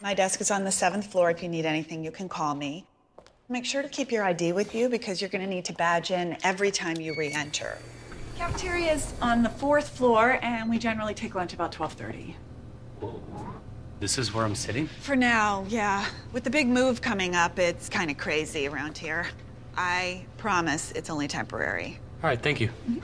[0.00, 1.28] My desk is on the seventh floor.
[1.28, 2.86] If you need anything, you can call me.
[3.48, 6.12] Make sure to keep your ID with you because you're going to need to badge
[6.12, 7.78] in every time you re-enter.
[8.36, 12.36] Cafeteria is on the fourth floor, and we generally take lunch about 12:30.
[13.98, 14.86] This is where I'm sitting?
[14.86, 16.06] For now, yeah.
[16.32, 19.26] With the big move coming up, it's kind of crazy around here.
[19.76, 21.98] I promise it's only temporary.
[22.22, 22.70] All right, thank you.
[22.86, 23.00] Va?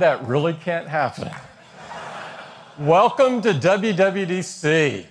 [0.00, 1.30] That really can't happen.
[2.78, 5.04] Welcome to WWDC.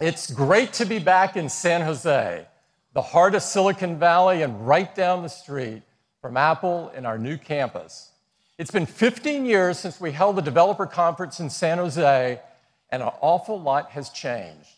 [0.00, 2.46] It's great to be back in San Jose,
[2.94, 5.82] the heart of Silicon Valley, and right down the street
[6.22, 8.10] from Apple in our new campus.
[8.56, 12.40] It's been 15 years since we held the developer conference in San Jose,
[12.88, 14.70] and an awful lot has changed.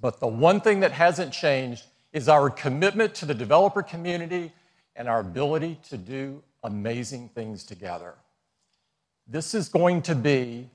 [0.00, 4.52] But the one thing that hasn't changed is our commitment to the developer community
[4.94, 8.14] and our ability to do amazing things together.
[9.32, 10.68] This is going to be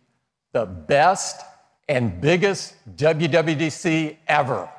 [0.53, 1.41] the best
[1.89, 4.69] and biggest WWDC ever.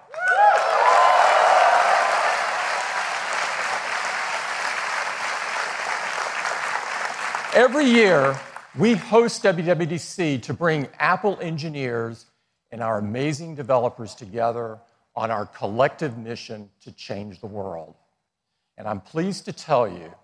[7.55, 8.41] Every year,
[8.79, 12.25] we host WWDC to bring Apple engineers
[12.71, 14.79] and our amazing developers together
[15.15, 17.95] on our collective mission to change the world.
[18.79, 20.15] And I'm pleased to tell you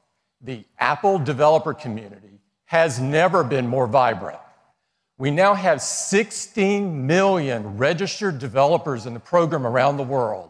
[0.41, 2.32] the Apple developer community
[2.73, 4.39] has never been more vibrant.
[5.19, 10.49] We now have 16 million registered developers in the program around the world,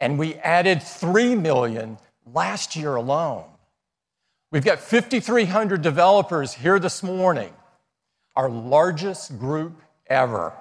[0.00, 3.44] and we added 3 million last year alone.
[4.50, 7.52] We've got 5,300 developers here this morning,
[8.34, 10.54] our largest group ever.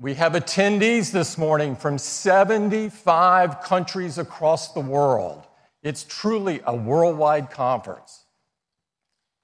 [0.00, 5.46] We have attendees this morning from 75 countries across the world.
[5.82, 8.23] It's truly a worldwide conference.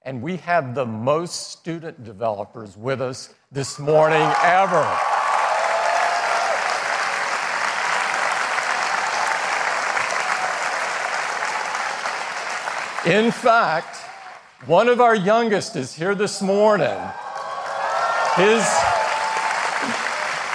[0.03, 4.81] And we have the most student developers with us this morning ever.
[13.05, 13.97] In fact,
[14.65, 16.97] one of our youngest is here this morning.
[18.37, 18.67] His,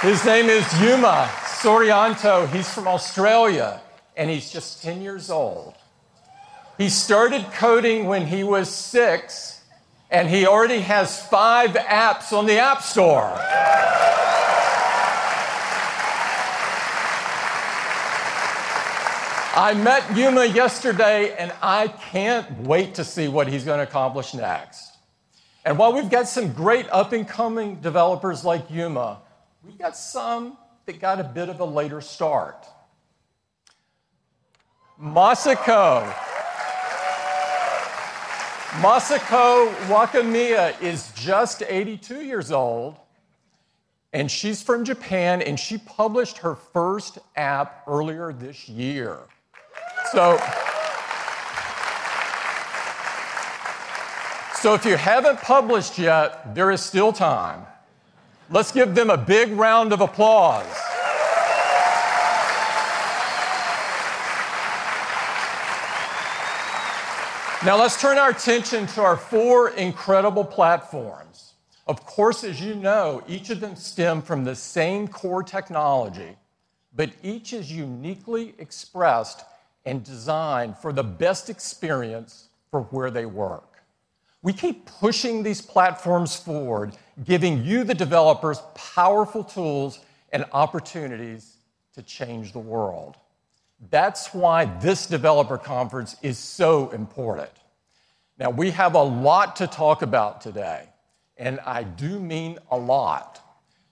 [0.01, 2.49] his name is Yuma Soerianto.
[2.49, 3.81] He's from Australia,
[4.17, 5.75] and he's just 10 years old.
[6.79, 9.63] He started coding when he was six,
[10.11, 13.33] and he already has five apps on the App Store.
[19.59, 24.35] I met Yuma yesterday, and I can't wait to see what he's going to accomplish
[24.35, 24.99] next.
[25.65, 29.23] And while we've got some great up and coming developers like Yuma,
[29.65, 32.67] we've got some that got a bit of a later start.
[35.01, 36.36] Masako.
[38.81, 42.97] Masako Wakamiya is just 82 years old,
[44.13, 49.21] and she's from Japan, and she published her first app earlier this year.
[50.13, 50.37] So,
[54.61, 57.65] so if you haven't published yet, there is still time.
[58.51, 60.67] Let's give them a big round of applause.
[67.67, 71.55] Now let's turn our attention to our four incredible platforms.
[71.89, 76.37] Of course, as you know, each of them stem from the same core technology,
[76.95, 79.45] but each is uniquely expressed
[79.85, 83.83] and designed for the best experience for where they work.
[84.43, 89.99] We keep pushing these platforms forward, giving you, the developers, powerful tools
[90.31, 91.57] and opportunities
[91.97, 93.17] to change the world.
[93.91, 97.51] That's why this developer conference is so important.
[98.39, 100.89] Now, we have a lot to talk about today,
[101.37, 103.43] and I do mean a lot.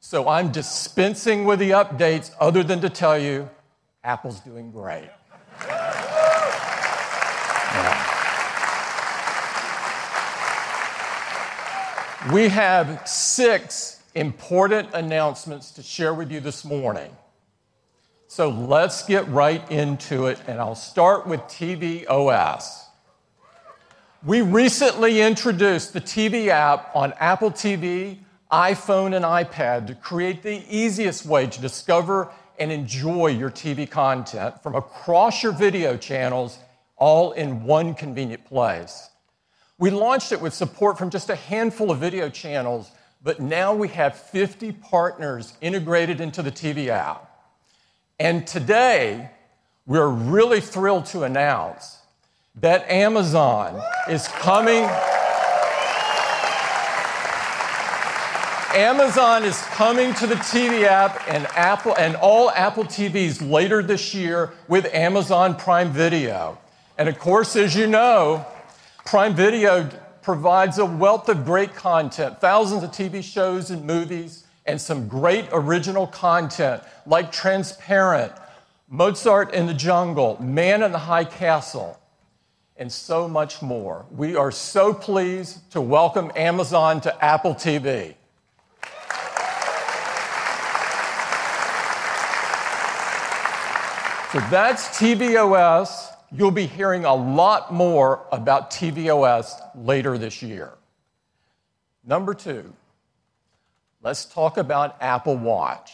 [0.01, 3.49] So I'm dispensing with the updates other than to tell you
[4.03, 5.09] Apple's doing great.
[12.33, 17.15] We have six important announcements to share with you this morning.
[18.27, 22.85] So let's get right into it, and I'll start with tvOS.
[24.25, 28.19] We recently introduced the TV app on Apple TV,
[28.51, 34.63] iPhone, and iPad to create the easiest way to discover and enjoy your TV content
[34.63, 36.59] from across your video channels,
[36.97, 39.11] all in one convenient place.
[39.79, 42.91] We launched it with support from just a handful of video channels,
[43.23, 47.34] but now we have 50 partners integrated into the TV app.
[48.19, 49.31] And today,
[49.87, 51.99] we're really thrilled to announce
[52.57, 54.85] that Amazon is coming.
[58.73, 64.15] Amazon is coming to the TV app and Apple and all Apple TVs later this
[64.15, 66.57] year with Amazon Prime Video.
[66.97, 68.47] And of course, as you know,
[69.05, 69.89] Prime Video
[70.23, 75.47] provides a wealth of great content, thousands of TV shows and movies, and some great
[75.53, 78.33] original content like Transparent,
[78.89, 82.01] Mozart in the Jungle, Man in the High Castle,
[82.77, 84.07] and so much more.
[84.11, 88.15] We are so pleased to welcome Amazon to Apple TV.
[94.33, 96.09] So that's tvOS.
[96.33, 100.73] You'll be hearing a lot more about tvOS later this year.
[102.05, 102.73] Number two,
[104.05, 105.93] let's talk about Apple Watch.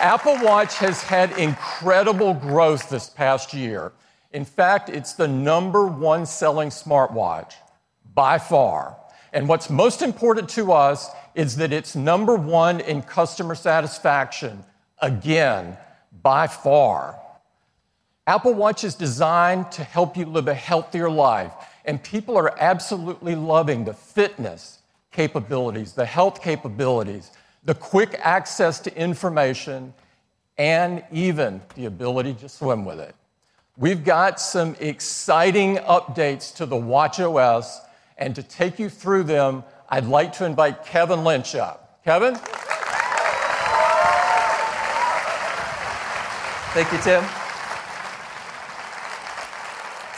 [0.00, 3.92] Apple Watch has had incredible growth this past year.
[4.32, 7.54] In fact, it's the number one selling smartwatch
[8.14, 8.96] by far.
[9.32, 14.64] And what's most important to us is that it's number one in customer satisfaction
[15.02, 15.76] again,
[16.22, 17.18] by far.
[18.26, 21.52] Apple Watch is designed to help you live a healthier life,
[21.84, 24.78] and people are absolutely loving the fitness
[25.12, 27.30] capabilities, the health capabilities,
[27.64, 29.92] the quick access to information,
[30.58, 33.14] and even the ability to swim with it.
[33.76, 37.78] We've got some exciting updates to the WatchOS,
[38.18, 42.02] and to take you through them, I'd like to invite Kevin Lynch up.
[42.04, 42.34] Kevin?
[46.74, 47.39] Thank you, Tim.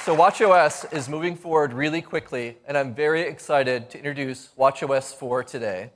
[0.04, 5.44] So, WatchOS is moving forward really quickly, and I'm very excited to introduce WatchOS 4
[5.44, 5.92] today.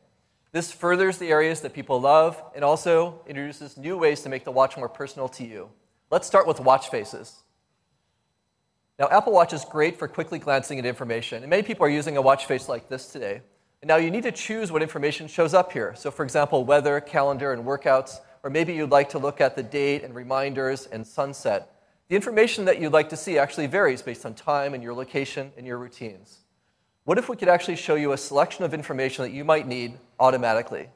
[0.52, 4.52] This furthers the areas that people love and also introduces new ways to make the
[4.52, 5.70] watch more personal to you.
[6.08, 7.42] Let's start with watch faces.
[8.96, 12.16] Now, Apple Watch is great for quickly glancing at information, and many people are using
[12.16, 13.42] a watch face like this today.
[13.82, 15.96] And now you need to choose what information shows up here.
[15.96, 19.62] So, for example, weather, calendar, and workouts or maybe you'd like to look at the
[19.64, 21.75] date and reminders and sunset.
[22.08, 25.52] The information that you'd like to see actually varies based on time and your location
[25.56, 26.38] and your routines.
[27.04, 29.98] What if we could actually show you a selection of information that you might need
[30.20, 30.88] automatically?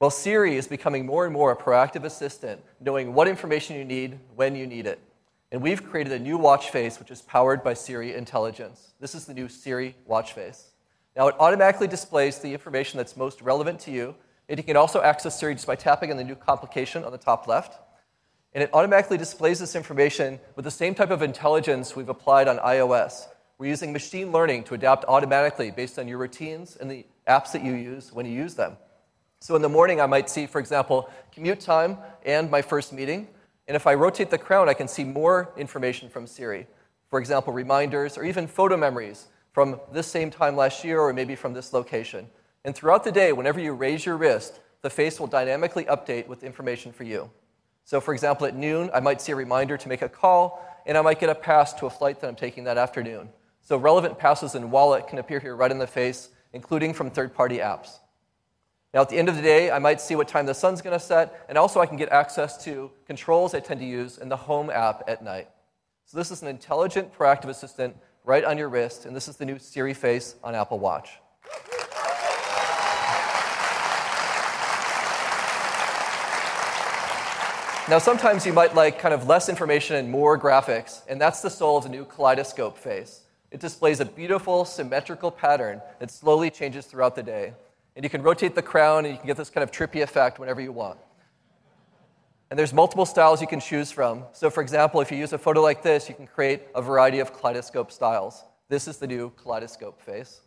[0.00, 4.18] Well, Siri is becoming more and more a proactive assistant, knowing what information you need
[4.34, 5.00] when you need it.
[5.50, 8.92] And we've created a new watch face which is powered by Siri intelligence.
[9.00, 10.72] This is the new Siri watch face.
[11.16, 14.14] Now, it automatically displays the information that's most relevant to you.
[14.48, 17.18] And you can also access Siri just by tapping on the new complication on the
[17.18, 17.80] top left.
[18.58, 22.58] And it automatically displays this information with the same type of intelligence we've applied on
[22.58, 23.28] iOS.
[23.56, 27.62] We're using machine learning to adapt automatically based on your routines and the apps that
[27.62, 28.76] you use when you use them.
[29.38, 33.28] So in the morning, I might see, for example, commute time and my first meeting.
[33.68, 36.66] And if I rotate the crown, I can see more information from Siri.
[37.10, 41.36] For example, reminders or even photo memories from this same time last year or maybe
[41.36, 42.26] from this location.
[42.64, 46.42] And throughout the day, whenever you raise your wrist, the face will dynamically update with
[46.42, 47.30] information for you.
[47.88, 50.98] So, for example, at noon, I might see a reminder to make a call, and
[50.98, 53.30] I might get a pass to a flight that I'm taking that afternoon.
[53.62, 57.32] So, relevant passes in Wallet can appear here right in the face, including from third
[57.32, 57.96] party apps.
[58.92, 60.92] Now, at the end of the day, I might see what time the sun's going
[60.92, 64.28] to set, and also I can get access to controls I tend to use in
[64.28, 65.48] the Home app at night.
[66.04, 69.46] So, this is an intelligent, proactive assistant right on your wrist, and this is the
[69.46, 71.20] new Siri face on Apple Watch.
[77.88, 81.48] Now, sometimes you might like kind of less information and more graphics, and that's the
[81.48, 83.22] soul of the new kaleidoscope face.
[83.50, 87.54] It displays a beautiful, symmetrical pattern that slowly changes throughout the day.
[87.96, 90.38] And you can rotate the crown and you can get this kind of trippy effect
[90.38, 90.98] whenever you want.
[92.50, 94.24] And there's multiple styles you can choose from.
[94.34, 97.20] So, for example, if you use a photo like this, you can create a variety
[97.20, 98.44] of kaleidoscope styles.
[98.68, 100.42] This is the new kaleidoscope face.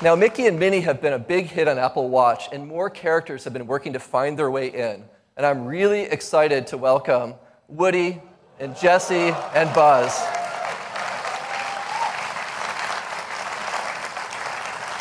[0.00, 3.42] Now, Mickey and Minnie have been a big hit on Apple Watch, and more characters
[3.42, 5.02] have been working to find their way in.
[5.36, 7.34] And I'm really excited to welcome
[7.66, 8.22] Woody
[8.60, 10.16] and Jesse and Buzz.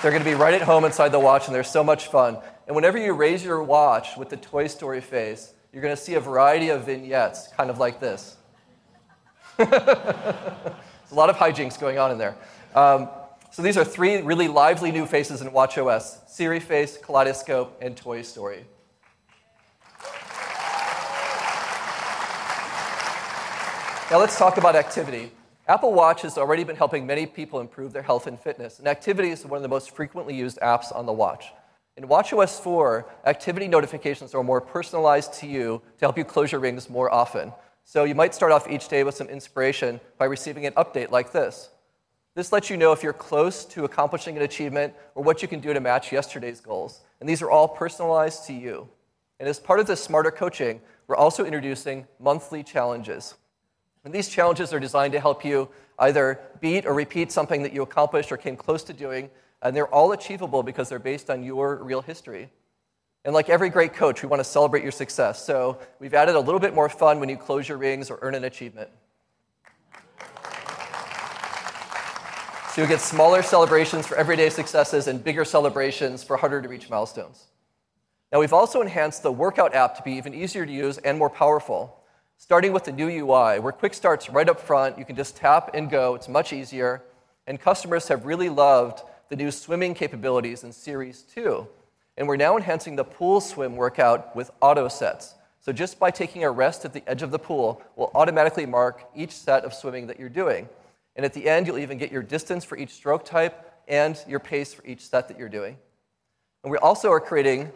[0.01, 2.39] They're going to be right at home inside the watch, and they're so much fun.
[2.65, 6.15] And whenever you raise your watch with the Toy Story face, you're going to see
[6.15, 8.35] a variety of vignettes, kind of like this.
[9.57, 10.75] There's a
[11.11, 12.35] lot of hijinks going on in there.
[12.73, 13.09] Um,
[13.51, 18.21] so these are three really lively new faces in WatchOS Siri Face, Kaleidoscope, and Toy
[18.21, 18.65] Story.
[24.09, 25.31] Now let's talk about activity.
[25.67, 29.31] Apple Watch has already been helping many people improve their health and fitness, and activity
[29.31, 31.51] is one of the most frequently used apps on the watch.
[31.97, 36.61] In WatchOS 4, activity notifications are more personalized to you to help you close your
[36.61, 37.51] rings more often.
[37.83, 41.31] So you might start off each day with some inspiration by receiving an update like
[41.31, 41.69] this.
[42.37, 45.59] This lets you know if you're close to accomplishing an achievement or what you can
[45.59, 47.01] do to match yesterday's goals.
[47.19, 48.87] And these are all personalized to you.
[49.39, 53.33] And as part of this smarter coaching, we're also introducing monthly challenges.
[54.05, 55.67] And these challenges are designed to help you
[55.97, 59.31] either beat or repeat something that you accomplished or came close to doing.
[59.63, 62.51] And they're all achievable because they're based on your real history.
[63.25, 65.43] And like every great coach, we want to celebrate your success.
[65.43, 68.35] So we've added a little bit more fun when you close your rings or earn
[68.35, 68.91] an achievement.
[72.77, 76.91] So you get smaller celebrations for everyday successes and bigger celebrations for harder to reach
[76.91, 77.47] milestones.
[78.31, 81.31] Now, we've also enhanced the workout app to be even easier to use and more
[81.31, 81.97] powerful
[82.37, 84.99] starting with the new UI, where quick starts right up front.
[84.99, 87.01] You can just tap and go, it's much easier.
[87.47, 91.67] And customers have really loved the new swimming capabilities in Series 2.
[92.15, 95.33] And we're now enhancing the pool swim workout with auto sets.
[95.61, 99.09] So just by taking a rest at the edge of the pool, we'll automatically mark
[99.15, 100.69] each set of swimming that you're doing.
[101.17, 104.39] And at the end, you'll even get your distance for each stroke type and your
[104.39, 105.75] pace for each set that you're doing.
[106.63, 107.71] And we also are creating,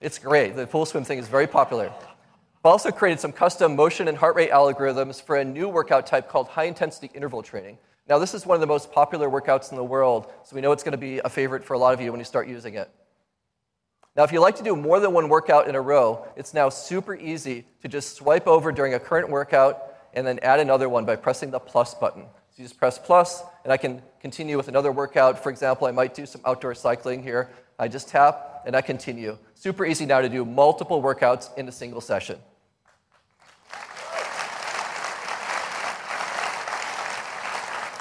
[0.00, 1.84] it's great, the pool swim thing is very popular.
[1.84, 6.28] We've also created some custom motion and heart rate algorithms for a new workout type
[6.28, 7.78] called high intensity interval training.
[8.08, 10.72] Now, this is one of the most popular workouts in the world, so we know
[10.72, 12.74] it's going to be a favorite for a lot of you when you start using
[12.74, 12.90] it.
[14.14, 16.68] Now, if you like to do more than one workout in a row, it's now
[16.68, 21.06] super easy to just swipe over during a current workout and then add another one
[21.06, 22.26] by pressing the plus button.
[22.62, 25.42] You just press plus, and I can continue with another workout.
[25.42, 27.50] For example, I might do some outdoor cycling here.
[27.76, 29.36] I just tap, and I continue.
[29.54, 32.38] Super easy now to do multiple workouts in a single session.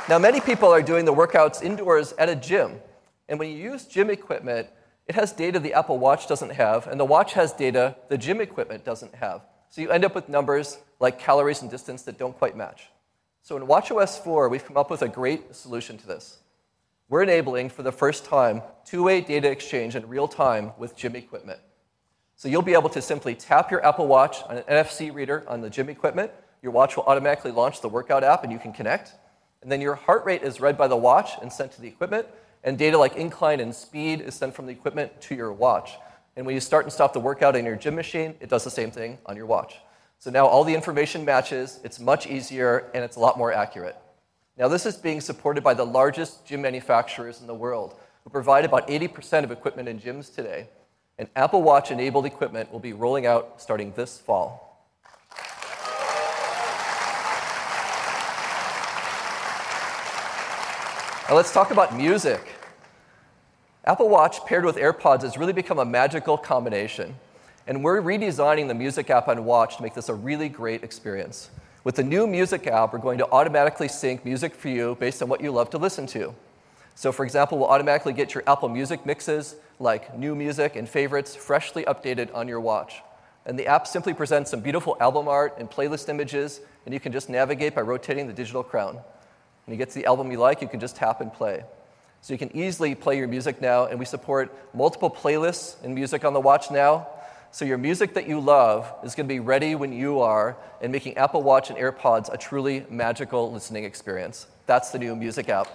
[0.08, 2.82] Now, many people are doing the workouts indoors at a gym.
[3.30, 4.68] And when you use gym equipment,
[5.08, 8.40] it has data the Apple Watch doesn't have, and the watch has data the gym
[8.40, 9.42] equipment doesn't have.
[9.72, 12.92] So you end up with numbers like calories and distance that don't quite match.
[13.44, 16.38] So in WatchOS 4, we've come up with a great solution to this.
[17.10, 21.16] We're enabling, for the first time, two way data exchange in real time with gym
[21.16, 21.60] equipment.
[22.36, 25.62] So you'll be able to simply tap your Apple Watch on an NFC reader on
[25.62, 26.32] the gym equipment.
[26.62, 29.14] Your watch will automatically launch the workout app and you can connect.
[29.64, 32.28] And then your heart rate is read by the watch and sent to the equipment,
[32.64, 35.94] and data like incline and speed is sent from the equipment to your watch.
[36.36, 38.72] And when you start and stop the workout in your gym machine, it does the
[38.72, 39.78] same thing on your watch.
[40.22, 43.98] So now all the information matches, it's much easier, and it's a lot more accurate.
[44.56, 48.64] Now, this is being supported by the largest gym manufacturers in the world, who provide
[48.64, 50.68] about 80% of equipment in gyms today.
[51.18, 54.86] And Apple Watch enabled equipment will be rolling out starting this fall.
[61.28, 62.48] Now, let's talk about music.
[63.86, 67.16] Apple Watch paired with AirPods has really become a magical combination.
[67.68, 71.52] And we're redesigning the music app on Watch to make this a really great experience.
[71.84, 75.30] With the new music app, we're going to automatically sync music for you based on
[75.30, 76.34] what you love to listen to.
[76.96, 81.36] So, for example, we'll automatically get your Apple Music mixes, like new music and favorites,
[81.36, 83.02] freshly updated on your watch.
[83.46, 87.12] And the app simply presents some beautiful album art and playlist images, and you can
[87.12, 89.00] just navigate by rotating the digital crown.
[89.66, 91.64] When you get to the album you like, you can just tap and play.
[92.22, 96.24] So you can easily play your music now, and we support multiple playlists and music
[96.24, 97.08] on the watch now.
[97.54, 100.90] So your music that you love is going to be ready when you are, and
[100.90, 104.48] making Apple Watch and AirPods a truly magical listening experience.
[104.68, 105.68] That's the new music app.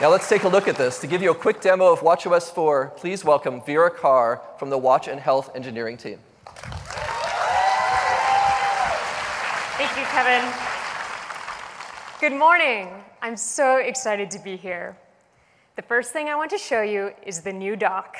[0.00, 0.98] Now let's take a look at this.
[1.00, 4.78] To give you a quick demo of WatchOS 4, please welcome Vera Carr from the
[4.78, 6.20] Watch and Health engineering team.
[9.76, 10.50] Thank you, Kevin.
[12.18, 12.88] Good morning.
[13.20, 14.96] I'm so excited to be here.
[15.80, 18.14] The first thing I want to show you is the new dock.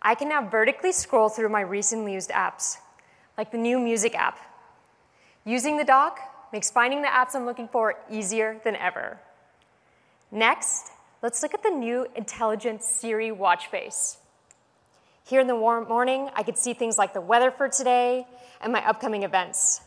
[0.00, 2.76] I can now vertically scroll through my recently used apps,
[3.36, 4.38] like the new music app.
[5.44, 6.20] Using the dock
[6.52, 9.18] makes finding the apps I'm looking for easier than ever.
[10.30, 14.18] Next, let's look at the new intelligent Siri watch face.
[15.26, 18.24] Here in the warm morning, I could see things like the weather for today
[18.60, 19.80] and my upcoming events.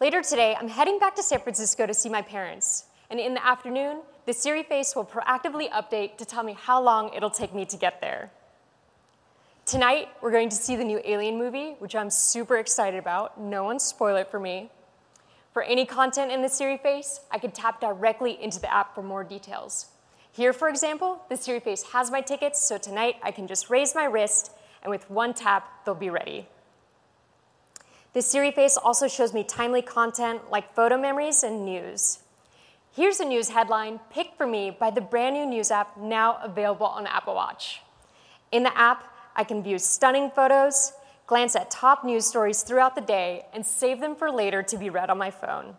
[0.00, 2.84] Later today, I'm heading back to San Francisco to see my parents.
[3.12, 7.12] And in the afternoon, the Siri face will proactively update to tell me how long
[7.12, 8.30] it'll take me to get there.
[9.66, 13.38] Tonight, we're going to see the new Alien movie, which I'm super excited about.
[13.38, 14.70] No one spoil it for me.
[15.52, 19.02] For any content in the Siri face, I can tap directly into the app for
[19.02, 19.88] more details.
[20.32, 23.94] Here, for example, the Siri face has my tickets, so tonight I can just raise
[23.94, 26.48] my wrist, and with one tap, they'll be ready.
[28.14, 32.20] The Siri face also shows me timely content like photo memories and news.
[32.94, 36.84] Here's a news headline picked for me by the brand new news app now available
[36.84, 37.80] on Apple Watch.
[38.50, 40.92] In the app, I can view stunning photos,
[41.26, 44.90] glance at top news stories throughout the day, and save them for later to be
[44.90, 45.74] read on my phone.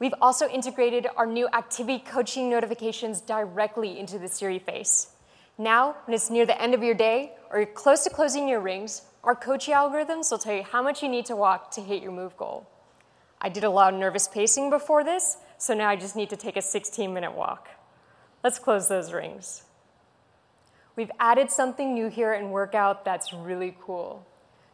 [0.00, 5.12] We've also integrated our new activity coaching notifications directly into the Siri face.
[5.56, 8.60] Now, when it's near the end of your day or you're close to closing your
[8.60, 12.02] rings, our coaching algorithms will tell you how much you need to walk to hit
[12.02, 12.68] your move goal.
[13.44, 16.36] I did a lot of nervous pacing before this, so now I just need to
[16.36, 17.68] take a 16 minute walk.
[18.42, 19.64] Let's close those rings.
[20.96, 24.26] We've added something new here in Workout that's really cool.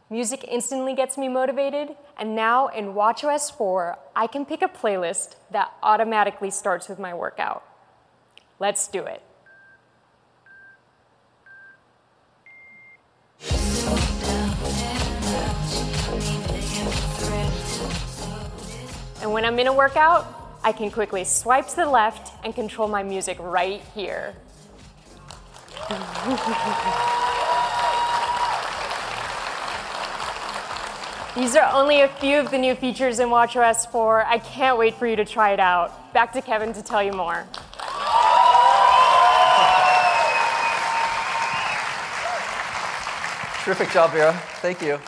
[0.09, 5.35] Music instantly gets me motivated, and now in WatchOS 4, I can pick a playlist
[5.51, 7.65] that automatically starts with my workout.
[8.57, 9.21] Let's do it.
[19.21, 20.25] And when I'm in a workout,
[20.63, 24.33] I can quickly swipe to the left and control my music right here.
[31.35, 34.25] These are only a few of the new features in WatchOS 4.
[34.25, 36.13] I can't wait for you to try it out.
[36.13, 37.45] Back to Kevin to tell you more.
[43.63, 44.33] Terrific job, Vera.
[44.61, 44.99] Thank you.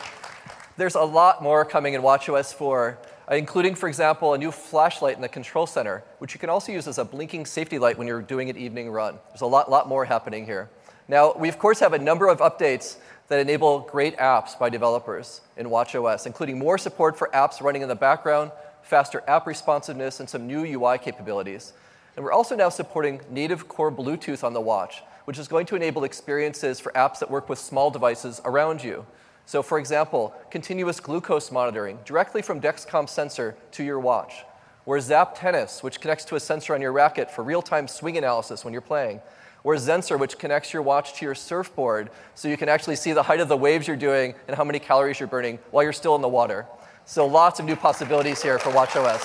[0.78, 4.52] There's a lot more coming in WatchOS 4 uh, Uh, including, for example, a new
[4.52, 7.98] flashlight in the control center, which you can also use as a blinking safety light
[7.98, 9.18] when you're doing an evening run.
[9.30, 10.70] There's a lot, lot more happening here.
[11.08, 12.98] Now, we of course have a number of updates
[13.30, 17.88] that enable great apps by developers in WatchOS, including more support for apps running in
[17.88, 21.74] the background, faster app responsiveness, and some new UI capabilities.
[22.16, 25.76] And we're also now supporting native core Bluetooth on the watch, which is going to
[25.76, 29.06] enable experiences for apps that work with small devices around you.
[29.46, 34.46] So, for example, continuous glucose monitoring directly from Dexcom sensor to your watch,
[34.86, 38.18] or Zepp Tennis, which connects to a sensor on your racket for real time swing
[38.18, 39.22] analysis when you're playing,
[39.64, 43.24] or Zensor, which connects your watch to your surfboard so you can actually see the
[43.24, 46.16] height of the waves you're doing and how many calories you're burning while you're still
[46.16, 46.66] in the water.
[47.06, 49.20] So, lots of new possibilities here for WatchOS.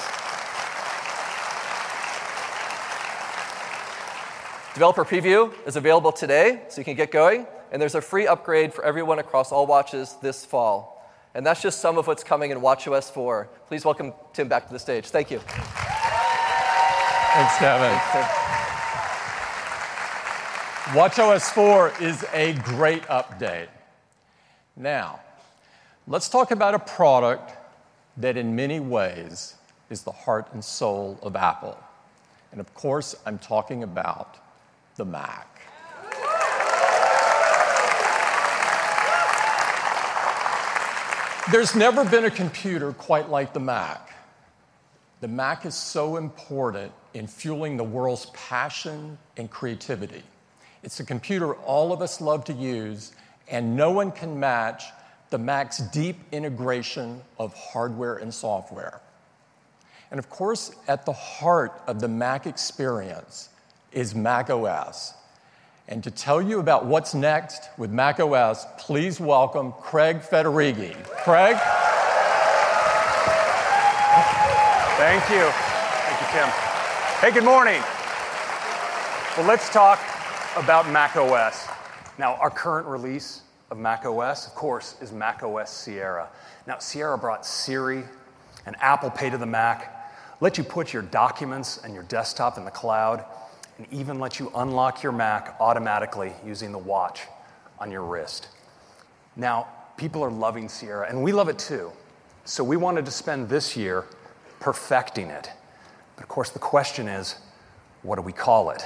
[4.75, 8.73] Developer preview is available today, so you can get going and there's a free upgrade
[8.73, 10.95] for everyone across all watches this fall.
[11.35, 13.49] And that's just some of what's coming in WatchOS 4.
[13.69, 15.07] Please welcome Tim back to the stage.
[15.07, 15.39] Thank you.
[17.35, 17.97] Thanks, Kevin.
[20.95, 23.69] WatchOS 4 is a great update.
[24.75, 25.21] Now,
[26.07, 27.53] let's talk about a product
[28.17, 29.55] that, in many ways,
[29.91, 31.77] is the heart and soul of Apple.
[32.53, 34.39] And of course, I'm talking about
[34.97, 35.58] the Mac.
[41.51, 44.13] There's never been a computer quite like the Mac.
[45.23, 50.23] The Mac is so important in fueling the world's passion and creativity.
[50.83, 53.13] It's a computer all of us love to use,
[53.49, 54.85] and no one can match
[55.31, 59.01] the Mac's deep integration of hardware and software.
[60.11, 63.49] And of course, at the heart of the Mac experience
[63.91, 65.15] is Mac OS.
[65.91, 70.93] And to tell you about what's next with Mac OS, please welcome Craig Federighi.
[71.25, 71.57] Craig?
[74.99, 75.49] Thank you.
[75.49, 76.49] Thank you, Tim.
[77.21, 77.81] Hey, good morning.
[79.39, 79.99] Well, let's talk
[80.57, 81.67] about Mac OS.
[82.19, 86.29] Now, our current release of Mac OS, of course, is Mac OS Sierra.
[86.67, 88.05] Now, Sierra brought Siri
[88.67, 92.67] and Apple Pay to the Mac, let you put your documents and your desktop in
[92.67, 93.25] the cloud,
[93.79, 97.23] and even let you unlock your Mac automatically using the watch
[97.79, 98.49] on your wrist.
[99.37, 101.93] Now, people are loving Sierra, and we love it too.
[102.45, 104.05] So we wanted to spend this year
[104.61, 105.51] perfecting it.
[106.17, 107.37] But of course, the question is
[108.03, 108.85] what do we call it?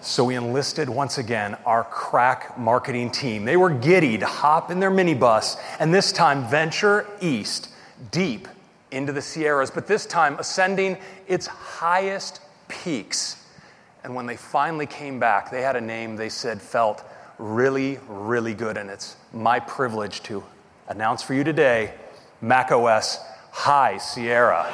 [0.00, 3.44] So we enlisted once again our crack marketing team.
[3.44, 7.68] They were giddy to hop in their minibus and this time venture east,
[8.10, 8.48] deep
[8.90, 12.40] into the Sierras, but this time ascending its highest
[12.82, 13.36] peaks.
[14.02, 17.04] And when they finally came back, they had a name they said felt
[17.38, 18.76] really, really good.
[18.76, 20.42] And it's my privilege to
[20.88, 21.94] announce for you today
[22.40, 23.18] macOS
[23.52, 24.66] High Sierra.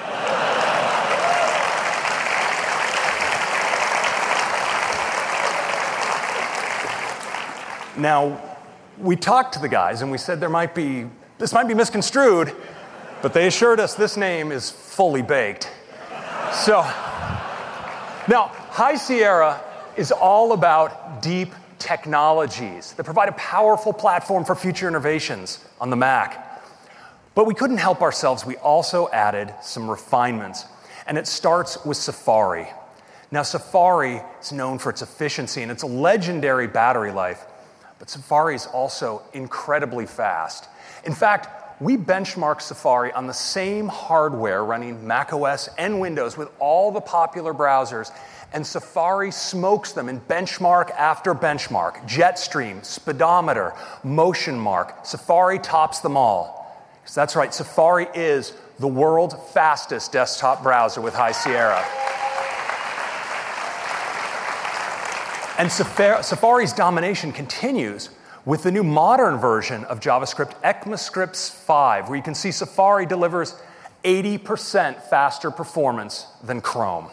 [7.99, 8.41] Now,
[8.97, 11.07] we talked to the guys and we said there might be,
[11.39, 12.55] this might be misconstrued,
[13.23, 15.71] but they assured us this name is fully baked.
[16.53, 16.89] So,
[18.29, 19.61] now, High Sierra
[19.97, 25.97] is all about deep technologies that provide a powerful platform for future innovations on the
[25.97, 26.63] Mac.
[27.35, 28.45] But we couldn't help ourselves.
[28.45, 30.65] We also added some refinements,
[31.07, 32.67] and it starts with Safari.
[33.31, 37.45] Now, Safari is known for its efficiency and its legendary battery life,
[37.99, 40.69] but Safari is also incredibly fast.
[41.05, 41.49] In fact,
[41.81, 47.55] we benchmark Safari on the same hardware running macOS and Windows with all the popular
[47.55, 48.11] browsers,
[48.53, 52.01] and Safari smokes them in benchmark after benchmark.
[52.09, 56.57] Jetstream, Speedometer, MotionMark, Safari tops them all.
[57.15, 61.83] That's right, Safari is the world's fastest desktop browser with High Sierra.
[65.59, 68.11] And Safari's domination continues
[68.49, 73.55] with the new modern version of JavaScript, ECMAScript 5, where you can see Safari delivers
[74.05, 77.11] 80% faster performance than Chrome.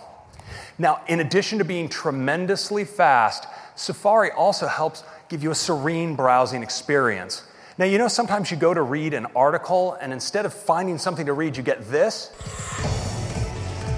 [0.78, 6.64] Now, in addition to being tremendously fast, Safari also helps give you a serene browsing
[6.64, 7.44] experience.
[7.78, 11.26] Now, you know, sometimes you go to read an article, and instead of finding something
[11.26, 12.32] to read, you get this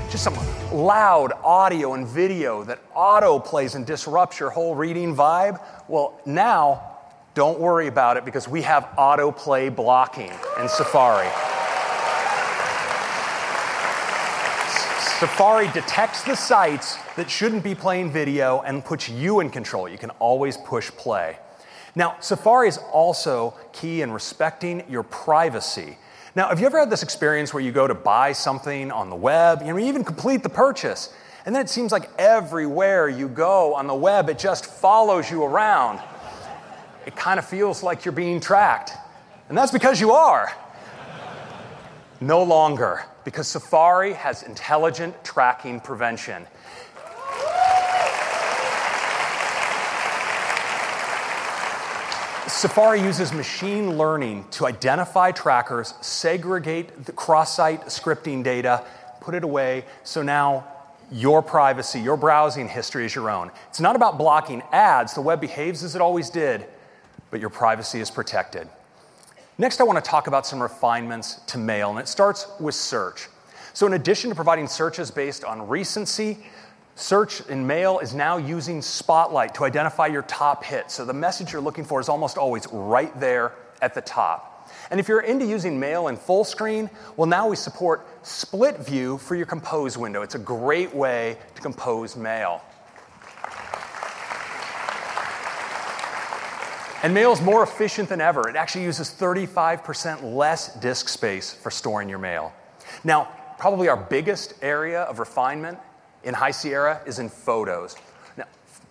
[0.10, 0.36] just some
[0.73, 5.63] loud audio and video that auto plays and disrupts your whole reading vibe.
[5.88, 6.97] Well, now,
[7.38, 11.28] don't worry about it because we have autoplay blocking in Safari.
[15.19, 19.88] Safari detects the sites that shouldn't be playing video and puts you in control.
[19.88, 21.38] You can always push play.
[21.93, 25.95] Now, Safari is also key in respecting your privacy.
[26.36, 29.15] Now, have you ever had this experience where you go to buy something on the
[29.15, 31.13] web, you know, you even complete the purchase,
[31.45, 35.43] and then it seems like everywhere you go on the web, it just follows you
[35.43, 36.00] around?
[37.08, 38.91] It kind of feels like you're being tracked.
[39.48, 40.52] And that's because you are.
[42.20, 46.46] No longer, because Safari has intelligent tracking prevention.
[52.48, 58.84] Safari uses machine learning to identify trackers, segregate the cross site scripting data,
[59.22, 60.67] put it away, so now
[61.10, 63.50] your privacy, your browsing history is your own.
[63.70, 66.67] It's not about blocking ads, the web behaves as it always did,
[67.32, 68.68] but your privacy is protected.
[69.58, 73.28] Next, I want to talk about some refinements to mail, and it starts with search.
[73.74, 76.38] So, in addition to providing searches based on recency,
[76.98, 80.96] Search in Mail is now using Spotlight to identify your top hits.
[80.96, 84.68] So the message you're looking for is almost always right there at the top.
[84.90, 89.20] And if you're into using mail in full screen, well, now we support split view
[89.20, 90.24] for your compose window.
[90.24, 92.63] It's a great way to compose mail.
[97.08, 98.50] And mail is more efficient than ever.
[98.50, 102.52] It actually uses 35% less disk space for storing your mail.
[103.06, 105.80] Now, probably our biggest area of refinement
[106.26, 107.96] in High Sierra is in photos.
[108.36, 108.43] Now,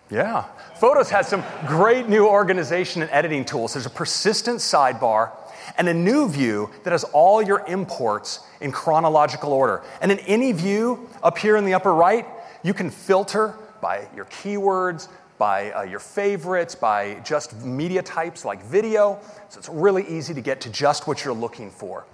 [0.09, 0.45] yeah,
[0.79, 3.73] Photos has some great new organization and editing tools.
[3.73, 5.29] There's a persistent sidebar
[5.77, 9.83] and a new view that has all your imports in chronological order.
[10.01, 12.25] And in any view up here in the upper right,
[12.63, 18.63] you can filter by your keywords, by uh, your favorites, by just media types like
[18.63, 19.19] video.
[19.49, 22.05] So it's really easy to get to just what you're looking for.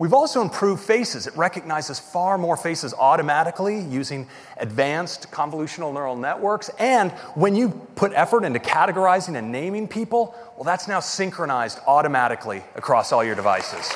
[0.00, 1.26] We've also improved faces.
[1.26, 6.70] It recognizes far more faces automatically using advanced convolutional neural networks.
[6.78, 12.62] And when you put effort into categorizing and naming people, well, that's now synchronized automatically
[12.76, 13.92] across all your devices.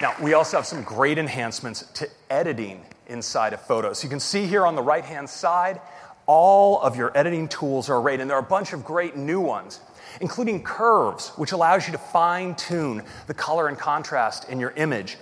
[0.00, 4.02] Now, we also have some great enhancements to editing inside of photos.
[4.02, 5.80] You can see here on the right hand side,
[6.26, 9.40] all of your editing tools are arrayed, and there are a bunch of great new
[9.40, 9.80] ones
[10.20, 15.16] including curves, which allows you to fine tune the color and contrast in your image,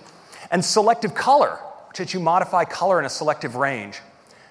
[0.49, 3.99] and selective color, which lets you modify color in a selective range.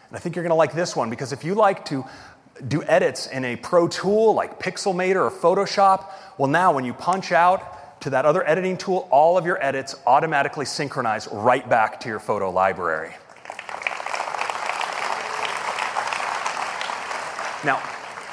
[0.08, 2.04] And I think you're going to like this one because if you like to
[2.66, 7.32] do edits in a pro tool like Pixelmator or Photoshop, well, now when you punch
[7.32, 12.08] out to that other editing tool, all of your edits automatically synchronize right back to
[12.08, 13.12] your photo library.
[17.62, 17.82] Now,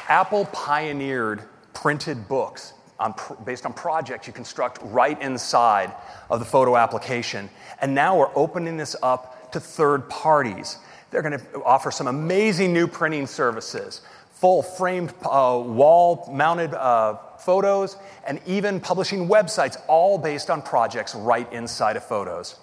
[0.08, 1.42] Apple pioneered
[1.74, 3.14] printed books on,
[3.46, 5.94] based on projects you construct right inside
[6.30, 7.50] of the photo application.
[7.82, 10.78] And now we're opening this up to third parties.
[11.12, 17.18] They're going to offer some amazing new printing services, full framed uh, wall mounted uh,
[17.40, 22.56] photos, and even publishing websites, all based on projects right inside of photos.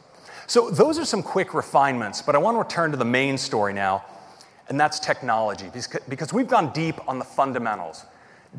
[0.47, 3.73] So, those are some quick refinements, but I want to return to the main story
[3.73, 4.05] now,
[4.69, 5.67] and that's technology,
[6.09, 8.05] because we've gone deep on the fundamentals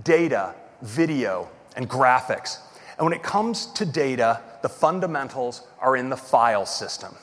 [0.04, 2.60] data, video, and graphics.
[2.98, 7.16] And when it comes to data, the fundamentals are in the file system.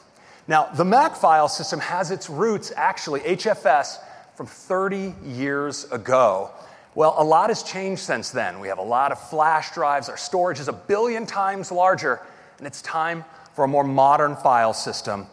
[0.49, 3.99] Now, the Mac file system has its roots, actually, HFS,
[4.35, 6.51] from 30 years ago.
[6.95, 8.59] Well, a lot has changed since then.
[8.61, 12.21] We have a lot of flash drives, our storage is a billion times larger,
[12.59, 15.27] and it's time for a more modern file system.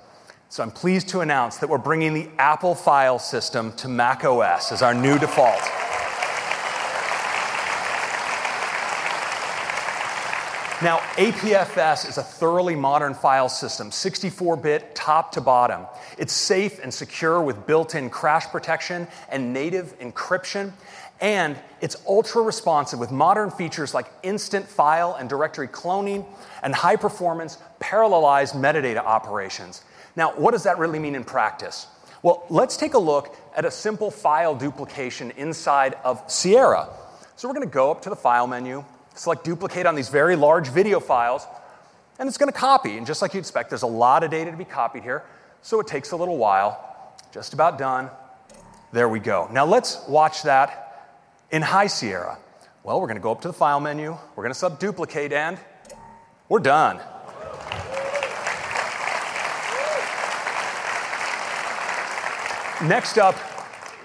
[0.52, 4.72] So I'm pleased to announce that we're bringing the Apple file system to Mac OS
[4.72, 5.62] as our new default.
[10.82, 15.86] Now, APFS is a thoroughly modern file system, 64 bit, top to bottom.
[16.18, 20.72] It's safe and secure with built in crash protection and native encryption.
[21.22, 26.26] And it's ultra responsive with modern features like instant file and directory cloning
[26.64, 29.84] and high performance parallelized metadata operations.
[30.20, 31.88] Now, what does that really mean in practice?
[32.24, 36.90] Well, let's take a look at a simple file duplication inside of Sierra.
[37.38, 38.84] So, we're going to go up to the File menu,
[39.16, 41.48] select duplicate on these very large video files,
[42.20, 42.98] and it's going to copy.
[42.98, 45.24] And just like you'd expect, there's a lot of data to be copied here,
[45.62, 47.16] so it takes a little while.
[47.32, 48.10] Just about done.
[48.92, 49.48] There we go.
[49.54, 51.16] Now let's watch that
[51.50, 52.38] in High Sierra.
[52.84, 55.32] Well, we're going to go up to the File menu, we're going to sub duplicate,
[55.32, 55.58] and
[56.50, 57.00] we're done.
[62.84, 63.36] Next up,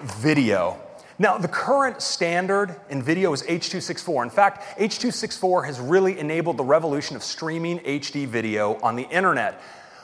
[0.01, 0.77] video.
[1.17, 4.23] Now, the current standard in video is H.264.
[4.23, 9.61] In fact, H.264 has really enabled the revolution of streaming HD video on the internet.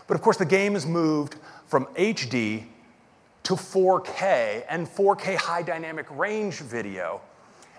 [0.07, 1.35] But of course, the game has moved
[1.67, 2.63] from HD
[3.43, 7.19] to 4K and 4K high dynamic range video.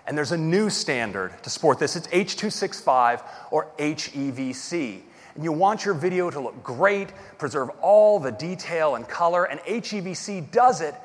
[0.05, 1.95] And there's a new standard to support this.
[1.95, 5.01] It's H.265 or HEVC.
[5.35, 9.59] And you want your video to look great, preserve all the detail and color, and
[9.61, 10.95] HEVC does it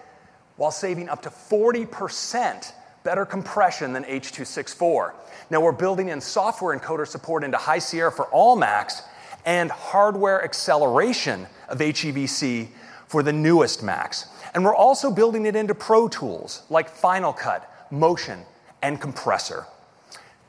[0.56, 2.72] while saving up to 40%
[3.04, 5.12] better compression than H.264.
[5.50, 9.02] Now, we're building in software encoder support into High Sierra for all Macs
[9.46, 12.68] and hardware acceleration of HEVC
[13.06, 14.26] for the newest Macs.
[14.52, 18.40] And we're also building it into Pro Tools like Final Cut, Motion,
[18.82, 19.64] and Compressor.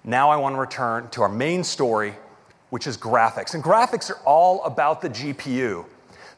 [0.04, 2.16] Now, I want to return to our main story,
[2.70, 3.54] which is graphics.
[3.54, 5.86] And graphics are all about the GPU.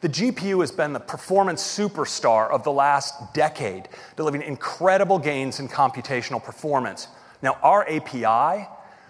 [0.01, 5.67] The GPU has been the performance superstar of the last decade, delivering incredible gains in
[5.67, 7.07] computational performance.
[7.43, 8.67] Now, our API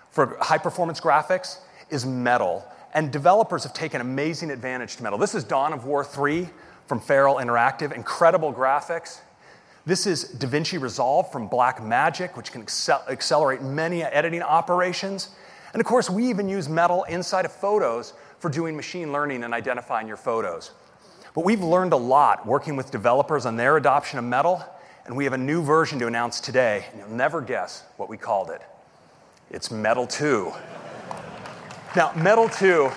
[0.09, 5.17] for high performance graphics is Metal, and developers have taken amazing advantage to Metal.
[5.17, 6.49] This is Dawn of War 3
[6.87, 9.21] from Feral Interactive, incredible graphics.
[9.85, 15.29] This is DaVinci Resolve from Blackmagic, which can accel- accelerate many editing operations.
[15.73, 19.53] And of course, we even use metal inside of photos for doing machine learning and
[19.53, 20.71] identifying your photos.
[21.33, 24.63] But we've learned a lot working with developers on their adoption of metal,
[25.05, 28.17] and we have a new version to announce today, and you'll never guess what we
[28.17, 28.61] called it.
[29.49, 30.51] It's Metal 2.
[31.95, 32.91] now, Metal 2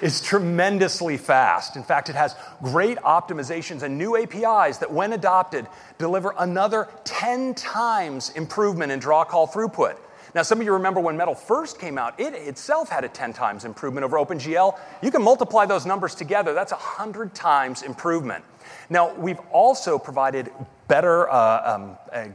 [0.00, 1.76] is tremendously fast.
[1.76, 5.66] In fact, it has great optimizations and new APIs that, when adopted,
[5.98, 9.96] deliver another 10 times improvement in draw call throughput.
[10.36, 13.32] Now, some of you remember when Metal first came out, it itself had a 10
[13.32, 14.78] times improvement over OpenGL.
[15.00, 18.44] You can multiply those numbers together, that's 100 times improvement.
[18.90, 20.52] Now, we've also provided
[20.88, 22.26] better uh, um, uh,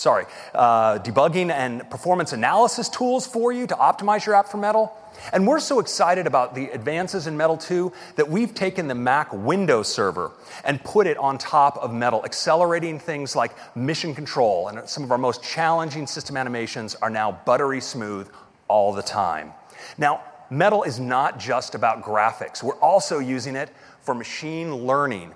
[0.00, 4.96] sorry, uh, debugging and performance analysis tools for you to optimize your app for Metal.
[5.34, 9.30] And we're so excited about the advances in Metal 2 that we've taken the Mac
[9.30, 10.32] Windows server
[10.64, 14.68] and put it on top of Metal, accelerating things like mission control.
[14.68, 18.30] And some of our most challenging system animations are now buttery smooth
[18.68, 19.52] all the time.
[19.98, 23.68] Now, Metal is not just about graphics, we're also using it
[24.00, 25.34] for machine learning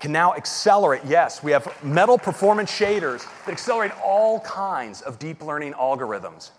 [0.00, 1.02] can now accelerate.
[1.04, 6.50] Yes, we have metal performance shaders that accelerate all kinds of deep learning algorithms.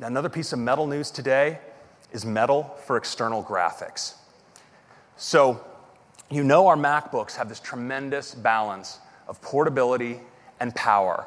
[0.00, 1.58] Now, another piece of metal news today
[2.10, 4.14] is metal for external graphics.
[5.16, 5.64] So,
[6.30, 8.98] you know our MacBooks have this tremendous balance
[9.28, 10.20] of portability
[10.58, 11.26] and power.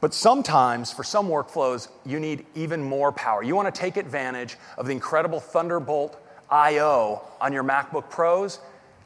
[0.00, 3.42] But sometimes, for some workflows, you need even more power.
[3.42, 8.60] You want to take advantage of the incredible Thunderbolt I/O on your MacBook Pros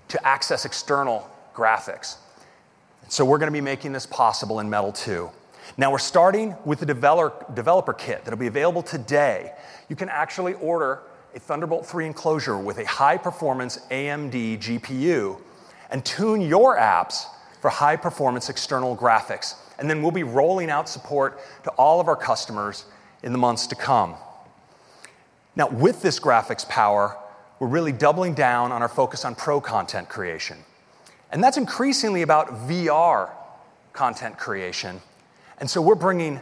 [0.08, 2.16] to access external graphics.
[3.08, 5.30] So we're going to be making this possible in Metal 2.
[5.76, 9.52] Now we're starting with the developer, developer kit that'll be available today.
[9.88, 11.00] You can actually order
[11.34, 15.40] a Thunderbolt 3 enclosure with a high performance AMD GPU
[15.90, 17.24] and tune your apps
[17.60, 19.54] for high performance external graphics.
[19.78, 22.84] And then we'll be rolling out support to all of our customers
[23.22, 24.16] in the months to come.
[25.54, 27.16] Now, with this graphics power,
[27.58, 30.58] we're really doubling down on our focus on pro content creation.
[31.32, 33.30] And that's increasingly about VR
[33.94, 35.00] content creation.
[35.58, 36.40] And so we're bringing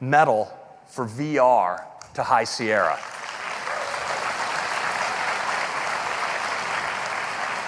[0.00, 0.52] metal
[0.88, 2.98] for VR to High Sierra.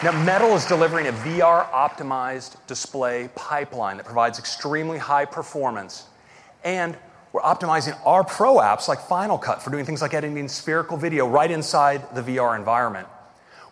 [0.05, 6.05] Now, Metal is delivering a VR optimized display pipeline that provides extremely high performance.
[6.65, 6.99] And
[7.33, 11.27] we're optimizing our pro apps like Final Cut for doing things like editing spherical video
[11.27, 13.09] right inside the VR environment.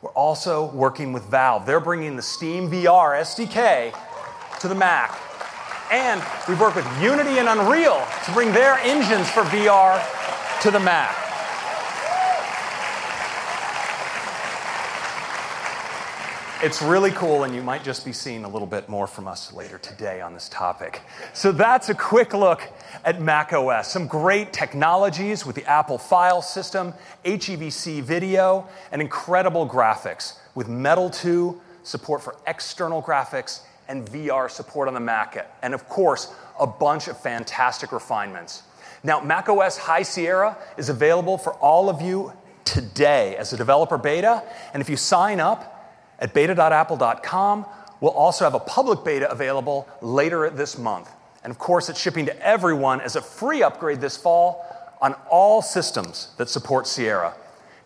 [0.04, 1.64] We're also working with Valve.
[1.64, 3.98] They're bringing the Steam VR SDK
[4.60, 5.18] to the Mac.
[5.90, 9.98] And we've worked with Unity and Unreal to bring their engines for VR
[10.60, 11.23] to the Mac.
[16.64, 19.52] It's really cool, and you might just be seeing a little bit more from us
[19.52, 21.02] later today on this topic.
[21.34, 22.62] So that's a quick look
[23.04, 23.92] at macOS.
[23.92, 26.94] Some great technologies with the Apple file system,
[27.26, 34.88] HEVC video, and incredible graphics with Metal 2, support for external graphics, and VR support
[34.88, 35.46] on the Mac.
[35.60, 38.62] And of course, a bunch of fantastic refinements.
[39.02, 42.32] Now, macOS High Sierra is available for all of you
[42.64, 44.42] today as a developer beta.
[44.72, 45.72] And if you sign up,
[46.18, 47.66] at beta.apple.com.
[48.00, 51.10] We'll also have a public beta available later this month.
[51.42, 54.64] And of course, it's shipping to everyone as a free upgrade this fall
[55.00, 57.34] on all systems that support Sierra.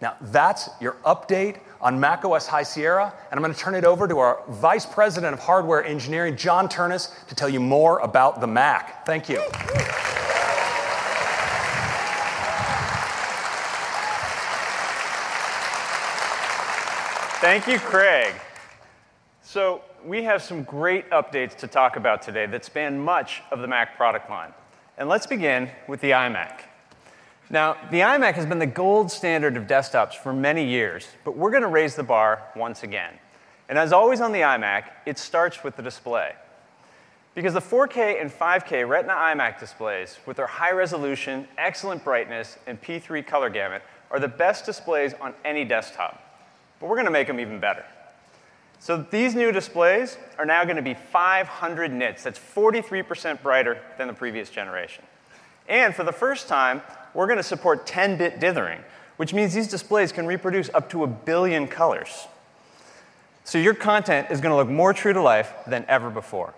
[0.00, 4.06] Now, that's your update on macOS High Sierra, and I'm going to turn it over
[4.06, 8.46] to our Vice President of Hardware Engineering, John Ternus, to tell you more about the
[8.46, 9.04] Mac.
[9.06, 9.42] Thank you.
[17.48, 18.34] Thank you, Craig.
[19.40, 23.66] So, we have some great updates to talk about today that span much of the
[23.66, 24.52] Mac product line.
[24.98, 26.60] And let's begin with the iMac.
[27.48, 31.50] Now, the iMac has been the gold standard of desktops for many years, but we're
[31.50, 33.14] going to raise the bar once again.
[33.70, 36.34] And as always on the iMac, it starts with the display.
[37.34, 42.78] Because the 4K and 5K Retina iMac displays, with their high resolution, excellent brightness, and
[42.82, 43.80] P3 color gamut,
[44.10, 46.27] are the best displays on any desktop
[46.80, 47.84] but we're going to make them even better.
[48.80, 52.22] So these new displays are now going to be 500 nits.
[52.22, 55.04] That's 43% brighter than the previous generation.
[55.68, 58.80] And for the first time, we're going to support 10-bit dithering,
[59.16, 62.28] which means these displays can reproduce up to a billion colors.
[63.44, 66.54] So your content is going to look more true to life than ever before.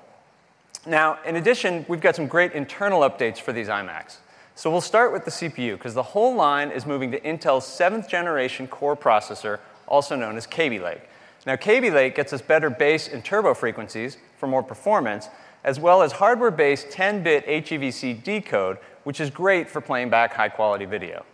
[0.86, 4.16] Now, in addition, we've got some great internal updates for these iMacs.
[4.54, 8.08] So we'll start with the CPU, because the whole line is moving to Intel's seventh
[8.08, 9.58] generation core processor
[9.90, 11.02] also known as Kaby Lake.
[11.46, 15.28] Now, Kaby Lake gets us better base and turbo frequencies for more performance,
[15.64, 21.24] as well as hardware-based 10-bit HEVC decode, which is great for playing back high-quality video.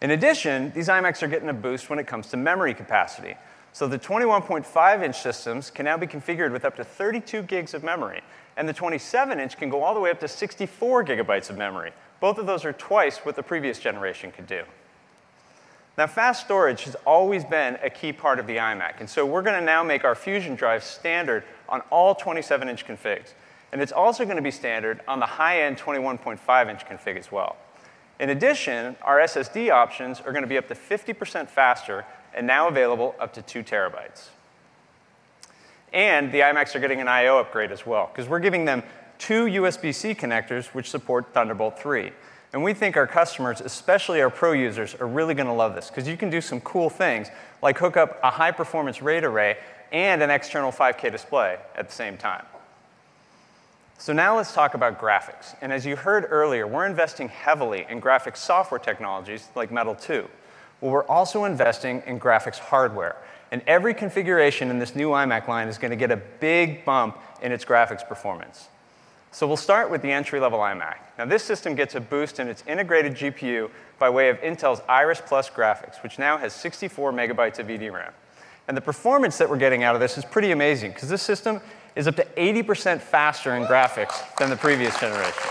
[0.00, 3.34] In addition, these iMacs are getting a boost when it comes to memory capacity.
[3.72, 8.22] So the 21.5-inch systems can now be configured with up to 32 gigs of memory,
[8.56, 11.92] and the 27-inch can go all the way up to 64 gigabytes of memory.
[12.20, 14.64] Both of those are twice what the previous generation could do.
[16.00, 19.42] Now, fast storage has always been a key part of the iMac, and so we're
[19.42, 23.34] going to now make our Fusion drive standard on all 27-inch configs.
[23.70, 27.56] And it's also going to be standard on the high-end 21.5-inch config as well.
[28.18, 32.66] In addition, our SSD options are going to be up to 50% faster and now
[32.66, 34.28] available up to 2 terabytes.
[35.92, 37.38] And the iMacs are getting an I.O.
[37.38, 38.82] upgrade as well, because we're giving them
[39.18, 42.10] two USB-C connectors which support Thunderbolt 3.
[42.52, 45.88] And we think our customers, especially our pro users, are really going to love this,
[45.88, 47.28] because you can do some cool things,
[47.62, 49.56] like hook up a high-performance RAID array
[49.92, 52.44] and an external 5K display at the same time.
[53.98, 55.54] So now let's talk about graphics.
[55.60, 60.26] And as you heard earlier, we're investing heavily in graphics software technologies like Metal 2.
[60.80, 63.16] Well, we're also investing in graphics hardware.
[63.52, 67.18] And every configuration in this new iMac line is going to get a big bump
[67.42, 68.68] in its graphics performance.
[69.32, 70.96] So we'll start with the entry-level iMac.
[71.16, 75.22] Now this system gets a boost in its integrated GPU by way of Intel's Iris
[75.24, 78.12] Plus graphics, which now has 64 megabytes of eDRAM.
[78.66, 81.60] And the performance that we're getting out of this is pretty amazing, because this system
[81.96, 85.42] is up to 80% faster in graphics than the previous generation.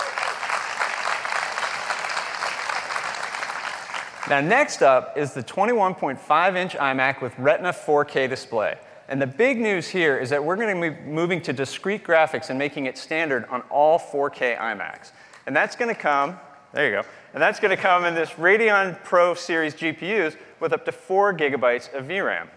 [4.30, 8.78] Now, next up is the 21.5 inch iMac with Retina 4K display.
[9.10, 12.52] And the big news here is that we're going to be moving to discrete graphics
[12.52, 15.12] and making it standard on all 4K iMacs.
[15.48, 16.40] And that's going to come,
[16.74, 20.74] there you go, and that's going to come in this Radeon Pro series GPUs with
[20.74, 22.50] up to 4 gigabytes of VRAM.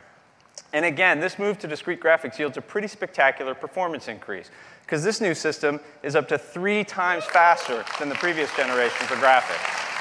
[0.75, 4.51] And again, this move to discrete graphics yields a pretty spectacular performance increase,
[4.83, 9.15] because this new system is up to three times faster than the previous generation for
[9.15, 9.92] graphics.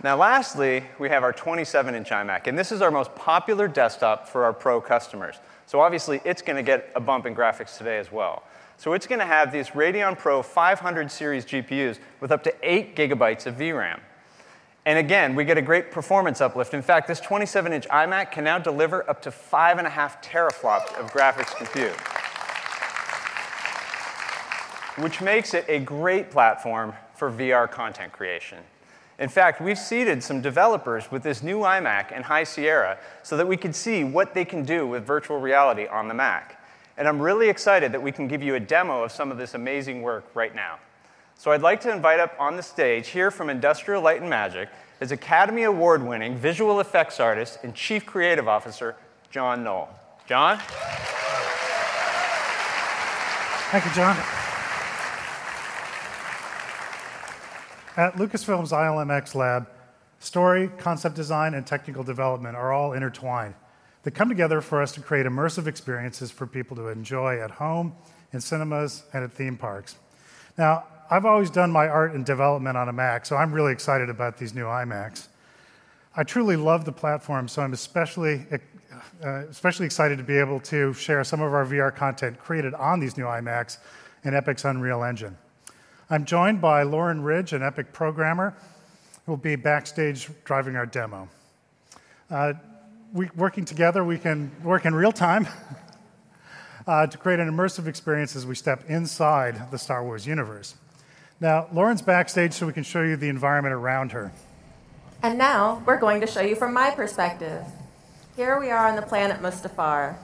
[0.00, 4.44] Now, lastly, we have our 27-inch iMac, and this is our most popular desktop for
[4.44, 5.34] our pro customers.
[5.66, 8.44] So obviously, it's going to get a bump in graphics today as well.
[8.76, 12.94] So it's going to have these Radeon Pro 500 series GPUs with up to 8
[12.94, 13.98] gigabytes of VRAM.
[14.86, 16.74] And again, we get a great performance uplift.
[16.74, 21.96] In fact, this 27-inch iMac can now deliver up to 5.5 teraflops of graphics compute,
[25.02, 28.58] which makes it a great platform for VR content creation.
[29.18, 33.48] In fact, we've seeded some developers with this new iMac and High Sierra so that
[33.48, 36.62] we can see what they can do with virtual reality on the Mac.
[36.96, 39.54] And I'm really excited that we can give you a demo of some of this
[39.54, 40.78] amazing work right now.
[41.36, 44.68] So I'd like to invite up on the stage here from Industrial Light and Magic
[45.00, 48.96] is Academy Award winning visual effects artist and chief creative officer,
[49.30, 49.88] John Knoll.
[50.26, 50.58] John?
[53.70, 54.47] Thank you, John.
[57.98, 59.68] At Lucasfilm's ILMX lab,
[60.20, 63.56] story, concept design, and technical development are all intertwined.
[64.04, 67.96] They come together for us to create immersive experiences for people to enjoy at home,
[68.32, 69.96] in cinemas, and at theme parks.
[70.56, 74.08] Now, I've always done my art and development on a Mac, so I'm really excited
[74.08, 75.26] about these new iMacs.
[76.14, 78.46] I truly love the platform, so I'm especially,
[79.24, 83.00] uh, especially excited to be able to share some of our VR content created on
[83.00, 83.78] these new iMacs
[84.22, 85.36] in Epic's Unreal Engine.
[86.10, 88.54] I'm joined by Lauren Ridge, an Epic programmer,
[89.26, 91.28] who will be backstage driving our demo.
[92.30, 92.54] Uh,
[93.12, 95.46] we, working together, we can work in real time
[96.86, 100.76] uh, to create an immersive experience as we step inside the Star Wars universe.
[101.40, 104.32] Now, Lauren's backstage so we can show you the environment around her.
[105.22, 107.66] And now, we're going to show you from my perspective.
[108.34, 110.16] Here we are on the planet Mustafar.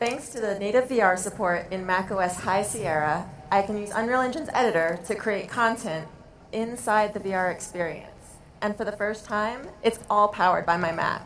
[0.00, 4.50] Thanks to the native VR support in macOS High Sierra, I can use Unreal Engine's
[4.52, 6.06] editor to create content
[6.52, 8.10] inside the VR experience.
[8.60, 11.22] And for the first time, it's all powered by my Mac.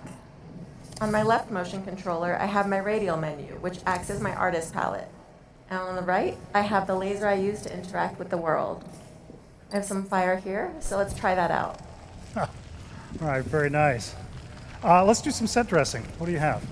[1.01, 4.73] On my left motion controller, I have my radial menu, which acts as my artist
[4.73, 5.09] palette.
[5.69, 8.85] And on the right, I have the laser I use to interact with the world.
[9.73, 11.81] I have some fire here, so let's try that out.
[12.37, 12.49] All
[13.21, 14.15] right, very nice.
[14.85, 16.03] Uh, let's do some set dressing.
[16.19, 16.65] What do you have?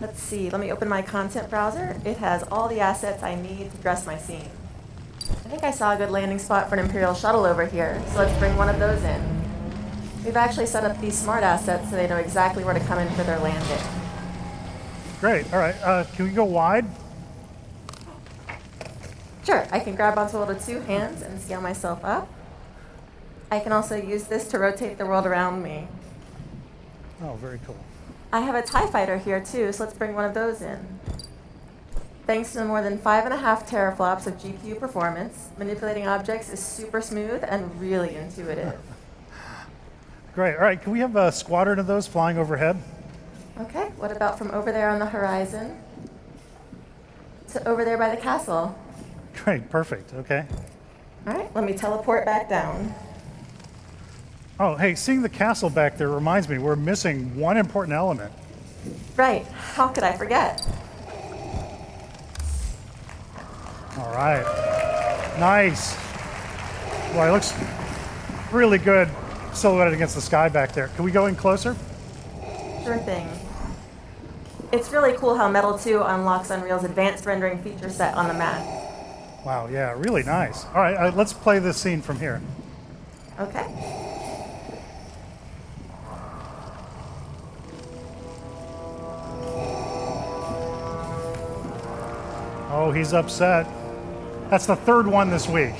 [0.00, 2.00] Let's see, let me open my content browser.
[2.04, 4.48] It has all the assets I need to dress my scene.
[5.30, 8.18] I think I saw a good landing spot for an Imperial shuttle over here, so
[8.18, 9.20] let's bring one of those in.
[10.24, 13.12] We've actually set up these smart assets so they know exactly where to come in
[13.14, 13.84] for their landing.
[15.20, 15.74] Great, all right.
[15.82, 16.86] Uh, can we go wide?
[19.44, 22.28] Sure, I can grab onto it with two hands and scale myself up.
[23.50, 25.88] I can also use this to rotate the world around me.
[27.22, 27.76] Oh, very cool.
[28.32, 30.98] I have a TIE fighter here too, so let's bring one of those in.
[32.26, 36.50] Thanks to the more than five and a half teraflops of GPU performance, manipulating objects
[36.50, 38.78] is super smooth and really intuitive.
[40.34, 40.56] Great.
[40.56, 42.76] All right, can we have a squadron of those flying overhead?
[43.60, 45.80] Okay, what about from over there on the horizon
[47.48, 48.78] to over there by the castle?
[49.42, 50.12] Great, perfect.
[50.12, 50.44] Okay.
[51.26, 52.94] All right, let me teleport back down.
[54.60, 58.32] Oh, hey, seeing the castle back there reminds me we're missing one important element.
[59.16, 60.66] Right, how could I forget?
[63.98, 64.44] All right.
[65.38, 65.94] Nice.
[67.12, 67.54] Boy, it looks
[68.50, 69.08] really good
[69.52, 70.88] silhouetted against the sky back there.
[70.88, 71.76] Can we go in closer?
[72.84, 73.28] Sure thing.
[74.72, 78.64] It's really cool how Metal 2 unlocks Unreal's advanced rendering feature set on the map.
[79.44, 80.64] Wow, yeah, really nice.
[80.66, 82.42] All right, uh, let's play this scene from here.
[83.38, 84.07] Okay.
[92.70, 93.66] Oh, he's upset.
[94.50, 95.74] That's the third one this week.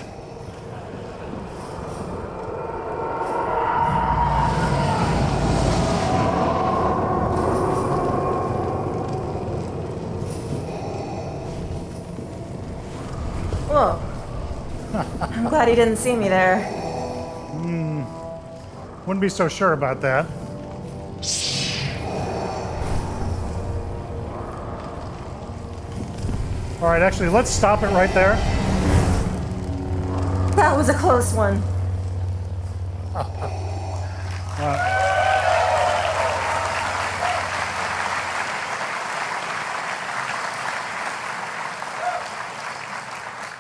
[13.69, 14.01] Whoa.
[15.21, 16.63] I'm glad he didn't see me there.
[17.53, 18.03] Hmm.
[19.07, 20.27] Wouldn't be so sure about that.
[26.81, 28.37] All right, actually, let's stop it right there.
[30.55, 31.61] That was a close one.
[34.61, 34.75] Uh,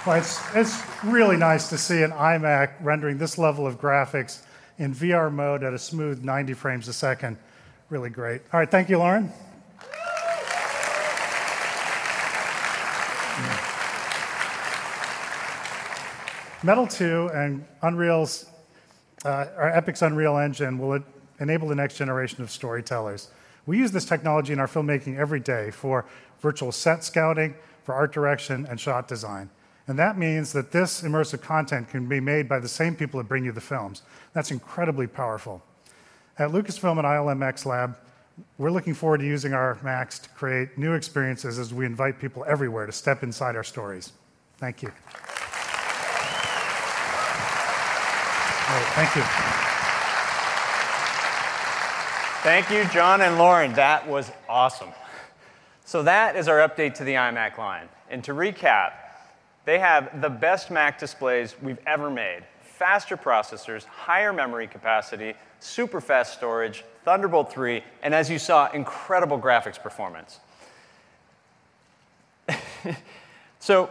[0.07, 4.43] well, it's, it's really nice to see an iMac rendering this level of graphics
[4.79, 7.37] in VR mode at a smooth 90 frames a second.
[7.91, 8.43] Really great.
[8.53, 9.33] All right, thank you, Lauren.
[16.65, 18.47] Metal 2 and Unreal's,
[19.25, 21.01] uh, our Epic's Unreal Engine will
[21.39, 23.31] enable the next generation of storytellers.
[23.67, 26.05] We use this technology in our filmmaking every day for
[26.41, 27.55] virtual set scouting,
[27.85, 29.51] for art direction, and shot design.
[29.87, 33.29] And that means that this immersive content can be made by the same people that
[33.29, 34.03] bring you the films.
[34.33, 35.63] That's incredibly powerful.
[36.39, 37.97] At Lucasfilm and ILMX Lab,
[38.59, 42.45] we're looking forward to using our Macs to create new experiences as we invite people
[42.49, 44.13] everywhere to step inside our stories.
[44.59, 44.93] Thank you.
[48.79, 49.23] Right, thank you.
[52.45, 53.73] Thank you, John and Lauren.
[53.73, 54.91] That was awesome.
[55.85, 57.89] So that is our update to the iMac line.
[58.09, 58.93] And to recap,
[59.65, 62.45] they have the best Mac displays we've ever made.
[62.63, 69.41] Faster processors, higher memory capacity, super fast storage, Thunderbolt 3, and as you saw, incredible
[69.41, 70.39] graphics performance.
[73.59, 73.91] so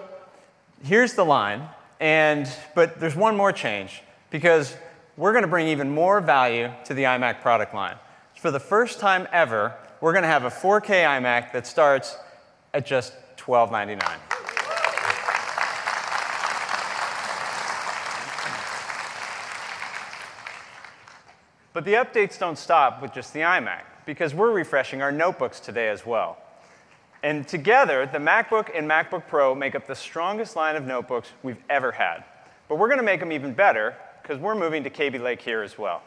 [0.81, 1.67] here's the line,
[1.99, 4.75] and, but there's one more change because
[5.15, 7.95] we're going to bring even more value to the iMac product line.
[8.35, 12.17] For the first time ever, we're going to have a 4K iMac that starts
[12.73, 14.19] at just $12.99.
[21.73, 25.89] But the updates don't stop with just the iMac, because we're refreshing our notebooks today
[25.89, 26.37] as well.
[27.21, 31.61] And together, the MacBook and MacBook Pro make up the strongest line of notebooks we've
[31.69, 32.23] ever had.
[32.67, 33.95] But we're going to make them even better
[34.27, 36.03] because we're moving to Kaby Lake here as well.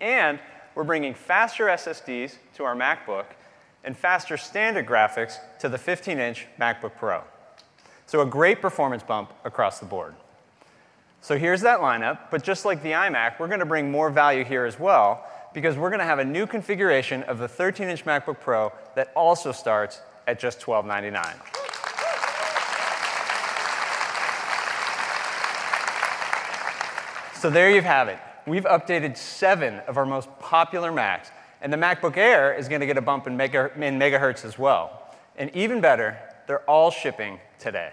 [0.00, 0.38] And
[0.76, 3.24] we're bringing faster SSDs to our MacBook
[3.82, 7.22] and faster standard graphics to the 15-inch MacBook Pro.
[8.06, 10.14] So a great performance bump across the board.
[11.22, 14.44] So here's that lineup, but just like the iMac, we're going to bring more value
[14.44, 18.38] here as well because we're going to have a new configuration of the 13-inch MacBook
[18.38, 21.53] Pro that also starts at just $1299.
[27.44, 28.18] So there you have it.
[28.46, 31.28] We've updated seven of our most popular Macs,
[31.60, 34.58] and the MacBook Air is going to get a bump in, mega, in megahertz as
[34.58, 35.14] well.
[35.36, 36.16] And even better,
[36.46, 37.92] they're all shipping today.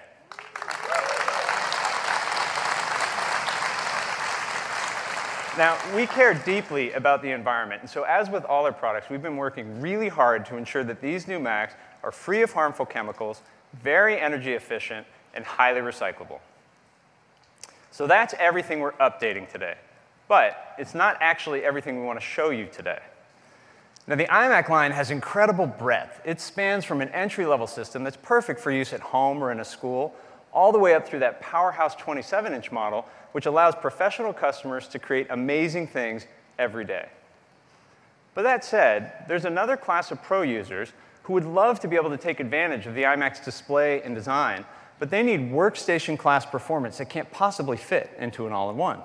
[5.57, 9.21] Now, we care deeply about the environment, and so as with all our products, we've
[9.21, 11.73] been working really hard to ensure that these new Macs
[12.03, 13.41] are free of harmful chemicals,
[13.83, 16.39] very energy efficient, and highly recyclable.
[18.01, 19.75] So that's everything we're updating today.
[20.27, 22.97] But it's not actually everything we want to show you today.
[24.07, 26.19] Now, the iMac line has incredible breadth.
[26.25, 29.63] It spans from an entry-level system that's perfect for use at home or in a
[29.63, 30.15] school,
[30.51, 35.27] all the way up through that powerhouse 27-inch model, which allows professional customers to create
[35.29, 36.25] amazing things
[36.57, 37.07] every day.
[38.33, 40.91] But that said, there's another class of pro users
[41.21, 44.65] who would love to be able to take advantage of the iMac's display and design,
[45.01, 48.99] but they need workstation class performance that can't possibly fit into an all-in-one.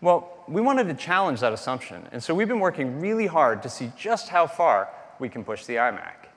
[0.00, 3.68] Well, we wanted to challenge that assumption, and so we've been working really hard to
[3.68, 4.88] see just how far
[5.18, 6.28] we can push the iMac.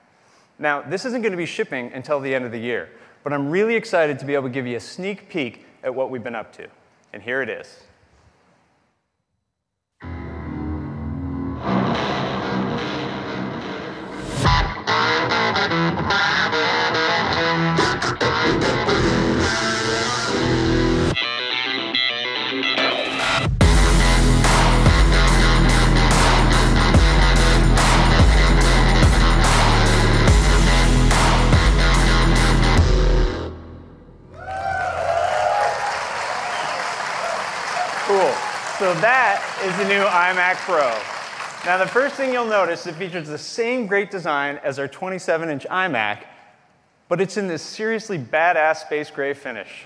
[0.58, 2.90] Now, this isn't going to be shipping until the end of the year,
[3.22, 6.10] but I'm really excited to be able to give you a sneak peek at what
[6.10, 6.66] we've been up to.
[7.12, 7.84] And here it is.
[38.82, 40.90] So that is the new iMac Pro.
[41.64, 45.68] Now, the first thing you'll notice, it features the same great design as our 27-inch
[45.70, 46.24] iMac,
[47.08, 49.84] but it's in this seriously badass space gray finish.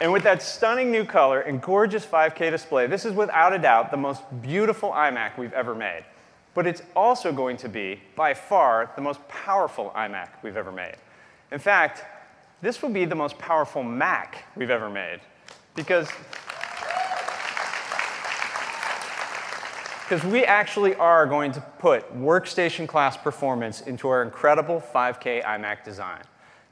[0.00, 3.92] And with that stunning new color and gorgeous 5K display, this is without a doubt
[3.92, 6.02] the most beautiful iMac we've ever made.
[6.52, 10.96] But it's also going to be, by far, the most powerful iMac we've ever made.
[11.52, 12.02] In fact,
[12.60, 15.20] this will be the most powerful Mac we've ever made.
[15.76, 16.08] Because
[20.04, 25.82] because we actually are going to put workstation class performance into our incredible 5K iMac
[25.82, 26.20] design.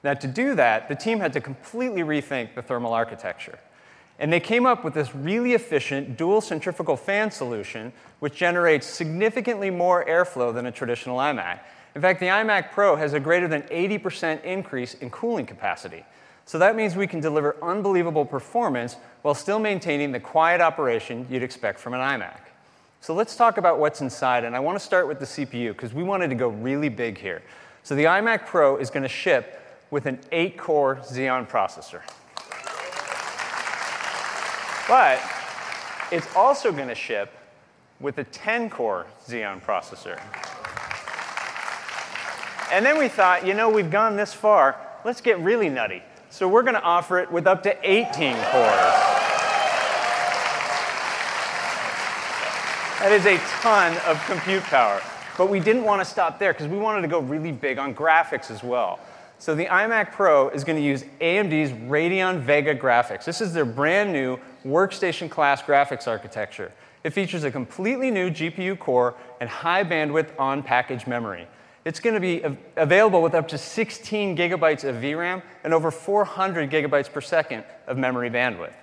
[0.04, 3.58] Now, to do that, the team had to completely rethink the thermal architecture.
[4.18, 9.70] And they came up with this really efficient dual centrifugal fan solution, which generates significantly
[9.70, 11.60] more airflow than a traditional iMac.
[11.94, 16.04] In fact, the iMac Pro has a greater than 80% increase in cooling capacity.
[16.44, 21.42] So that means we can deliver unbelievable performance while still maintaining the quiet operation you'd
[21.42, 22.51] expect from an iMac.
[23.02, 25.92] So let's talk about what's inside, and I want to start with the CPU because
[25.92, 27.42] we wanted to go really big here.
[27.82, 32.02] So the iMac Pro is going to ship with an 8-core Xeon processor.
[34.86, 35.20] But
[36.12, 37.32] it's also going to ship
[37.98, 40.20] with a 10-core Xeon processor.
[42.72, 46.04] And then we thought, you know, we've gone this far, let's get really nutty.
[46.30, 49.11] So we're going to offer it with up to 18 cores.
[53.02, 55.02] That is a ton of compute power.
[55.36, 57.96] But we didn't want to stop there because we wanted to go really big on
[57.96, 59.00] graphics as well.
[59.40, 63.24] So the iMac Pro is going to use AMD's Radeon Vega graphics.
[63.24, 66.70] This is their brand new workstation class graphics architecture.
[67.02, 71.48] It features a completely new GPU core and high bandwidth on package memory.
[71.84, 72.44] It's going to be
[72.76, 77.98] available with up to 16 gigabytes of VRAM and over 400 gigabytes per second of
[77.98, 78.74] memory bandwidth.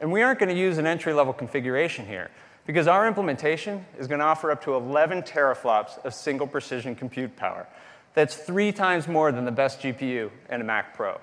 [0.00, 2.28] And we aren't going to use an entry level configuration here
[2.68, 7.34] because our implementation is going to offer up to 11 teraflops of single precision compute
[7.34, 7.66] power.
[8.12, 11.18] That's three times more than the best GPU in a Mac Pro.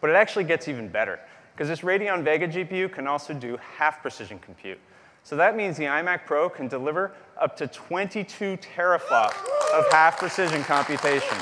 [0.00, 1.20] But it actually gets even better,
[1.52, 4.80] because this Radeon Vega GPU can also do half precision compute.
[5.22, 9.36] So that means the iMac Pro can deliver up to 22 teraflops
[9.72, 11.38] of half precision computation.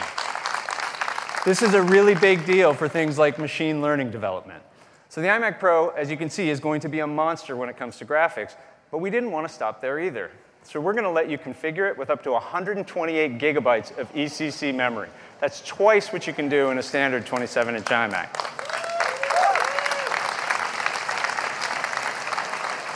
[1.47, 4.63] This is a really big deal for things like machine learning development.
[5.09, 7.71] So the iMac Pro, as you can see, is going to be a monster when
[7.71, 8.55] it comes to graphics,
[8.91, 10.31] but we didn't want to stop there either.
[10.63, 14.75] So we're going to let you configure it with up to 128 gigabytes of ECC
[14.75, 15.09] memory.
[15.41, 18.29] That's twice what you can do in a standard 27-inch iMac.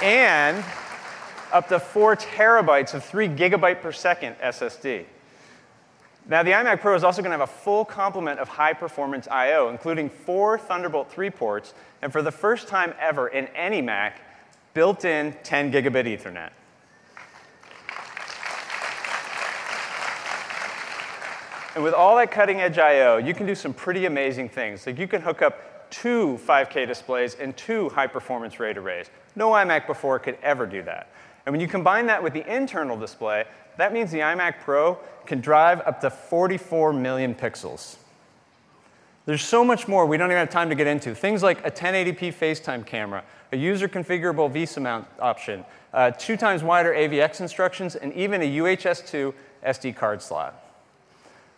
[0.02, 0.62] And
[1.52, 5.04] up to 4 terabytes of 3 gigabyte per second SSD.
[6.26, 9.28] Now, the iMac Pro is also going to have a full complement of high performance
[9.30, 14.20] I/O, including four Thunderbolt 3 ports, and for the first time ever in any Mac,
[14.74, 16.50] built in 10 gigabit Ethernet.
[21.74, 24.86] And with all that cutting edge I/O, you can do some pretty amazing things.
[24.86, 29.10] Like you can hook up two 5K displays and two high performance RAID arrays.
[29.34, 31.08] No iMac before could ever do that.
[31.46, 33.44] And when you combine that with the internal display,
[33.76, 37.96] that means the iMac Pro can drive up to 44 million pixels.
[39.26, 41.14] There's so much more we don't even have time to get into.
[41.14, 46.62] Things like a 1080p FaceTime camera, a user configurable VESA mount option, uh, two times
[46.62, 49.32] wider AVX instructions, and even a UHS-2
[49.64, 50.60] SD card slot.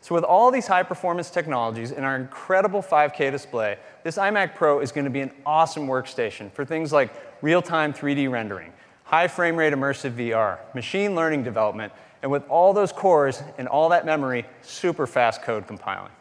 [0.01, 4.81] So with all these high performance technologies and our incredible 5K display, this iMac Pro
[4.81, 7.13] is going to be an awesome workstation for things like
[7.43, 8.73] real-time 3D rendering,
[9.05, 13.89] high frame rate immersive VR, machine learning development, and with all those cores and all
[13.89, 16.13] that memory, super fast code compiling.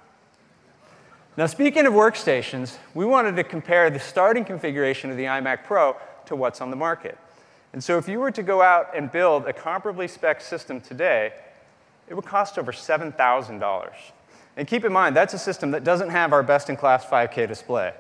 [1.38, 5.98] Now, speaking of workstations, we wanted to compare the starting configuration of the iMac Pro
[6.28, 7.18] to what's on the market.
[7.74, 11.34] And so if you were to go out and build a comparably spec system today,
[12.08, 13.94] it would cost over $7,000.
[14.56, 17.94] And keep in mind, that's a system that doesn't have our best-in-class 5K display,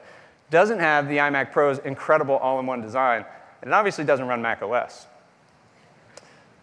[0.50, 3.26] doesn't have the iMac Pro's incredible all-in-one design,
[3.62, 5.08] and it obviously doesn't run Mac OS.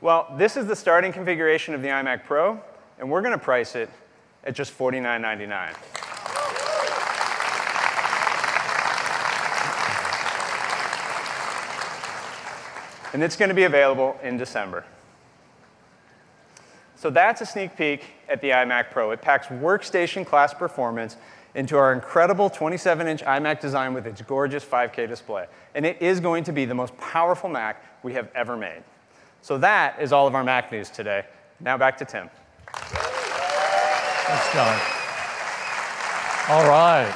[0.00, 2.58] Well, this is the starting configuration of the iMac Pro,
[2.98, 3.90] and we're going to price it
[4.44, 5.76] at just $49.99.
[13.12, 14.84] And it's going to be available in December.
[16.96, 19.10] So that's a sneak peek at the iMac Pro.
[19.10, 21.16] It packs workstation class performance
[21.54, 25.46] into our incredible 27 inch iMac design with its gorgeous 5K display.
[25.74, 28.82] And it is going to be the most powerful Mac we have ever made.
[29.42, 31.24] So that is all of our Mac news today.
[31.60, 32.30] Now back to Tim.
[32.72, 34.80] Thanks, John.
[36.48, 37.12] All right.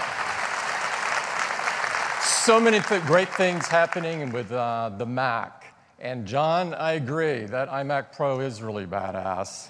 [2.23, 5.66] So many th- great things happening with uh, the Mac.
[5.99, 9.69] And John, I agree, that iMac Pro is really badass.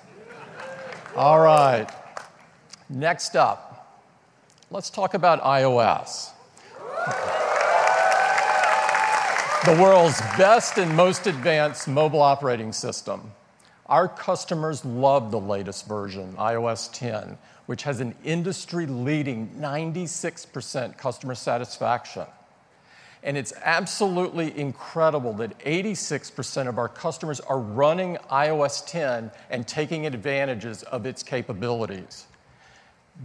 [1.14, 1.88] All right.
[2.88, 4.02] Next up,
[4.70, 6.30] let's talk about iOS.
[9.64, 13.32] The world's best and most advanced mobile operating system.
[13.86, 21.34] Our customers love the latest version, iOS 10, which has an industry leading 96% customer
[21.34, 22.26] satisfaction.
[23.26, 30.06] And it's absolutely incredible that 86% of our customers are running iOS 10 and taking
[30.06, 32.26] advantages of its capabilities.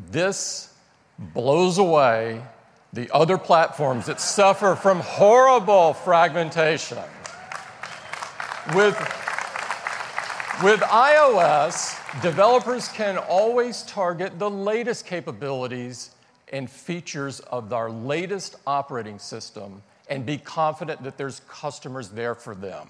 [0.10, 0.74] This
[1.20, 2.42] blows away
[2.94, 6.98] the other platforms that suffer from horrible fragmentation.
[8.74, 8.98] With,
[10.64, 16.10] with iOS, developers can always target the latest capabilities
[16.52, 22.54] and features of our latest operating system and be confident that there's customers there for
[22.54, 22.90] them.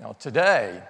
[0.00, 0.82] Now, today,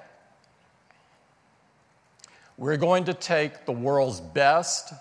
[2.56, 4.94] we're going to take the world's best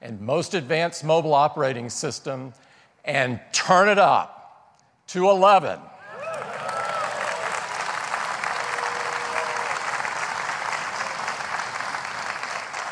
[0.00, 2.54] and most advanced mobile operating system
[3.04, 5.78] and turn it up to 11.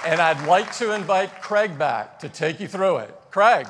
[0.07, 3.15] And I'd like to invite Craig back to take you through it.
[3.31, 3.67] Craig.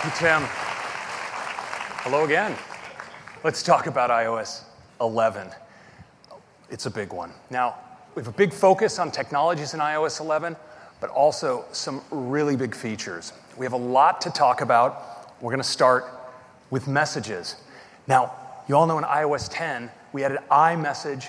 [0.00, 0.42] Thank you, Tim.
[2.04, 2.56] Hello again.
[3.44, 4.62] Let's talk about iOS
[4.98, 5.48] 11.
[6.70, 7.32] It's a big one.
[7.50, 7.74] Now,
[8.14, 10.56] we have a big focus on technologies in iOS 11,
[11.02, 13.34] but also some really big features.
[13.58, 15.34] We have a lot to talk about.
[15.42, 16.06] We're going to start
[16.70, 17.56] with messages.
[18.06, 18.32] Now,
[18.68, 21.28] you all know in iOS 10, we added iMessage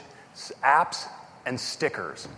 [0.64, 1.10] apps
[1.46, 2.30] and stickers.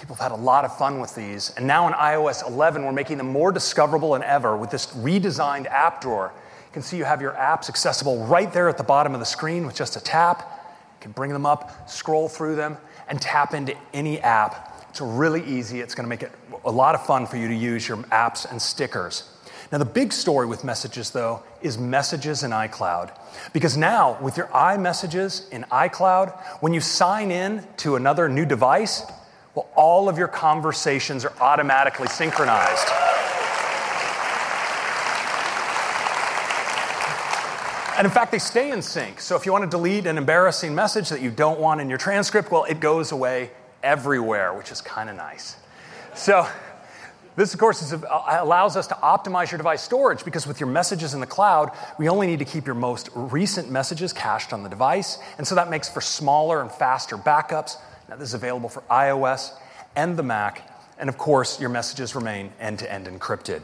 [0.00, 1.52] People have had a lot of fun with these.
[1.58, 5.66] And now in iOS 11, we're making them more discoverable than ever with this redesigned
[5.66, 6.32] app drawer.
[6.34, 9.26] You can see you have your apps accessible right there at the bottom of the
[9.26, 10.40] screen with just a tap.
[10.40, 12.78] You can bring them up, scroll through them,
[13.08, 14.86] and tap into any app.
[14.88, 15.80] It's really easy.
[15.80, 16.32] It's going to make it
[16.64, 19.30] a lot of fun for you to use your apps and stickers.
[19.70, 23.14] Now, the big story with messages, though, is messages in iCloud.
[23.52, 29.02] Because now, with your iMessages in iCloud, when you sign in to another new device,
[29.54, 32.88] well, all of your conversations are automatically synchronized.
[38.00, 39.20] And in fact, they stay in sync.
[39.20, 41.98] So if you want to delete an embarrassing message that you don't want in your
[41.98, 43.50] transcript, well, it goes away
[43.82, 45.56] everywhere, which is kind of nice.
[46.14, 46.46] So,
[47.36, 51.14] this, of course, is, allows us to optimize your device storage because with your messages
[51.14, 54.68] in the cloud, we only need to keep your most recent messages cached on the
[54.68, 55.18] device.
[55.38, 57.76] And so that makes for smaller and faster backups,
[58.10, 59.52] now, this is available for iOS
[59.94, 63.62] and the Mac, and of course, your messages remain end to end encrypted.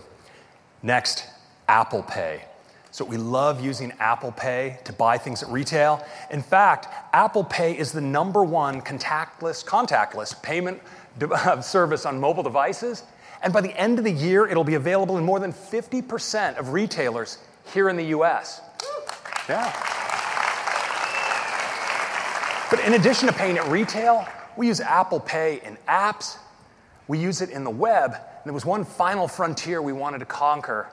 [0.85, 1.25] Next,
[1.67, 2.45] Apple Pay.
[2.93, 6.01] So, we love using Apple Pay to buy things at retail.
[6.31, 10.81] In fact, Apple Pay is the number one contactless, contactless payment
[11.65, 13.03] service on mobile devices.
[13.43, 16.73] And by the end of the year, it'll be available in more than 50% of
[16.73, 17.39] retailers
[17.75, 18.61] here in the US.
[19.49, 20.06] Yeah.
[22.71, 26.39] But in addition to paying at retail, we use Apple Pay in apps,
[27.07, 28.13] we use it in the web.
[28.15, 30.89] And there was one final frontier we wanted to conquer,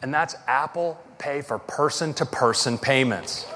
[0.00, 3.46] and that's Apple Pay for person to person payments.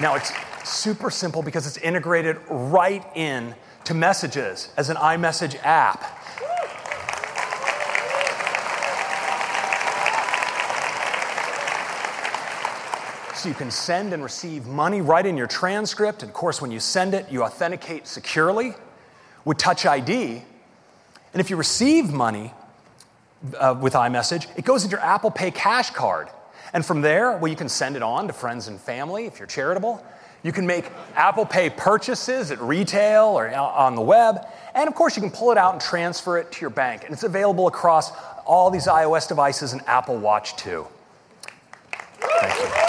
[0.00, 0.32] Now, it's
[0.64, 6.17] super simple because it's integrated right in to messages as an iMessage app.
[13.38, 16.24] So you can send and receive money right in your transcript.
[16.24, 18.74] And of course, when you send it, you authenticate securely
[19.44, 20.42] with Touch ID.
[21.32, 22.52] And if you receive money
[23.56, 26.28] uh, with iMessage, it goes into your Apple Pay cash card.
[26.72, 29.46] And from there, well, you can send it on to friends and family if you're
[29.46, 30.04] charitable.
[30.42, 34.48] You can make Apple Pay purchases at retail or on the web.
[34.74, 37.04] And of course, you can pull it out and transfer it to your bank.
[37.04, 38.10] And it's available across
[38.44, 40.88] all these iOS devices and Apple Watch too.
[42.20, 42.87] Thank you.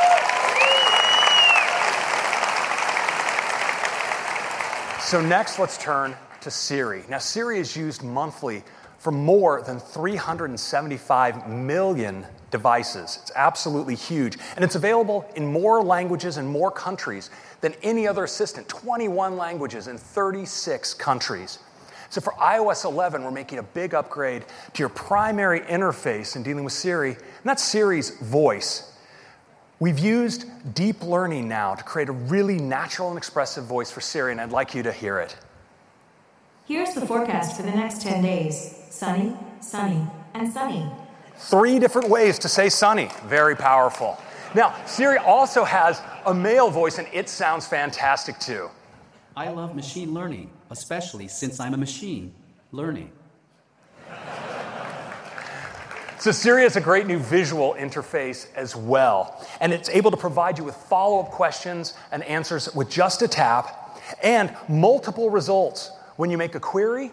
[5.10, 7.04] So, next, let's turn to Siri.
[7.10, 8.62] Now, Siri is used monthly
[9.00, 13.18] for more than 375 million devices.
[13.24, 14.38] It's absolutely huge.
[14.56, 17.32] And it's available in more languages and more countries
[17.62, 21.58] than any other assistant 21 languages in 36 countries.
[22.12, 26.64] So for iOS 11, we're making a big upgrade to your primary interface in dealing
[26.64, 28.89] with Siri, and that's Siri's voice.
[29.80, 34.34] We've used deep learning now to create a really natural and expressive voice for Siri,
[34.34, 35.38] and I'd like you to hear it.
[36.68, 40.92] Here's the forecast for the next 10 days sunny, sunny, and sunny.
[41.38, 43.10] Three different ways to say sunny.
[43.26, 44.18] Very powerful.
[44.54, 48.70] Now, Siri also has a male voice, and it sounds fantastic too.
[49.38, 52.34] I love machine learning, especially since I'm a machine
[52.74, 53.12] learning.
[56.19, 60.59] So, Siri has a great new visual interface as well, and it's able to provide
[60.59, 65.91] you with follow up questions and answers with just a tap and multiple results.
[66.17, 67.11] When you make a query,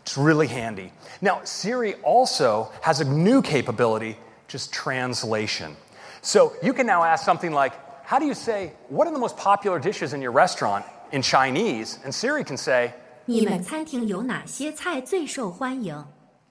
[0.00, 0.92] it's really handy.
[1.20, 4.16] Now, Siri also has a new capability,
[4.48, 5.76] just translation.
[6.22, 7.74] So, you can now ask something like,
[8.04, 10.82] How do you say, what are the most popular dishes in your restaurant
[11.12, 11.98] in Chinese?
[12.04, 12.94] And Siri can say,
[13.26, 16.02] 你们餐厅有哪些菜最受欢迎？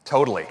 [0.05, 0.45] Totally.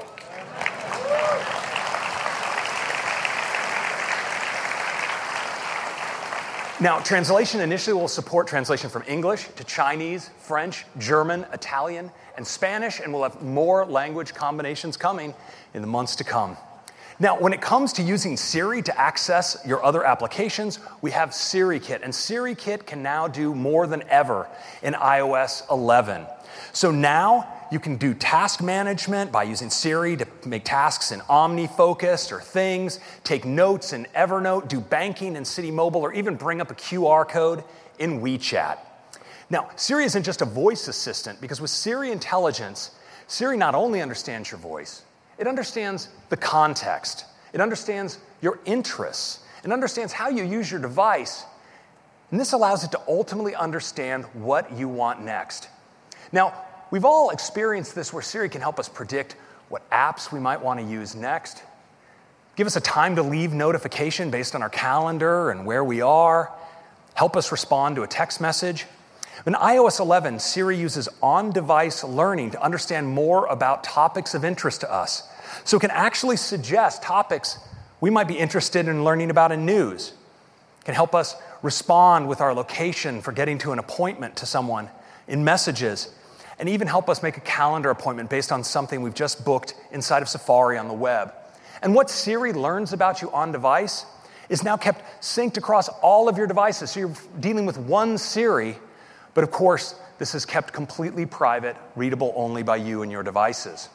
[6.82, 13.00] Now, translation initially will support translation from English to Chinese, French, German, Italian, and Spanish,
[13.00, 15.36] and we'll have more language combinations coming
[15.76, 16.58] in the months to come.
[17.20, 21.80] Now, when it comes to using Siri to access your other applications, we have Siri
[21.80, 24.48] Kit, and Siri Kit can now do more than ever
[24.82, 26.26] in iOS 11.
[26.74, 32.32] So now you can do task management by using Siri to make tasks in OmniFocus
[32.32, 36.70] or Things, take notes in Evernote, do banking in Citi Mobile, or even bring up
[36.70, 37.64] a QR code
[37.98, 38.78] in WeChat.
[39.50, 42.92] Now, Siri isn't just a voice assistant because with Siri Intelligence,
[43.28, 45.04] Siri not only understands your voice,
[45.38, 51.46] it understands the context, it understands your interests, it understands how you use your device,
[52.32, 55.70] and this allows it to ultimately understand what you want next.
[56.32, 56.54] Now,
[56.92, 59.36] we've all experienced this where Siri can help us predict
[59.70, 61.64] what apps we might want to use next,
[62.56, 66.52] give us a time to leave notification based on our calendar and where we are,
[67.14, 68.86] help us respond to a text message.
[69.46, 74.82] In iOS 11, Siri uses on device learning to understand more about topics of interest
[74.82, 75.28] to us.
[75.64, 77.58] So it can actually suggest topics
[78.02, 80.14] we might be interested in learning about in news.
[80.84, 84.90] Can help us respond with our location for getting to an appointment to someone
[85.28, 86.14] in messages,
[86.62, 90.22] and even help us make a calendar appointment based on something we've just booked inside
[90.22, 91.34] of Safari on the web.
[91.82, 94.06] And what Siri learns about you on device
[94.48, 96.92] is now kept synced across all of your devices.
[96.92, 98.78] So you're dealing with one Siri,
[99.34, 103.90] but of course, this is kept completely private, readable only by you and your devices.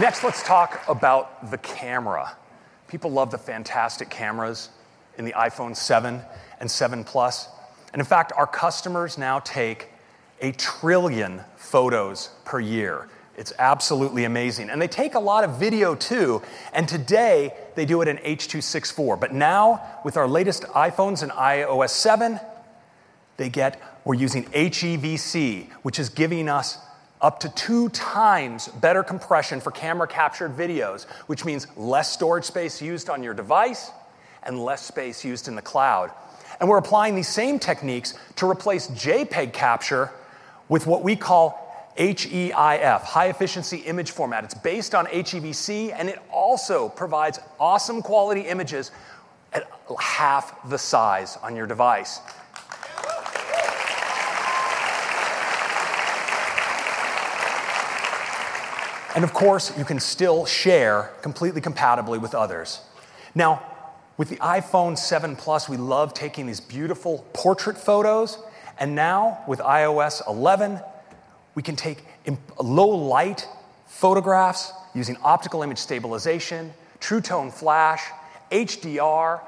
[0.00, 2.34] Next, let's talk about the camera.
[2.88, 4.70] People love the fantastic cameras
[5.22, 6.20] in the iPhone 7
[6.58, 7.48] and 7 Plus.
[7.92, 9.88] And in fact, our customers now take
[10.40, 13.08] a trillion photos per year.
[13.36, 14.68] It's absolutely amazing.
[14.68, 16.42] And they take a lot of video too.
[16.72, 19.20] And today, they do it in H.264.
[19.20, 22.40] But now, with our latest iPhones and iOS 7,
[23.36, 26.78] they get, we're using HEVC, which is giving us
[27.20, 32.82] up to two times better compression for camera captured videos, which means less storage space
[32.82, 33.92] used on your device
[34.44, 36.10] and less space used in the cloud.
[36.60, 40.10] And we're applying these same techniques to replace JPEG capture
[40.68, 41.58] with what we call
[41.96, 44.44] HEIF, high efficiency image format.
[44.44, 48.90] It's based on HEVC and it also provides awesome quality images
[49.52, 49.70] at
[50.00, 52.20] half the size on your device.
[59.14, 62.80] And of course, you can still share completely compatibly with others.
[63.34, 63.62] Now,
[64.22, 68.38] with the iPhone 7 Plus, we love taking these beautiful portrait photos.
[68.78, 70.78] And now, with iOS 11,
[71.56, 72.04] we can take
[72.60, 73.48] low light
[73.86, 78.00] photographs using optical image stabilization, true tone flash,
[78.52, 79.40] HDR,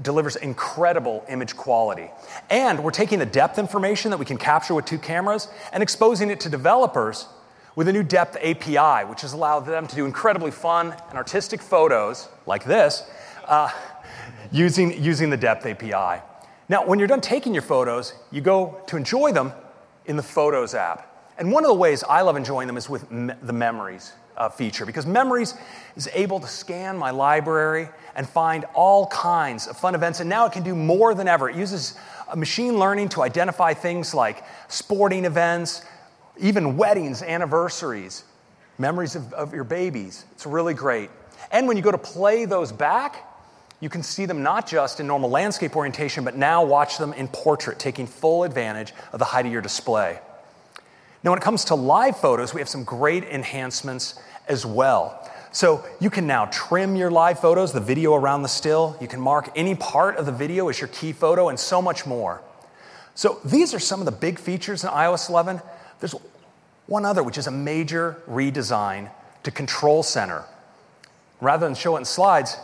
[0.00, 2.08] delivers incredible image quality.
[2.50, 6.30] And we're taking the depth information that we can capture with two cameras and exposing
[6.30, 7.26] it to developers
[7.74, 11.60] with a new depth API, which has allowed them to do incredibly fun and artistic
[11.60, 13.10] photos like this
[13.50, 13.68] uh,
[14.52, 16.22] using, using the depth API.
[16.68, 19.52] Now, when you're done taking your photos, you go to enjoy them
[20.06, 21.34] in the Photos app.
[21.38, 24.48] And one of the ways I love enjoying them is with me- the Memories uh,
[24.48, 25.54] feature because Memories
[25.96, 30.20] is able to scan my library and find all kinds of fun events.
[30.20, 31.48] And now it can do more than ever.
[31.48, 31.96] It uses
[32.28, 35.82] uh, machine learning to identify things like sporting events,
[36.38, 38.24] even weddings, anniversaries,
[38.78, 40.24] memories of, of your babies.
[40.32, 41.10] It's really great.
[41.50, 43.29] And when you go to play those back,
[43.80, 47.28] you can see them not just in normal landscape orientation, but now watch them in
[47.28, 50.18] portrait, taking full advantage of the height of your display.
[51.24, 55.28] Now, when it comes to live photos, we have some great enhancements as well.
[55.52, 58.96] So you can now trim your live photos, the video around the still.
[59.00, 62.06] You can mark any part of the video as your key photo, and so much
[62.06, 62.42] more.
[63.14, 65.60] So these are some of the big features in iOS 11.
[65.98, 66.14] There's
[66.86, 69.10] one other, which is a major redesign
[69.42, 70.44] to Control Center.
[71.40, 72.56] Rather than show it in slides,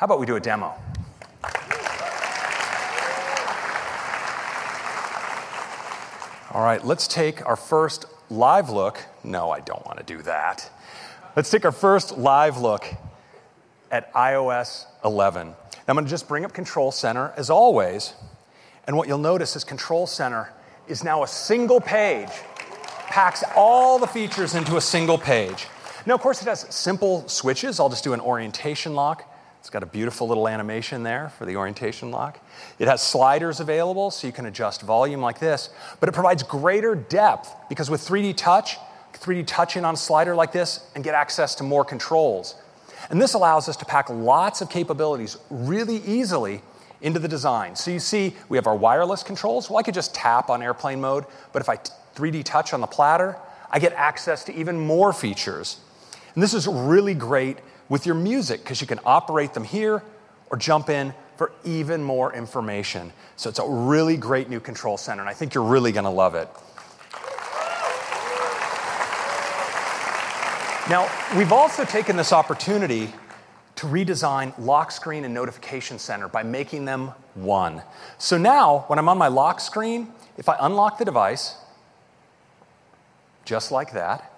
[0.00, 0.74] how about we do a demo?
[6.52, 9.04] All right, let's take our first live look.
[9.22, 10.70] No, I don't want to do that.
[11.36, 12.86] Let's take our first live look
[13.90, 15.48] at iOS 11.
[15.48, 15.54] Now,
[15.86, 18.14] I'm going to just bring up Control Center as always.
[18.86, 20.50] And what you'll notice is Control Center
[20.88, 22.30] is now a single page,
[23.08, 25.66] packs all the features into a single page.
[26.06, 27.78] Now, of course, it has simple switches.
[27.78, 29.29] I'll just do an orientation lock.
[29.60, 32.40] It's got a beautiful little animation there for the orientation lock.
[32.78, 35.68] It has sliders available so you can adjust volume like this,
[36.00, 38.78] but it provides greater depth because with 3D touch,
[39.12, 42.54] 3D touch in on a slider like this and get access to more controls.
[43.10, 46.62] And this allows us to pack lots of capabilities really easily
[47.02, 47.76] into the design.
[47.76, 49.68] So you see, we have our wireless controls.
[49.68, 51.76] Well, I could just tap on airplane mode, but if I
[52.16, 53.36] 3D touch on the platter,
[53.70, 55.80] I get access to even more features.
[56.34, 57.58] And this is really great
[57.90, 60.02] with your music because you can operate them here
[60.48, 63.12] or jump in for even more information.
[63.36, 66.10] So it's a really great new control center, and I think you're really going to
[66.10, 66.48] love it.
[70.88, 73.12] Now, we've also taken this opportunity
[73.76, 77.82] to redesign lock screen and notification center by making them one.
[78.18, 81.54] So now, when I'm on my lock screen, if I unlock the device,
[83.44, 84.30] just like that,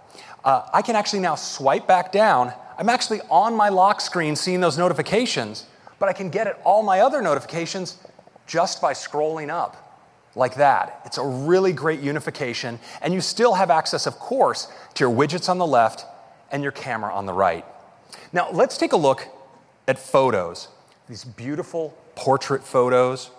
[0.44, 4.60] uh, I can actually now swipe back down I'm actually on my lock screen seeing
[4.60, 5.66] those notifications,
[6.00, 7.96] but I can get at all my other notifications
[8.48, 10.02] just by scrolling up
[10.34, 11.00] like that.
[11.04, 15.48] It's a really great unification, and you still have access, of course, to your widgets
[15.48, 16.04] on the left
[16.50, 17.64] and your camera on the right.
[18.32, 19.28] Now, let's take a look
[19.86, 20.66] at photos.
[21.08, 23.30] These beautiful portrait photos,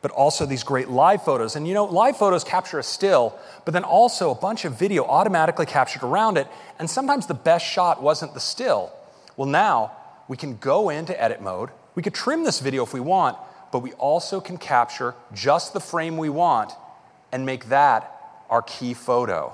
[0.00, 1.56] but also these great live photos.
[1.56, 5.04] And you know, live photos capture a still, but then also a bunch of video
[5.04, 6.46] automatically captured around it.
[6.78, 8.92] And sometimes the best shot wasn't the still.
[9.36, 9.92] Well, now
[10.28, 11.70] we can go into edit mode.
[11.94, 13.36] We could trim this video if we want,
[13.72, 16.72] but we also can capture just the frame we want
[17.32, 18.14] and make that
[18.48, 19.52] our key photo.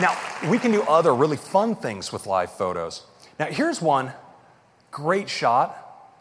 [0.00, 0.16] Now,
[0.48, 3.02] we can do other really fun things with live photos.
[3.38, 4.12] Now, here's one
[4.92, 5.78] Great shot.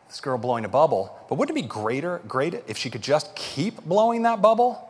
[0.08, 1.16] This girl blowing a bubble.
[1.30, 4.90] But wouldn't it be greater, great if she could just keep blowing that bubble?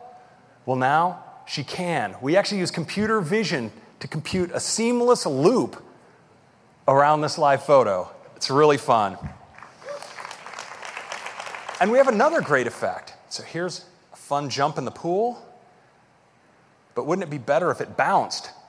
[0.64, 2.16] Well, now she can.
[2.22, 3.70] We actually use computer vision
[4.00, 5.82] to compute a seamless loop
[6.88, 8.10] around this live photo.
[8.36, 9.16] It's really fun.
[11.80, 13.14] And we have another great effect.
[13.28, 15.44] So here's a fun jump in the pool.
[16.94, 18.50] But wouldn't it be better if it bounced?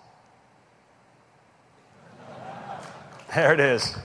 [3.34, 3.96] There it is.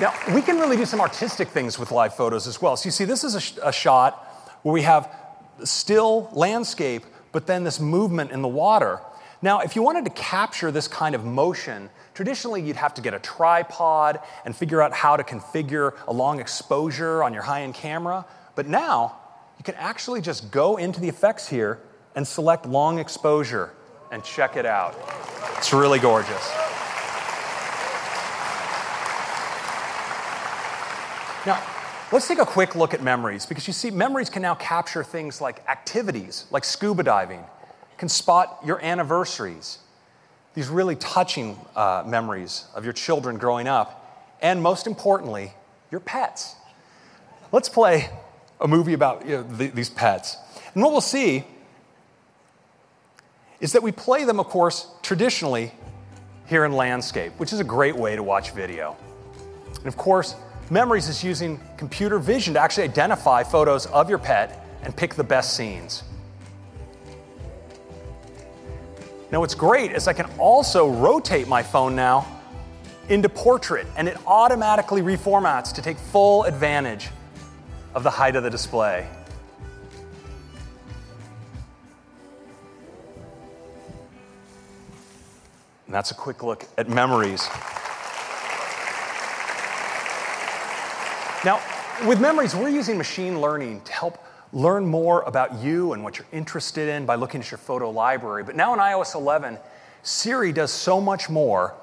[0.00, 2.74] Now, we can really do some artistic things with live photos as well.
[2.76, 4.14] So, you see, this is a, sh- a shot
[4.62, 5.14] where we have
[5.62, 9.00] still landscape, but then this movement in the water.
[9.42, 13.12] Now, if you wanted to capture this kind of motion, traditionally you'd have to get
[13.12, 17.74] a tripod and figure out how to configure a long exposure on your high end
[17.74, 18.24] camera.
[18.54, 19.18] But now,
[19.58, 21.78] you can actually just go into the effects here
[22.14, 23.74] and select long exposure
[24.10, 24.96] and check it out.
[25.58, 26.79] It's really gorgeous.
[31.46, 31.62] Now,
[32.12, 35.40] let's take a quick look at memories because you see, memories can now capture things
[35.40, 37.42] like activities, like scuba diving,
[37.96, 39.78] can spot your anniversaries,
[40.52, 45.54] these really touching uh, memories of your children growing up, and most importantly,
[45.90, 46.56] your pets.
[47.52, 48.10] Let's play
[48.60, 50.36] a movie about you know, the, these pets.
[50.74, 51.44] And what we'll see
[53.60, 55.72] is that we play them, of course, traditionally
[56.46, 58.94] here in landscape, which is a great way to watch video.
[59.78, 60.34] And of course,
[60.72, 65.24] Memories is using computer vision to actually identify photos of your pet and pick the
[65.24, 66.04] best scenes.
[69.32, 72.24] Now, what's great is I can also rotate my phone now
[73.08, 77.08] into portrait, and it automatically reformats to take full advantage
[77.94, 79.08] of the height of the display.
[85.86, 87.48] And that's a quick look at memories.
[91.42, 91.58] Now,
[92.06, 94.22] with memories, we're using machine learning to help
[94.52, 98.44] learn more about you and what you're interested in by looking at your photo library.
[98.44, 99.56] But now in iOS 11,
[100.02, 101.74] Siri does so much more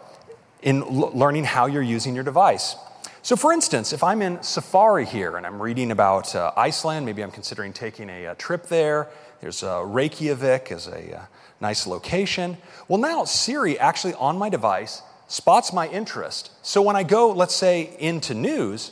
[0.62, 2.76] in l- learning how you're using your device.
[3.24, 7.24] So, for instance, if I'm in Safari here and I'm reading about uh, Iceland, maybe
[7.24, 9.08] I'm considering taking a, a trip there.
[9.42, 11.26] There's uh, Reykjavik as a uh,
[11.60, 12.58] nice location.
[12.88, 16.52] Well, now Siri actually on my device spots my interest.
[16.62, 18.92] So when I go, let's say, into news,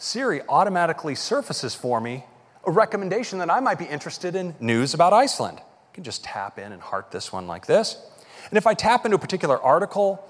[0.00, 2.24] Siri automatically surfaces for me
[2.64, 5.58] a recommendation that I might be interested in news about Iceland.
[5.60, 8.02] I can just tap in and heart this one like this.
[8.48, 10.26] And if I tap into a particular article,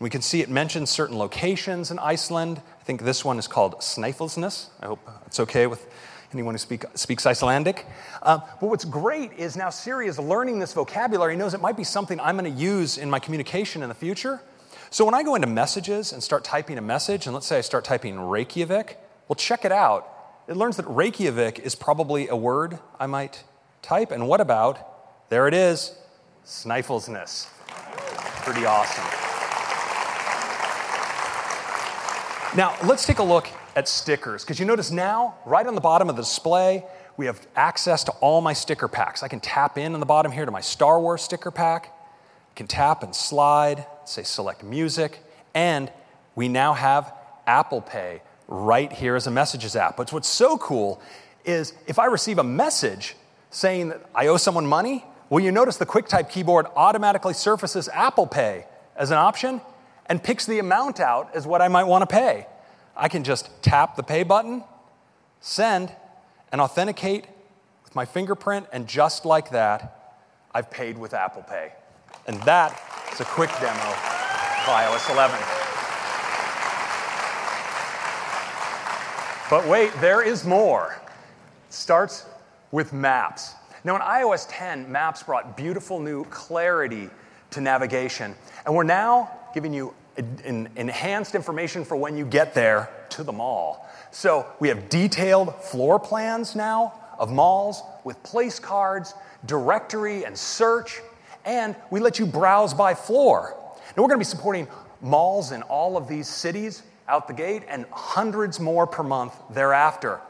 [0.00, 2.60] we can see it mentions certain locations in Iceland.
[2.80, 4.70] I think this one is called Snæfellsnes.
[4.80, 5.86] I hope it's okay with
[6.32, 7.86] anyone who speak, speaks Icelandic.
[8.20, 11.84] Uh, but what's great is now Siri is learning this vocabulary, knows it might be
[11.84, 14.40] something I'm going to use in my communication in the future.
[14.90, 17.60] So when I go into messages and start typing a message, and let's say I
[17.60, 18.98] start typing Reykjavik,
[19.28, 20.10] well, check it out.
[20.46, 23.44] It learns that Reykjavik is probably a word I might
[23.80, 24.10] type.
[24.10, 25.96] And what about, there it is,
[26.44, 27.46] Snæfellsnes.
[28.44, 29.04] Pretty awesome.
[32.56, 36.08] Now, let's take a look at stickers, because you notice now, right on the bottom
[36.08, 36.84] of the display,
[37.16, 39.22] we have access to all my sticker packs.
[39.22, 41.86] I can tap in on the bottom here to my Star Wars sticker pack.
[41.86, 45.20] I can tap and slide, say select music,
[45.54, 45.90] and
[46.36, 47.12] we now have
[47.46, 48.22] Apple Pay
[48.54, 49.96] right here as a messages app.
[49.96, 51.00] But what's so cool
[51.44, 53.16] is if I receive a message
[53.50, 58.26] saying that I owe someone money, well, you notice the QuickType keyboard automatically surfaces Apple
[58.26, 59.60] Pay as an option
[60.06, 62.46] and picks the amount out as what I might want to pay.
[62.96, 64.62] I can just tap the pay button,
[65.40, 65.92] send,
[66.52, 67.26] and authenticate
[67.82, 70.20] with my fingerprint, and just like that,
[70.54, 71.72] I've paid with Apple Pay.
[72.26, 72.80] And that
[73.12, 75.63] is a quick demo of iOS 11.
[79.54, 81.00] But wait, there is more.
[81.68, 82.26] It starts
[82.72, 83.54] with maps.
[83.84, 87.08] Now, in iOS 10, maps brought beautiful new clarity
[87.52, 88.34] to navigation.
[88.66, 93.88] And we're now giving you enhanced information for when you get there to the mall.
[94.10, 99.14] So we have detailed floor plans now of malls with place cards,
[99.46, 101.00] directory, and search.
[101.44, 103.54] And we let you browse by floor.
[103.96, 104.66] Now, we're going to be supporting
[105.00, 110.20] malls in all of these cities out the gate and hundreds more per month thereafter.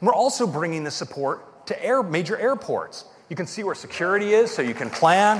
[0.00, 3.04] And we're also bringing the support to air, major airports.
[3.28, 5.38] You can see where security is so you can plan.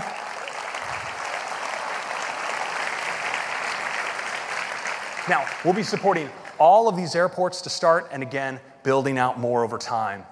[5.28, 6.28] Now, we'll be supporting
[6.58, 10.24] all of these airports to start and again, building out more over time.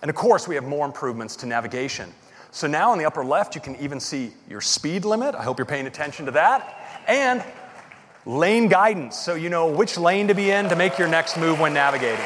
[0.00, 2.12] And of course, we have more improvements to navigation.
[2.50, 5.34] So now in the upper left, you can even see your speed limit.
[5.34, 7.02] I hope you're paying attention to that.
[7.08, 7.42] And
[8.26, 11.60] lane guidance, so you know which lane to be in to make your next move
[11.60, 12.24] when navigating.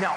[0.00, 0.16] Now,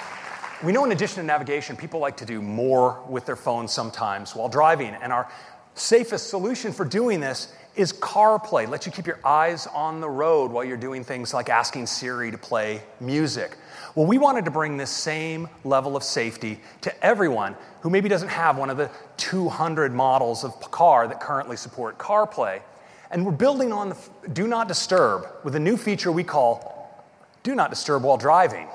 [0.64, 4.36] we know in addition to navigation, people like to do more with their phones sometimes
[4.36, 5.30] while driving, and our
[5.74, 8.70] safest solution for doing this is CarPlay.
[8.70, 12.32] Let you keep your eyes on the road while you're doing things like asking Siri
[12.32, 13.58] to play music.
[13.96, 18.28] Well, we wanted to bring this same level of safety to everyone who maybe doesn't
[18.28, 22.62] have one of the 200 models of car that currently support CarPlay.
[23.10, 23.98] And we're building on the
[24.34, 27.06] Do Not Disturb with a new feature we call
[27.44, 28.68] Do Not Disturb While Driving.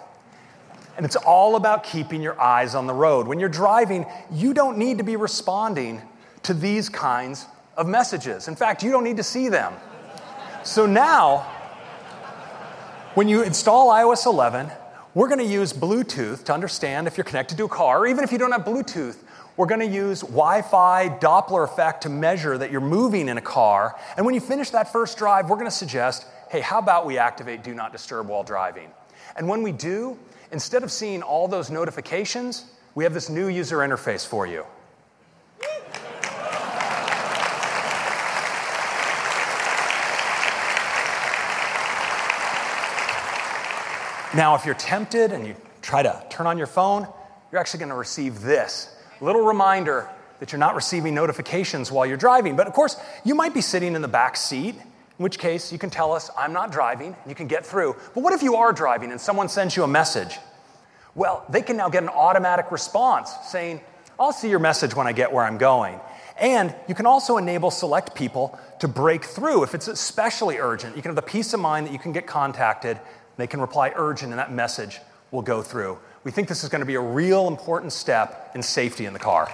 [0.96, 3.28] And it's all about keeping your eyes on the road.
[3.28, 6.00] When you're driving, you don't need to be responding
[6.44, 7.44] to these kinds
[7.76, 8.48] of messages.
[8.48, 9.74] In fact, you don't need to see them.
[10.62, 11.40] So now,
[13.14, 14.70] when you install iOS 11,
[15.20, 18.24] we're going to use Bluetooth to understand if you're connected to a car, or even
[18.24, 19.18] if you don't have Bluetooth,
[19.58, 23.42] we're going to use Wi Fi Doppler effect to measure that you're moving in a
[23.42, 24.00] car.
[24.16, 27.18] And when you finish that first drive, we're going to suggest hey, how about we
[27.18, 28.88] activate Do Not Disturb while driving?
[29.36, 30.18] And when we do,
[30.52, 32.64] instead of seeing all those notifications,
[32.94, 34.64] we have this new user interface for you.
[44.32, 47.08] Now, if you're tempted and you try to turn on your phone,
[47.50, 50.08] you're actually going to receive this little reminder
[50.38, 52.54] that you're not receiving notifications while you're driving.
[52.54, 55.78] But of course, you might be sitting in the back seat, in which case you
[55.78, 57.96] can tell us, I'm not driving, and you can get through.
[58.14, 60.38] But what if you are driving and someone sends you a message?
[61.16, 63.80] Well, they can now get an automatic response saying,
[64.18, 65.98] I'll see your message when I get where I'm going.
[66.38, 69.64] And you can also enable select people to break through.
[69.64, 72.26] If it's especially urgent, you can have the peace of mind that you can get
[72.26, 72.98] contacted,
[73.40, 75.00] they can reply urgent, and that message
[75.30, 75.98] will go through.
[76.24, 79.18] We think this is going to be a real important step in safety in the
[79.18, 79.48] car.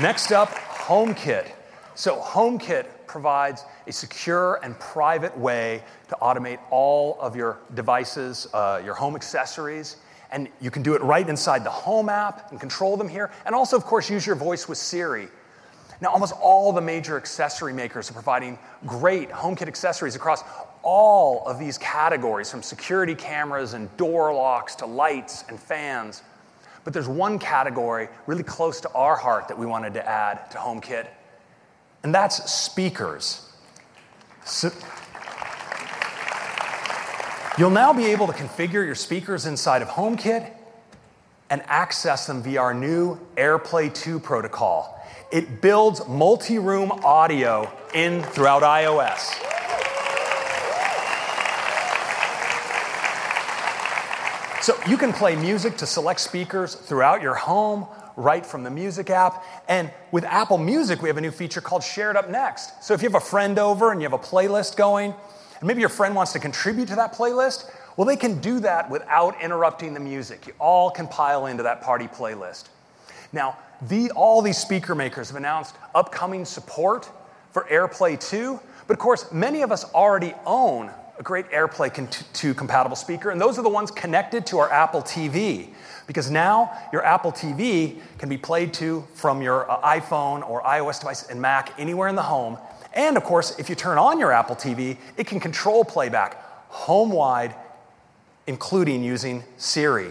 [0.00, 1.52] Next up, HomeKit.
[1.94, 8.82] So, HomeKit provides a secure and private way to automate all of your devices, uh,
[8.84, 9.98] your home accessories.
[10.32, 13.30] And you can do it right inside the Home app and control them here.
[13.46, 15.28] And also, of course, use your voice with Siri.
[16.00, 20.42] Now, almost all the major accessory makers are providing great HomeKit accessories across
[20.82, 26.22] all of these categories, from security cameras and door locks to lights and fans.
[26.82, 30.58] But there's one category really close to our heart that we wanted to add to
[30.58, 31.06] HomeKit,
[32.02, 33.50] and that's speakers.
[34.44, 34.70] So,
[37.56, 40.50] you'll now be able to configure your speakers inside of HomeKit
[41.48, 44.93] and access them via our new AirPlay 2 protocol.
[45.34, 49.34] It builds multi room audio in throughout iOS.
[54.62, 59.10] So you can play music to select speakers throughout your home right from the Music
[59.10, 59.44] app.
[59.66, 62.84] And with Apple Music, we have a new feature called Shared Up Next.
[62.84, 65.12] So if you have a friend over and you have a playlist going,
[65.58, 68.88] and maybe your friend wants to contribute to that playlist, well, they can do that
[68.88, 70.46] without interrupting the music.
[70.46, 72.66] You all can pile into that party playlist.
[73.32, 73.58] Now,
[73.88, 77.10] the, all these speaker makers have announced upcoming support
[77.52, 82.54] for AirPlay 2, but of course, many of us already own a great AirPlay 2
[82.54, 85.68] compatible speaker, and those are the ones connected to our Apple TV.
[86.06, 91.00] Because now your Apple TV can be played to from your uh, iPhone or iOS
[91.00, 92.58] device and Mac anywhere in the home.
[92.92, 97.10] And of course, if you turn on your Apple TV, it can control playback home
[97.10, 97.54] wide,
[98.46, 100.10] including using Siri.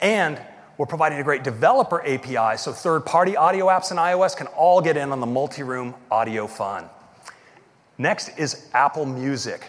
[0.00, 0.40] And
[0.78, 4.80] we're providing a great developer API so third party audio apps in iOS can all
[4.80, 6.88] get in on the multi room audio fun.
[7.98, 9.68] Next is Apple Music.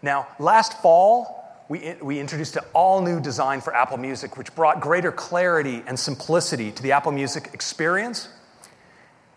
[0.00, 4.80] Now, last fall, we, we introduced an all new design for Apple Music, which brought
[4.80, 8.28] greater clarity and simplicity to the Apple Music experience.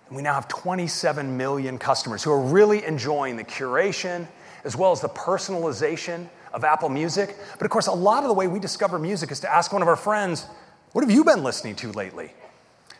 [0.07, 4.27] And we now have 27 million customers who are really enjoying the curation
[4.63, 7.35] as well as the personalization of Apple Music.
[7.57, 9.81] But of course, a lot of the way we discover music is to ask one
[9.81, 10.45] of our friends,
[10.95, 12.31] What have you been listening to lately?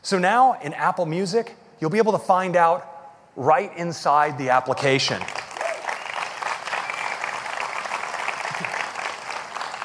[0.01, 2.85] So now in Apple Music, you'll be able to find out
[3.37, 5.21] right inside the application.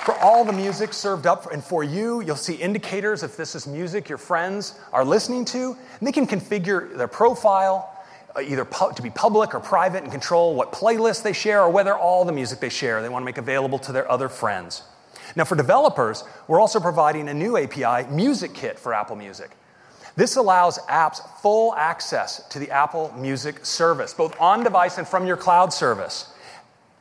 [0.04, 3.68] For all the music served up and for you, you'll see indicators if this is
[3.68, 5.76] music your friends are listening to.
[6.00, 7.96] And they can configure their profile
[8.34, 11.70] uh, either pu- to be public or private and control what playlists they share or
[11.70, 14.82] whether all the music they share they want to make available to their other friends.
[15.36, 19.50] Now, for developers, we're also providing a new API, Music Kit, for Apple Music.
[20.16, 25.26] This allows apps full access to the Apple Music service, both on device and from
[25.26, 26.32] your cloud service.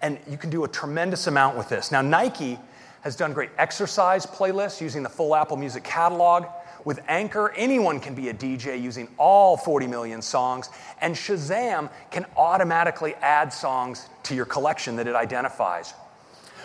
[0.01, 1.91] And you can do a tremendous amount with this.
[1.91, 2.59] Now, Nike
[3.01, 6.45] has done great exercise playlists using the full Apple Music catalog.
[6.85, 10.69] With Anchor, anyone can be a DJ using all 40 million songs,
[11.01, 15.93] and Shazam can automatically add songs to your collection that it identifies.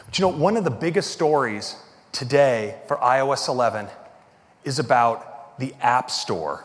[0.07, 1.77] But you know, one of the biggest stories
[2.13, 3.89] today for iOS 11
[4.65, 6.65] is about the App Store.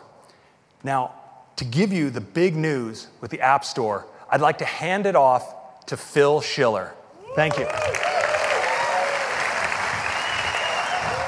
[0.82, 1.12] Now,
[1.56, 5.16] to give you the big news with the App Store, I'd like to hand it
[5.16, 6.94] off to Phil Schiller.
[7.34, 7.66] Thank you.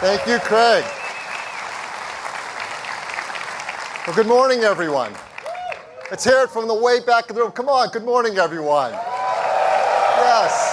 [0.01, 0.85] Thank you, Craig.
[4.07, 5.13] Well, good morning, everyone.
[6.11, 7.53] Let's hear it from the way back of the room.
[7.53, 8.93] Come on, good morning, everyone.
[8.93, 10.72] Yes.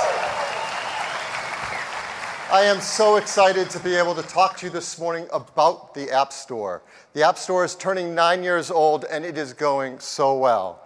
[2.51, 6.09] I am so excited to be able to talk to you this morning about the
[6.09, 6.81] App Store.
[7.13, 10.81] The App Store is turning nine years old and it is going so well.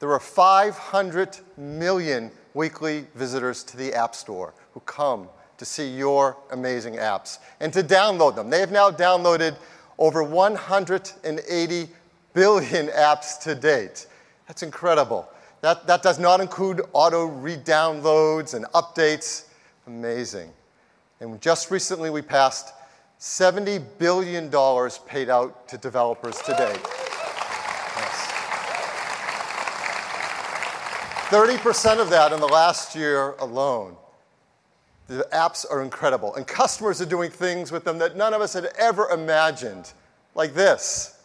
[0.00, 5.28] There are 500 million weekly visitors to the App Store who come
[5.58, 8.50] to see your amazing apps and to download them.
[8.50, 9.54] They have now downloaded
[9.96, 11.88] over 180
[12.34, 14.08] billion apps to date.
[14.48, 15.28] That's incredible.
[15.60, 19.44] That, that does not include auto re-downloads and updates.
[19.88, 20.52] Amazing.
[21.18, 22.74] And just recently we passed
[23.18, 24.50] $70 billion
[25.06, 26.76] paid out to developers today.
[27.96, 28.32] Yes.
[31.30, 33.96] 30% of that in the last year alone.
[35.06, 38.52] The apps are incredible, and customers are doing things with them that none of us
[38.52, 39.90] had ever imagined,
[40.34, 41.18] like this.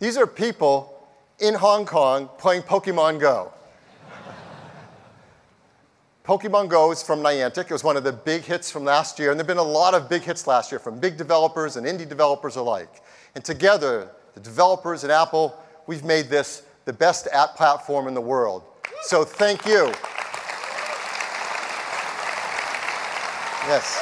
[0.00, 1.06] These are people
[1.38, 3.52] in Hong Kong playing Pokemon Go.
[6.24, 7.64] Pokemon Go is from Niantic.
[7.64, 9.62] It was one of the big hits from last year, and there have been a
[9.62, 13.02] lot of big hits last year from big developers and indie developers alike.
[13.34, 18.20] And together, the developers at Apple, we've made this the best app platform in the
[18.20, 18.64] world.
[19.02, 19.92] So thank you.
[23.66, 23.98] Yes.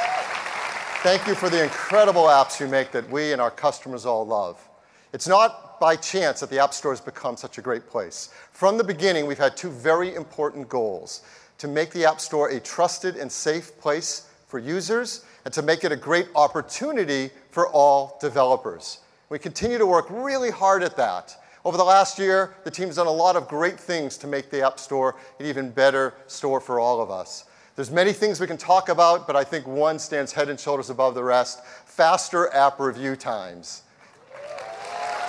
[1.01, 4.67] Thank you for the incredible apps you make that we and our customers all love.
[5.13, 8.29] It's not by chance that the App Store has become such a great place.
[8.51, 11.23] From the beginning, we've had two very important goals
[11.59, 15.83] to make the App Store a trusted and safe place for users and to make
[15.83, 18.99] it a great opportunity for all developers.
[19.29, 21.37] We continue to work really hard at that.
[21.63, 24.65] Over the last year, the team's done a lot of great things to make the
[24.65, 27.45] App Store an even better store for all of us.
[27.75, 30.89] There's many things we can talk about, but I think one stands head and shoulders
[30.89, 33.83] above the rest faster app review times.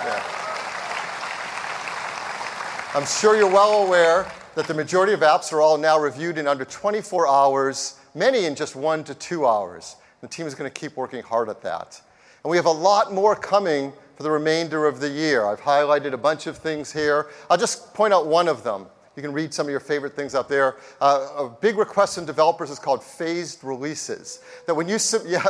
[0.03, 0.23] Yeah.
[2.93, 4.25] I'm sure you're well aware
[4.61, 8.53] that the majority of apps are all now reviewed in under 24 hours, many in
[8.53, 9.95] just one to two hours.
[10.21, 11.99] The team is going to keep working hard at that.
[12.43, 15.47] And we have a lot more coming for the remainder of the year.
[15.47, 17.31] I've highlighted a bunch of things here.
[17.49, 18.85] I'll just point out one of them.
[19.17, 20.77] You can read some of your favorite things up there.
[21.01, 24.39] Uh, a big request from developers is called phased releases.
[24.67, 24.97] That when you,
[25.27, 25.43] yeah,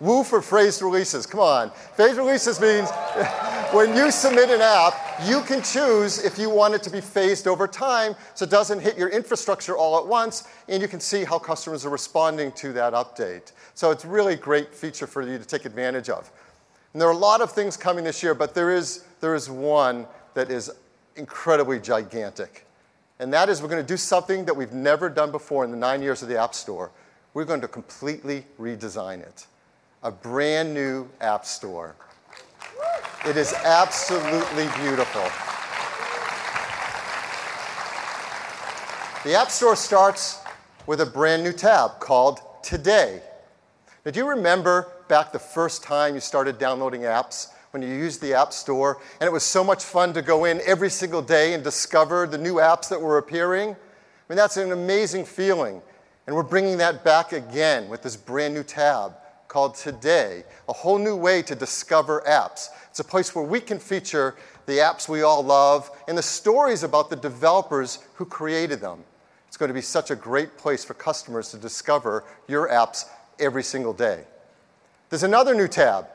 [0.00, 1.70] woo for phased releases, come on.
[1.96, 2.88] Phased releases means
[3.72, 4.94] when you submit an app,
[5.26, 8.80] you can choose if you want it to be phased over time so it doesn't
[8.80, 12.72] hit your infrastructure all at once, and you can see how customers are responding to
[12.72, 13.52] that update.
[13.74, 16.30] So it's really great feature for you to take advantage of.
[16.94, 19.50] And there are a lot of things coming this year, but there is, there is
[19.50, 20.70] one that is
[21.16, 22.66] incredibly gigantic.
[23.20, 25.76] And that is we're going to do something that we've never done before in the
[25.76, 26.90] nine years of the App Store.
[27.34, 29.46] We're going to completely redesign it.
[30.02, 31.94] A brand new App Store.
[33.26, 35.20] It is absolutely beautiful.
[39.22, 40.40] The App Store starts
[40.86, 43.20] with a brand new tab called Today.
[44.06, 47.48] Now, do you remember back the first time you started downloading apps?
[47.70, 50.60] When you used the App Store, and it was so much fun to go in
[50.66, 53.70] every single day and discover the new apps that were appearing.
[53.70, 53.76] I
[54.28, 55.80] mean, that's an amazing feeling.
[56.26, 59.14] And we're bringing that back again with this brand new tab
[59.48, 62.68] called Today, a whole new way to discover apps.
[62.88, 64.36] It's a place where we can feature
[64.66, 69.02] the apps we all love and the stories about the developers who created them.
[69.48, 73.06] It's going to be such a great place for customers to discover your apps
[73.40, 74.22] every single day.
[75.08, 76.06] There's another new tab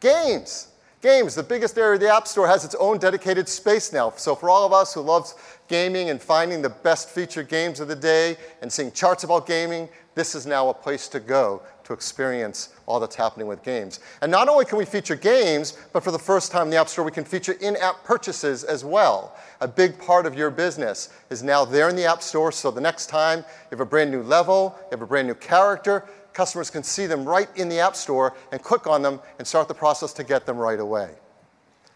[0.00, 0.68] Games.
[1.04, 4.10] Games, the biggest area of the App Store, has its own dedicated space now.
[4.16, 5.34] So for all of us who love
[5.68, 9.90] gaming and finding the best featured games of the day and seeing charts about gaming,
[10.14, 14.00] this is now a place to go to experience all that's happening with games.
[14.22, 16.88] And not only can we feature games, but for the first time in the App
[16.88, 19.36] Store, we can feature in-app purchases as well.
[19.60, 22.80] A big part of your business is now there in the App Store, so the
[22.80, 26.68] next time you have a brand new level, you have a brand new character, customers
[26.68, 29.74] can see them right in the App Store and click on them and start the
[29.74, 31.10] process to get them right away.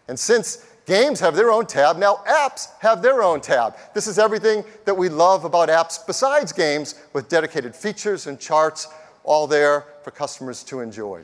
[0.07, 3.75] And since games have their own tab, now apps have their own tab.
[3.93, 8.87] This is everything that we love about apps besides games with dedicated features and charts
[9.23, 11.21] all there for customers to enjoy.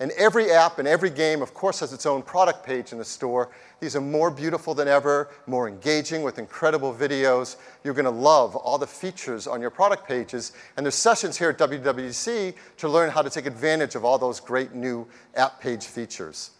[0.00, 3.04] And every app and every game, of course, has its own product page in the
[3.04, 3.50] store.
[3.80, 7.56] These are more beautiful than ever, more engaging with incredible videos.
[7.82, 10.52] You're going to love all the features on your product pages.
[10.76, 14.38] And there's sessions here at WWDC to learn how to take advantage of all those
[14.38, 16.50] great new app page features.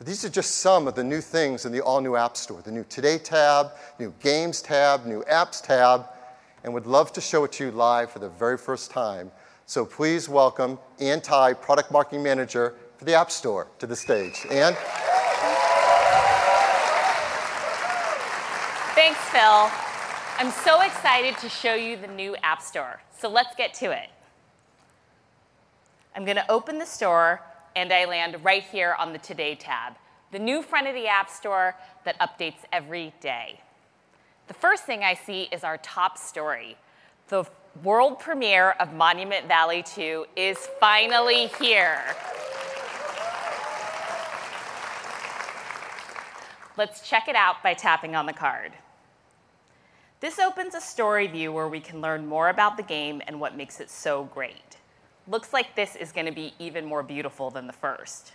[0.00, 2.70] These are just some of the new things in the all new App Store the
[2.70, 6.06] new Today tab, new Games tab, new Apps tab,
[6.62, 9.32] and would love to show it to you live for the very first time
[9.68, 14.46] so please welcome Ann Product Marketing Manager for the App Store, to the stage.
[14.50, 14.74] Ann?
[18.98, 19.70] Thanks, Phil.
[20.38, 23.00] I'm so excited to show you the new App Store.
[23.16, 24.08] So let's get to it.
[26.16, 27.40] I'm going to open the store,
[27.76, 29.92] and I land right here on the Today tab,
[30.32, 33.60] the new front of the App Store that updates every day.
[34.48, 36.76] The first thing I see is our top story,
[37.28, 37.44] the
[37.84, 42.02] world premiere of Monument Valley 2 is finally here.
[46.76, 48.72] Let's check it out by tapping on the card.
[50.20, 53.56] This opens a story view where we can learn more about the game and what
[53.56, 54.76] makes it so great.
[55.28, 58.32] Looks like this is going to be even more beautiful than the first.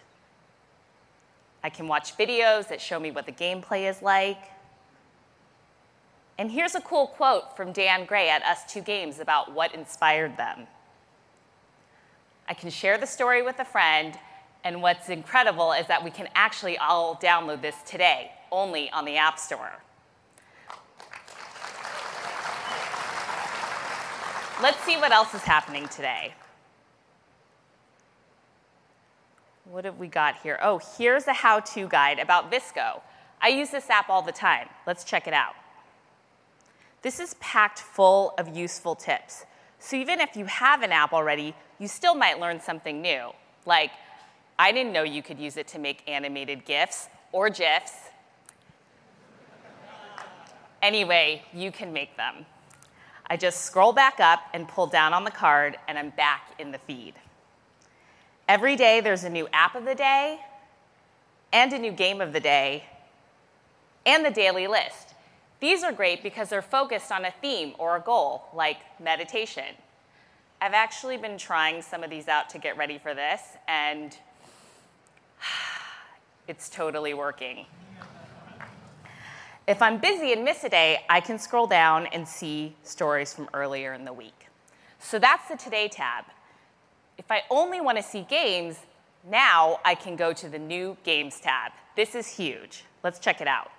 [1.64, 4.51] I can watch videos that show me what the gameplay is like.
[6.38, 10.68] And here's a cool quote from Dan Gray at ustwo games about what inspired them.
[12.47, 14.18] I can share the story with a friend,
[14.64, 19.18] and what's incredible is that we can actually all download this today, only on the
[19.18, 19.80] App Store.
[24.64, 26.34] Let's see what else is happening today.
[29.65, 30.57] What have we got here?
[30.64, 33.02] Oh, here's a how to guide about VSCO.
[33.41, 34.69] I use this app all the time.
[34.88, 35.56] Let's check it out.
[37.02, 39.44] This is packed full of useful tips.
[39.80, 43.31] So even if you have an app already, you still might learn something new.
[43.65, 43.91] Like,
[44.57, 47.91] I didn't know you could use it to make animated GIFs or GIFs.
[50.81, 52.45] Anyway, you can make them.
[53.27, 56.71] I just scroll back up and pull down on the card, and I'm back in
[56.71, 57.13] the feed.
[58.47, 60.39] Every day, there's a new app of the day,
[61.51, 62.83] and a new game of the day,
[64.05, 65.13] and the daily list.
[65.59, 69.75] These are great because they're focused on a theme or a goal, like meditation.
[70.59, 74.17] I've actually been trying some of these out to get ready for this, and
[76.47, 77.65] it's totally working.
[79.65, 83.48] If I'm busy and miss a day, I can scroll down and see stories from
[83.53, 84.48] earlier in the week.
[84.99, 86.26] So that's the Today tab.
[87.18, 88.77] If I only want to see games,
[89.30, 91.72] now I can go to the new Games tab.
[91.95, 92.84] This is huge.
[93.03, 93.72] Let's check it out.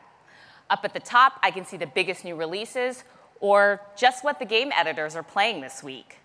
[0.71, 3.05] Up at the top, I can see the biggest new releases
[3.41, 6.17] or just what the game editors are playing this week.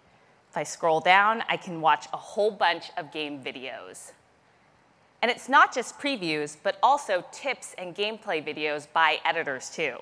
[0.49, 4.13] If I scroll down, I can watch a whole bunch of game videos.
[5.21, 9.97] And it's not just previews, but also tips and gameplay videos by editors too.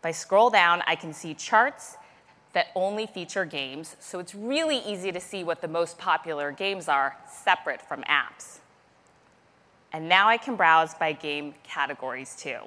[0.00, 1.96] If I scroll down, I can see charts
[2.52, 6.88] that only feature games, so it's really easy to see what the most popular games
[6.88, 8.60] are separate from apps.
[9.92, 12.58] And now I can browse by game categories too.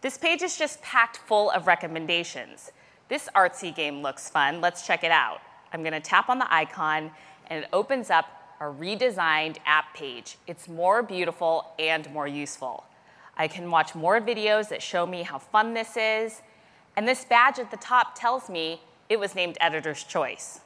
[0.00, 2.72] This page is just packed full of recommendations.
[3.08, 4.60] This artsy game looks fun.
[4.60, 5.40] Let's check it out.
[5.72, 7.10] I'm going to tap on the icon,
[7.48, 10.36] and it opens up a redesigned app page.
[10.46, 12.84] It's more beautiful and more useful.
[13.36, 16.42] I can watch more videos that show me how fun this is,
[16.94, 20.60] and this badge at the top tells me it was named Editor's Choice.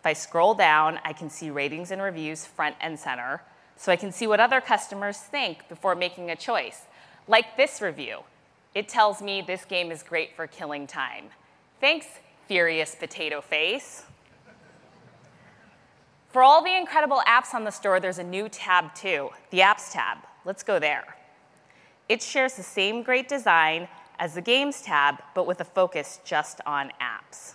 [0.00, 3.42] If I scroll down, I can see ratings and reviews front and center,
[3.76, 6.86] so I can see what other customers think before making a choice.
[7.28, 8.20] Like this review.
[8.74, 11.26] It tells me this game is great for killing time.
[11.80, 12.06] Thanks,
[12.48, 14.04] Furious Potato Face.
[16.32, 19.92] For all the incredible apps on the store, there's a new tab too, the Apps
[19.92, 20.16] tab.
[20.46, 21.16] Let's go there.
[22.08, 23.86] It shares the same great design
[24.18, 27.54] as the Games tab, but with a focus just on apps.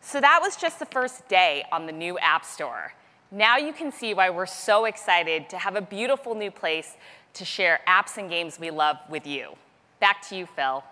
[0.00, 2.94] So that was just the first day on the new App Store.
[3.32, 6.96] Now you can see why we're so excited to have a beautiful new place
[7.34, 9.56] to share apps and games we love with you.
[9.98, 10.84] Back to you, Phil.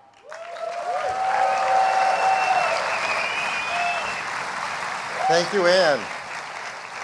[5.28, 6.19] Thank you, Ann.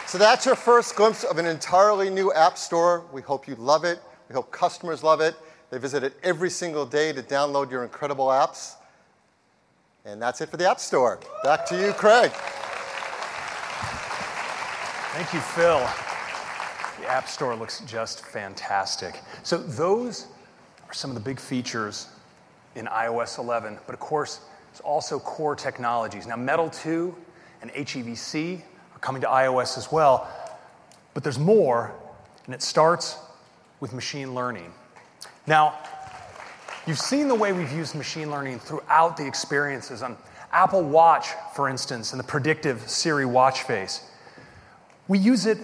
[0.07, 3.05] So that's your first glimpse of an entirely new app store.
[3.13, 4.01] We hope you love it.
[4.29, 5.35] We hope customers love it.
[5.71, 8.77] They visit it every single day to download your incredible apps.
[10.05, 11.19] And that's it for the App Store.
[11.43, 12.31] Back to you, Craig.
[15.11, 15.81] Thank you, Phil.
[17.01, 19.21] The App Store looks just fantastic.
[19.43, 20.29] So, those
[20.87, 22.07] are some of the big features
[22.77, 23.79] in iOS 11.
[23.87, 26.29] But of course, it's also core technologies.
[26.29, 27.13] Now, Metal 2
[27.63, 28.63] and HEVC
[29.07, 30.29] coming to iOS as well.
[31.15, 31.95] But there's more,
[32.47, 33.17] and it starts
[33.79, 34.73] with machine learning.
[35.47, 35.79] Now,
[36.89, 40.17] you've seen the way we've used machine learning throughout the experiences on
[40.51, 44.03] Apple Watch, for instance, and the predictive Siri watch face.
[45.07, 45.59] We use it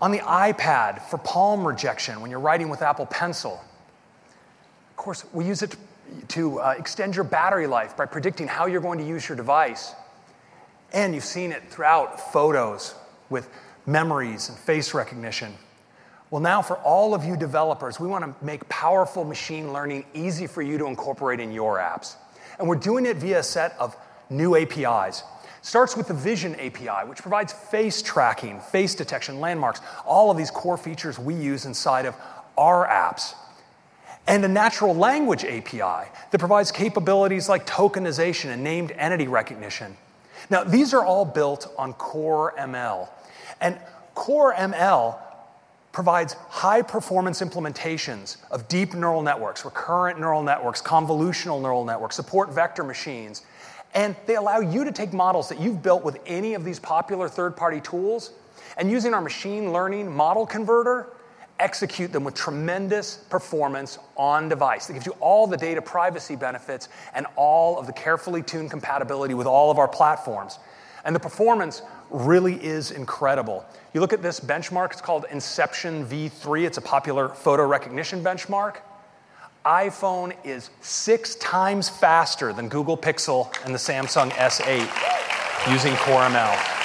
[0.00, 3.62] on the iPad for palm rejection when you're writing with Apple Pencil.
[4.90, 5.76] Of course, we use it
[6.28, 9.92] to uh, extend your battery life by predicting how you're going to use your device.
[10.96, 12.94] And you've seen it throughout photos
[13.28, 13.50] with
[13.84, 15.52] memories and face recognition.
[16.30, 20.46] Well, now for all of you developers, we want to make powerful machine learning easy
[20.46, 22.16] for you to incorporate in your apps.
[22.58, 23.94] And we're doing it via a set of
[24.30, 25.22] new APIs.
[25.60, 30.50] Starts with the Vision API, which provides face tracking, face detection, landmarks, all of these
[30.50, 32.16] core features we use inside of
[32.56, 33.34] our apps
[34.26, 39.96] and a natural language API that provides capabilities like tokenization and named entity recognition.
[40.50, 43.08] Now, these are all built on Core ML.
[43.60, 43.78] And
[44.14, 45.18] Core ML
[45.92, 52.52] provides high performance implementations of deep neural networks, recurrent neural networks, convolutional neural networks, support
[52.52, 53.42] vector machines.
[53.94, 57.28] And they allow you to take models that you've built with any of these popular
[57.28, 58.32] third party tools
[58.76, 61.08] and using our machine learning model converter
[61.58, 64.86] execute them with tremendous performance on device.
[64.86, 69.34] That gives you all the data privacy benefits and all of the carefully tuned compatibility
[69.34, 70.58] with all of our platforms.
[71.04, 73.64] And the performance really is incredible.
[73.94, 76.66] You look at this benchmark, it's called Inception V3.
[76.66, 78.78] It's a popular photo recognition benchmark.
[79.64, 86.75] iPhone is six times faster than Google Pixel and the Samsung S8 using Core ML.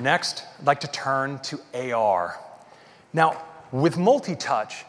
[0.00, 1.60] Next, I'd like to turn to
[1.92, 2.38] AR.
[3.12, 3.42] Now,
[3.72, 4.84] with multi touch,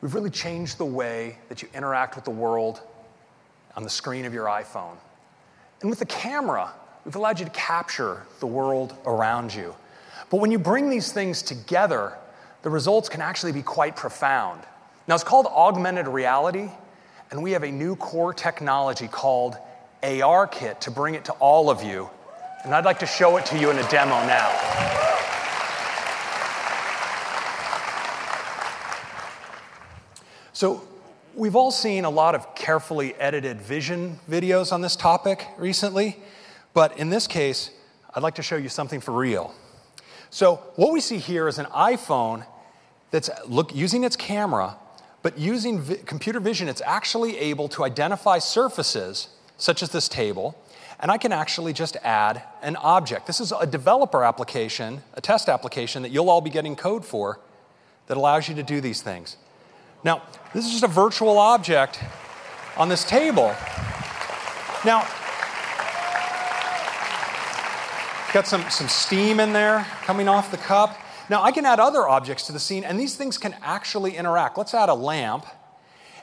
[0.00, 2.80] we've really changed the way that you interact with the world
[3.76, 4.96] on the screen of your iPhone.
[5.80, 6.72] And with the camera,
[7.04, 9.74] we've allowed you to capture the world around you.
[10.30, 12.16] But when you bring these things together,
[12.62, 14.62] the results can actually be quite profound.
[15.08, 16.68] Now, it's called augmented reality,
[17.30, 19.56] and we have a new core technology called
[20.02, 22.08] AR Kit to bring it to all of you
[22.66, 24.50] and I'd like to show it to you in a demo now.
[30.52, 30.82] So,
[31.36, 36.16] we've all seen a lot of carefully edited vision videos on this topic recently,
[36.74, 37.70] but in this case,
[38.12, 39.54] I'd like to show you something for real.
[40.30, 42.44] So, what we see here is an iPhone
[43.12, 44.76] that's look, using its camera,
[45.22, 50.58] but using vi- computer vision, it's actually able to identify surfaces, such as this table,
[50.98, 53.26] and I can actually just add an object.
[53.26, 57.40] This is a developer application, a test application that you'll all be getting code for
[58.06, 59.36] that allows you to do these things.
[60.04, 60.22] Now,
[60.54, 62.00] this is just a virtual object
[62.76, 63.54] on this table.
[64.84, 65.06] Now,
[68.32, 70.96] got some, some steam in there coming off the cup.
[71.28, 74.56] Now, I can add other objects to the scene, and these things can actually interact.
[74.56, 75.46] Let's add a lamp.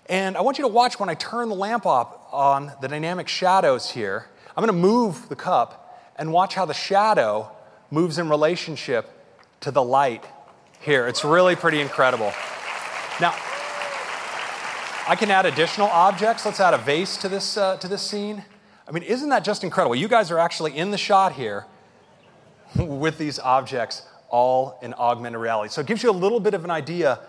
[0.07, 3.27] And I want you to watch when I turn the lamp up on the dynamic
[3.27, 4.27] shadows here.
[4.55, 7.51] I'm going to move the cup and watch how the shadow
[7.89, 9.09] moves in relationship
[9.61, 10.23] to the light
[10.79, 11.07] here.
[11.07, 12.31] It's really pretty incredible.
[13.19, 13.33] Now,
[15.07, 16.45] I can add additional objects.
[16.45, 18.43] Let's add a vase to this, uh, to this scene.
[18.87, 19.95] I mean, isn't that just incredible?
[19.95, 21.65] You guys are actually in the shot here
[22.75, 25.71] with these objects all in augmented reality.
[25.71, 27.19] So it gives you a little bit of an idea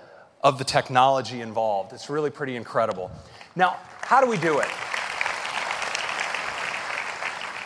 [0.42, 1.92] of the technology involved.
[1.92, 3.10] It's really pretty incredible.
[3.56, 4.68] Now, how do we do it?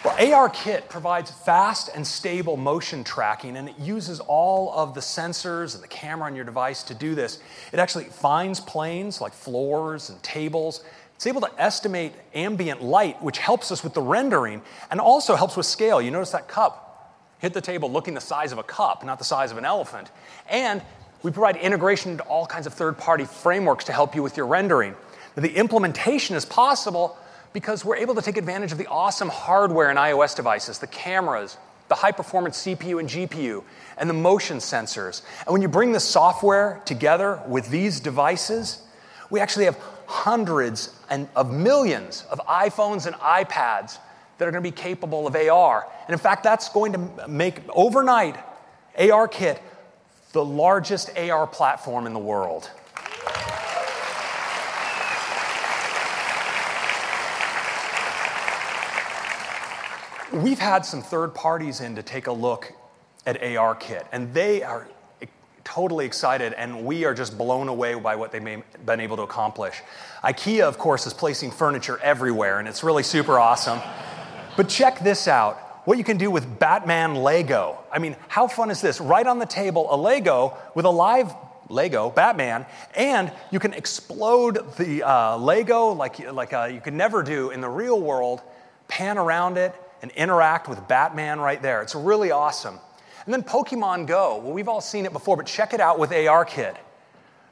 [0.08, 5.74] Well, ARKit provides fast and stable motion tracking, and it uses all of the sensors
[5.74, 7.40] and the camera on your device to do this.
[7.74, 10.82] It actually finds planes like floors and tables.
[11.14, 15.58] It's able to estimate ambient light, which helps us with the rendering and also helps
[15.58, 16.00] with scale.
[16.00, 19.26] You notice that cup hit the table looking the size of a cup, not the
[19.26, 20.10] size of an elephant.
[20.48, 20.80] And
[21.22, 24.46] we provide integration into all kinds of third party frameworks to help you with your
[24.46, 24.94] rendering.
[25.36, 27.18] Now, the implementation is possible
[27.52, 31.56] because we're able to take advantage of the awesome hardware in iOS devices, the cameras,
[31.88, 33.64] the high performance CPU and GPU,
[33.96, 35.22] and the motion sensors.
[35.46, 38.82] And when you bring the software together with these devices,
[39.30, 43.98] we actually have hundreds and of millions of iPhones and iPads
[44.38, 45.86] that are going to be capable of AR.
[46.06, 48.36] And in fact, that's going to make overnight
[48.98, 49.58] ARKit
[50.32, 52.70] the largest AR platform in the world.
[60.32, 62.72] We've had some third parties in to take a look
[63.24, 64.86] at ARKit, and they are
[65.64, 69.80] totally excited, and we are just blown away by what they've been able to accomplish.
[70.22, 73.80] IKEA, of course, is placing furniture everywhere, and it's really super awesome.
[74.56, 75.56] but check this out
[75.86, 77.78] what you can do with Batman Lego.
[77.90, 79.00] I mean, how fun is this?
[79.00, 81.32] Right on the table, a Lego with a live
[81.70, 87.22] Lego, Batman, and you can explode the uh, Lego like, like uh, you could never
[87.22, 88.42] do in the real world,
[88.88, 91.82] pan around it, and interact with Batman right there.
[91.82, 92.78] It's really awesome.
[93.24, 94.38] And then Pokemon Go.
[94.38, 96.76] Well, we've all seen it before, but check it out with ARKit.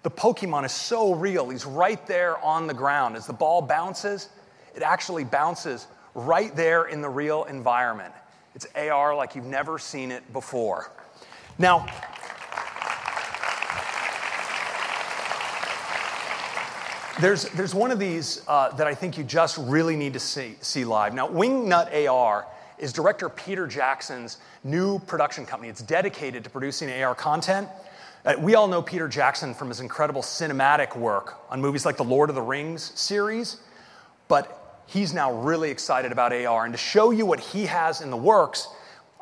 [0.02, 1.48] The Pokemon is so real.
[1.50, 3.16] He's right there on the ground.
[3.16, 4.28] As the ball bounces,
[4.74, 8.14] it actually bounces right there in the real environment.
[8.54, 10.90] It's AR like you've never seen it before.
[11.58, 11.86] Now,
[17.18, 20.56] There's, there's one of these uh, that I think you just really need to see,
[20.60, 21.14] see live.
[21.14, 22.46] Now, Wingnut AR
[22.78, 25.70] is director Peter Jackson's new production company.
[25.70, 27.68] It's dedicated to producing AR content.
[28.26, 32.04] Uh, we all know Peter Jackson from his incredible cinematic work on movies like the
[32.04, 33.60] Lord of the Rings series,
[34.28, 36.66] but he's now really excited about AR.
[36.66, 38.68] And to show you what he has in the works,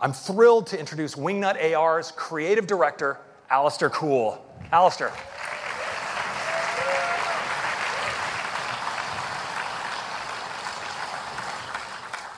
[0.00, 3.18] I'm thrilled to introduce Wingnut AR's creative director,
[3.52, 4.44] Alasdair Coull.
[4.72, 5.12] Alasdair.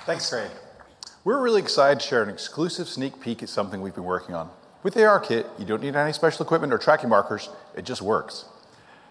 [0.07, 0.53] Thanks, Craig.
[1.25, 4.51] We're really excited to share an exclusive sneak peek at something we've been working on.
[4.85, 8.45] With AR kit, you don't need any special equipment or tracking markers, it just works.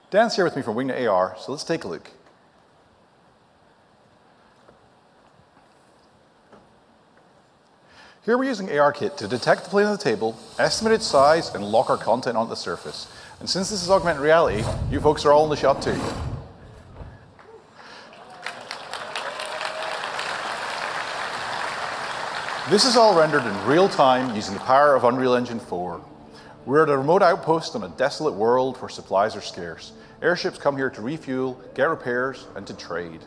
[0.10, 2.12] Dan's here with me from Wingnut AR, so let's take a look.
[8.24, 11.62] Here we're using ARKit to detect the plane of the table, estimate its size, and
[11.62, 13.12] lock our content onto the surface.
[13.42, 16.00] And since this is augmented reality, you folks are all in the shot too.
[22.68, 26.02] This is all rendered in real time using the power of Unreal Engine 4.
[26.66, 29.92] We're at a remote outpost on a desolate world where supplies are scarce.
[30.20, 33.22] Airships come here to refuel, get repairs, and to trade.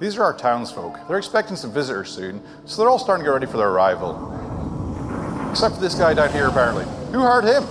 [0.00, 1.06] These are our townsfolk.
[1.06, 4.16] They're expecting some visitors soon, so they're all starting to get ready for their arrival.
[5.50, 6.86] Except for this guy down here, apparently.
[7.12, 7.64] Who hired him?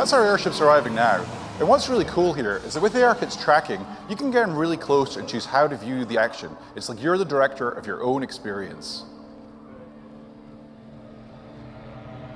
[0.00, 1.22] That's our airships arriving now.
[1.58, 4.54] And what's really cool here is that with the ARKit's tracking, you can get in
[4.54, 6.56] really close and choose how to view the action.
[6.74, 9.04] It's like you're the director of your own experience.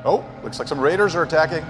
[0.04, 1.64] Oh, looks like some raiders are attacking.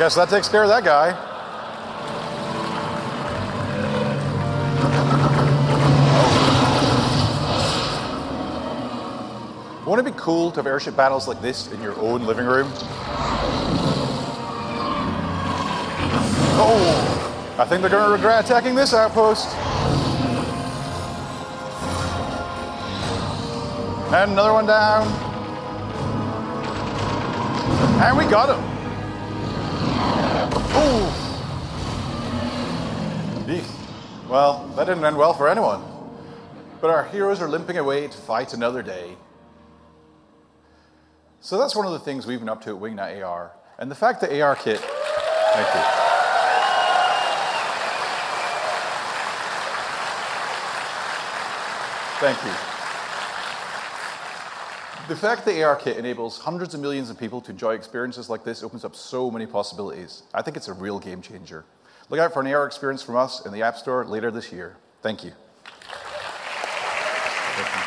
[0.00, 1.10] Guess that takes care of that guy.
[9.84, 12.72] Wouldn't it be cool to have airship battles like this in your own living room?
[16.56, 19.54] Oh, I think they're going to regret attacking this outpost.
[24.14, 25.06] And another one down.
[28.02, 28.69] And we got him.
[34.30, 35.82] Well, that didn't end well for anyone.
[36.80, 39.16] But our heroes are limping away to fight another day.
[41.40, 43.50] So that's one of the things we've been up to at Wingnut AR.
[43.80, 45.82] And the fact that ARKit, thank you.
[52.20, 52.52] Thank you.
[55.08, 58.62] The fact that ARKit enables hundreds of millions of people to enjoy experiences like this
[58.62, 60.22] opens up so many possibilities.
[60.32, 61.64] I think it's a real game changer.
[62.10, 64.76] Look out for an AR experience from us in the App Store later this year.
[65.00, 65.30] Thank you.
[67.54, 67.82] Thank you.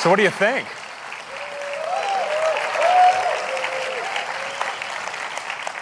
[0.00, 0.66] So, what do you think?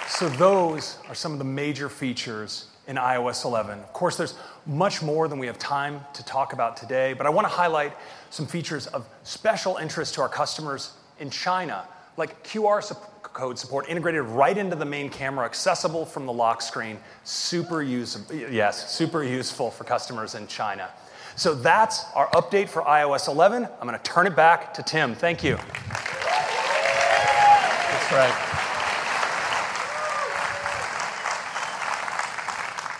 [0.09, 3.79] So those are some of the major features in iOS 11.
[3.81, 4.35] Of course, there's
[4.65, 7.93] much more than we have time to talk about today, but I want to highlight
[8.31, 11.87] some features of special interest to our customers in China,
[12.17, 12.83] like QR
[13.37, 16.99] code support integrated right into the main camera, accessible from the lock screen.
[17.23, 20.89] Super useful, yes, super useful for customers in China.
[21.37, 23.65] So that's our update for iOS 11.
[23.65, 25.15] I'm going to turn it back to Tim.
[25.15, 25.57] Thank you.
[27.93, 28.33] That's right.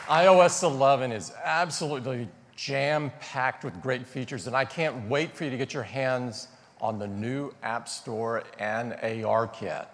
[0.07, 5.51] iOS 11 is absolutely jam packed with great features, and I can't wait for you
[5.51, 6.49] to get your hands
[6.81, 9.87] on the new App Store and ARKit.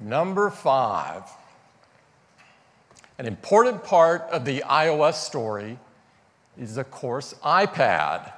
[0.00, 1.24] Number five,
[3.18, 5.78] an important part of the iOS story
[6.58, 8.32] is, of course, iPad.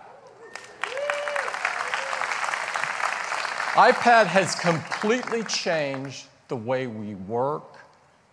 [3.75, 7.79] iPad has completely changed the way we work,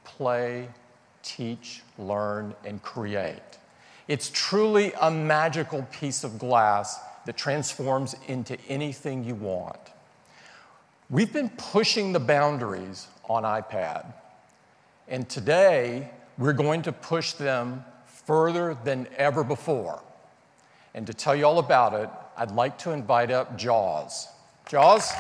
[0.04, 0.68] play,
[1.22, 3.40] teach, learn, and create.
[4.08, 9.80] It's truly a magical piece of glass that transforms into anything you want.
[11.12, 14.12] We've been pushing the boundaries on iPad,
[15.08, 17.86] and today we're going to push them
[18.26, 20.02] further than ever before.
[20.96, 24.28] And to tell you all about it, I'd like to invite up Jaws.
[24.68, 25.12] Jaws?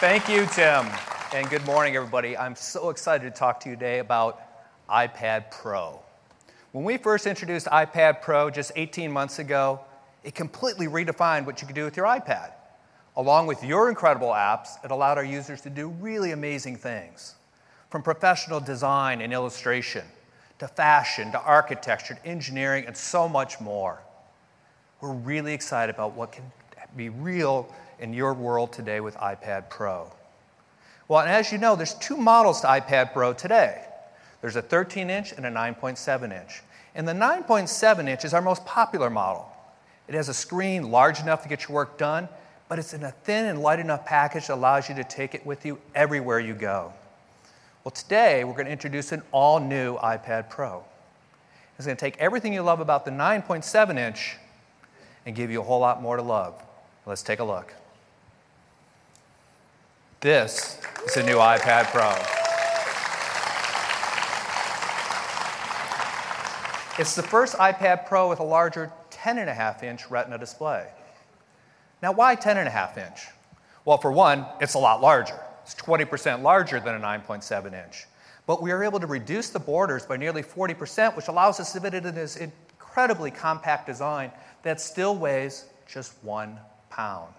[0.00, 0.86] Thank you, Tim.
[1.34, 2.36] And good morning, everybody.
[2.36, 4.40] I'm so excited to talk to you today about
[4.88, 6.00] iPad Pro.
[6.72, 9.80] When we first introduced iPad Pro just 18 months ago,
[10.24, 12.52] it completely redefined what you could do with your iPad.
[13.16, 17.34] Along with your incredible apps, it allowed our users to do really amazing things.
[17.90, 20.04] From professional design and illustration,
[20.58, 24.00] to fashion, to architecture, to engineering, and so much more.
[25.00, 26.44] We're really excited about what can
[26.96, 30.10] be real in your world today with iPad Pro?
[31.08, 33.84] Well, and as you know, there's two models to iPad Pro today.
[34.40, 36.62] There's a 13 inch and a 9.7 inch.
[36.94, 39.49] And the 9.7 inch is our most popular model.
[40.10, 42.28] It has a screen large enough to get your work done,
[42.68, 45.46] but it's in a thin and light enough package that allows you to take it
[45.46, 46.92] with you everywhere you go.
[47.84, 50.82] Well, today we're going to introduce an all new iPad Pro.
[51.76, 54.36] It's going to take everything you love about the 9.7 inch
[55.26, 56.60] and give you a whole lot more to love.
[57.06, 57.72] Let's take a look.
[60.22, 62.10] This is a new iPad Pro.
[66.98, 70.86] It's the first iPad Pro with a larger 10.5 inch Retina display.
[72.02, 73.26] Now, why 10.5 inch?
[73.84, 75.38] Well, for one, it's a lot larger.
[75.62, 78.06] It's 20% larger than a 9.7 inch.
[78.46, 81.80] But we are able to reduce the borders by nearly 40%, which allows us to
[81.80, 84.32] fit it in this incredibly compact design
[84.62, 87.32] that still weighs just one pound.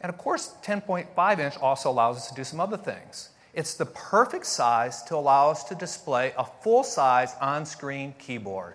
[0.00, 3.30] And of course, 10.5 inch also allows us to do some other things.
[3.52, 8.74] It's the perfect size to allow us to display a full size on screen keyboard.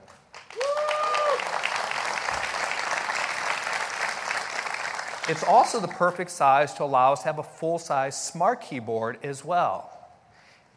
[5.27, 9.17] It's also the perfect size to allow us to have a full size smart keyboard
[9.23, 9.91] as well.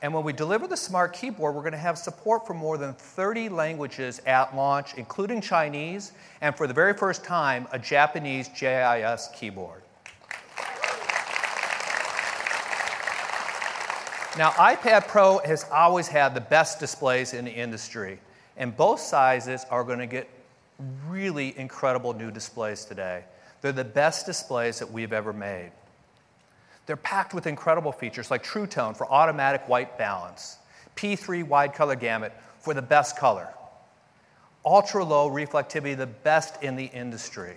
[0.01, 2.95] And when we deliver the smart keyboard, we're going to have support for more than
[2.95, 9.29] 30 languages at launch, including Chinese, and for the very first time, a Japanese JIS
[9.35, 9.83] keyboard.
[14.39, 18.19] Now, iPad Pro has always had the best displays in the industry,
[18.57, 20.27] and both sizes are going to get
[21.07, 23.25] really incredible new displays today.
[23.61, 25.73] They're the best displays that we've ever made.
[26.87, 30.57] They're packed with incredible features like True Tone for automatic white balance,
[30.97, 33.49] P3 wide color gamut for the best color,
[34.65, 37.57] ultra low reflectivity, the best in the industry,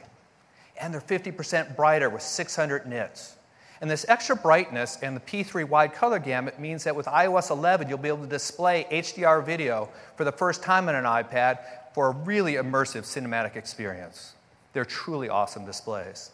[0.80, 3.38] and they're 50% brighter with 600 nits.
[3.80, 7.90] And this extra brightness and the P3 wide color gamut means that with iOS 11,
[7.90, 11.60] you'll be able to display HDR video for the first time on an iPad
[11.94, 14.34] for a really immersive cinematic experience.
[14.74, 16.32] They're truly awesome displays.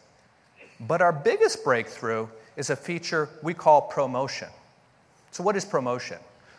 [0.80, 4.48] But our biggest breakthrough is a feature we call ProMotion.
[5.30, 6.18] So, what is ProMotion?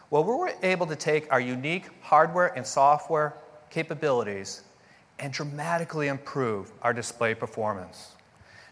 [0.09, 3.35] Well, we were able to take our unique hardware and software
[3.69, 4.63] capabilities
[5.19, 8.13] and dramatically improve our display performance.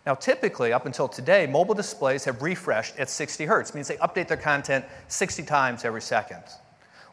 [0.05, 4.29] Now, typically, up until today, mobile displays have refreshed at 60 hertz, means they update
[4.29, 6.43] their content 60 times every second.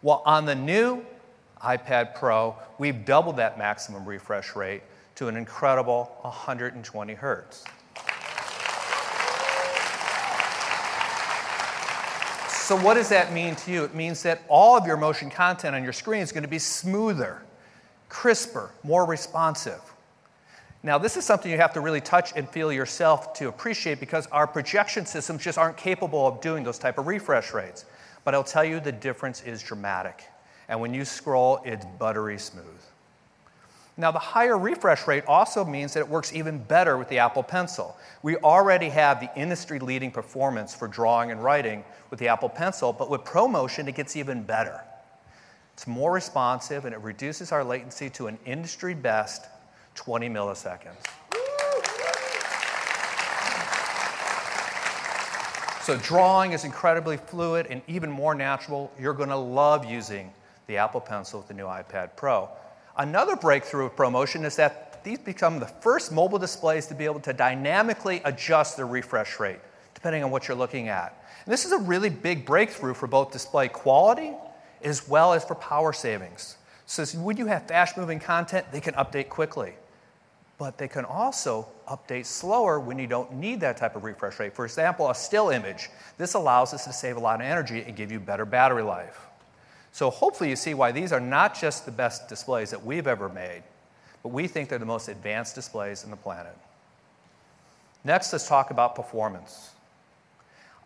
[0.01, 1.05] Well, on the new
[1.63, 4.83] iPad Pro, we've doubled that maximum refresh rate
[5.17, 7.65] to an incredible 120 hertz.
[12.49, 13.85] So, what does that mean to you?
[13.85, 16.59] It means that all of your motion content on your screen is going to be
[16.59, 17.43] smoother,
[18.09, 19.81] crisper, more responsive.
[20.83, 24.27] Now, this is something you have to really touch and feel yourself to appreciate because
[24.29, 27.87] our projection systems just aren't capable of doing those type of refresh rates.
[28.25, 30.25] But I'll tell you the difference is dramatic.
[30.69, 32.84] And when you scroll, it's buttery smooth.
[33.97, 37.45] Now, the higher refresh rate also means that it works even better with the Apple
[37.45, 37.97] Pencil.
[38.23, 42.93] We already have the industry leading performance for drawing and writing with the Apple Pencil,
[42.93, 44.81] but with ProMotion, it gets even better.
[45.75, 49.47] It's more responsive and it reduces our latency to an industry best
[49.95, 51.05] 20 milliseconds.
[55.83, 58.91] So, drawing is incredibly fluid and even more natural.
[58.99, 60.33] You're going to love using
[60.67, 62.49] the Apple Pencil with the new iPad Pro.
[62.97, 67.21] Another breakthrough of ProMotion is that these become the first mobile displays to be able
[67.21, 69.59] to dynamically adjust the refresh rate,
[69.95, 71.25] depending on what you're looking at.
[71.45, 74.33] And this is a really big breakthrough for both display quality
[74.83, 76.57] as well as for power savings.
[76.87, 79.75] So when you have fast moving content, they can update quickly.
[80.57, 84.55] But they can also update slower when you don't need that type of refresh rate.
[84.55, 85.91] For example, a still image.
[86.17, 89.27] This allows us to save a lot of energy and give you better battery life.
[89.95, 93.29] So hopefully you see why these are not just the best displays that we've ever
[93.29, 93.63] made,
[94.25, 96.59] but we think they're the most advanced displays in the planet.
[98.03, 99.71] Next, let's talk about performance.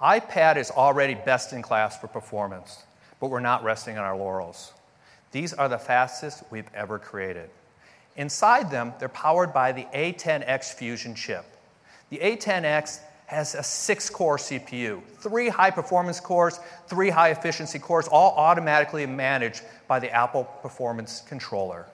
[0.03, 2.83] iPad is already best in class for performance,
[3.19, 4.75] but we're not resting on our laurels.
[5.33, 7.49] These are the fastest we've ever created.
[8.17, 11.47] Inside them, they're powered by the A10X Fusion chip.
[12.11, 18.09] The A10X has a six core CPU, three high performance cores, three high efficiency cores,
[18.09, 21.85] all automatically managed by the Apple Performance Controller.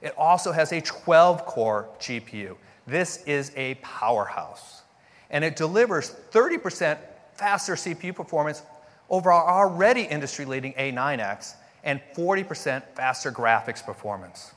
[0.00, 2.56] It also has a 12 core GPU.
[2.86, 4.80] This is a powerhouse.
[5.28, 6.96] And it delivers 30%
[7.34, 8.62] faster CPU performance
[9.10, 14.52] over our already industry leading A9X and 40% faster graphics performance.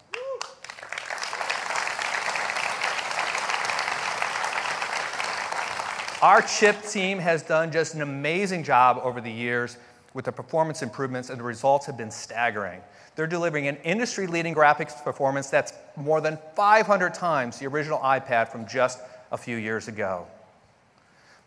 [6.23, 9.75] Our chip team has done just an amazing job over the years
[10.13, 12.79] with the performance improvements, and the results have been staggering.
[13.17, 18.47] They're delivering an industry leading graphics performance that's more than 500 times the original iPad
[18.47, 18.99] from just
[19.33, 20.25] a few years ago.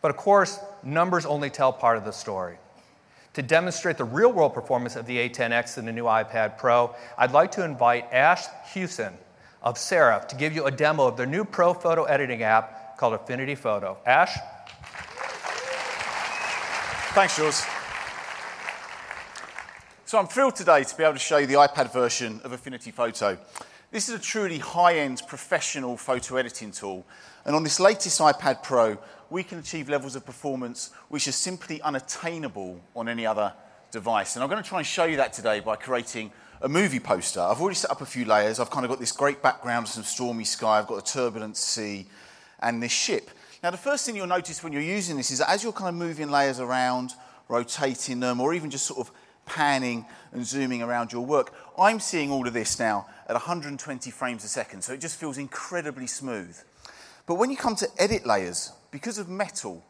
[0.03, 2.59] But of course, numbers only tell part of the story.
[3.33, 7.33] To demonstrate the real world performance of the A10X and the new iPad Pro, I'd
[7.33, 8.45] like to invite Ash
[8.75, 9.15] Hewson
[9.63, 13.15] of Serif to give you a demo of their new pro photo editing app called
[13.15, 13.97] Affinity Photo.
[14.05, 14.37] Ash?
[17.17, 17.65] Thanks, Jules.
[20.05, 22.91] So I'm thrilled today to be able to show you the iPad version of Affinity
[22.91, 23.39] Photo.
[23.91, 27.07] This is a truly high-end professional photo editing tool.
[27.47, 28.99] And on this latest iPad Pro,
[29.31, 33.55] we can achieve levels of performance which are simply unattainable on any other
[33.91, 34.37] device.
[34.37, 36.31] And I'm going to try and show you that today by creating
[36.61, 37.41] a movie poster.
[37.41, 38.61] I've already set up a few layers.
[38.61, 40.81] I've kind of got this great background some stormy sky.
[40.81, 42.09] I've got a turbulent sea
[42.61, 43.31] and this ship.
[43.63, 45.89] Now, the first thing you'll notice when you're using this is that as you're kind
[45.89, 47.13] of moving layers around,
[47.49, 49.13] rotating them, or even just sort of
[49.47, 51.55] panning and zooming around your work.
[51.79, 55.39] I'm seeing all of this now at 120 frames a second, so it just feels
[55.39, 56.59] incredibly smooth.
[57.27, 59.85] But when you come to edit layers, because of metal,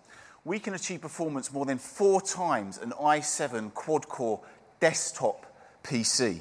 [0.44, 4.40] we can achieve performance more than four times an i7 quad-core
[4.78, 5.46] desktop
[5.82, 6.40] PC.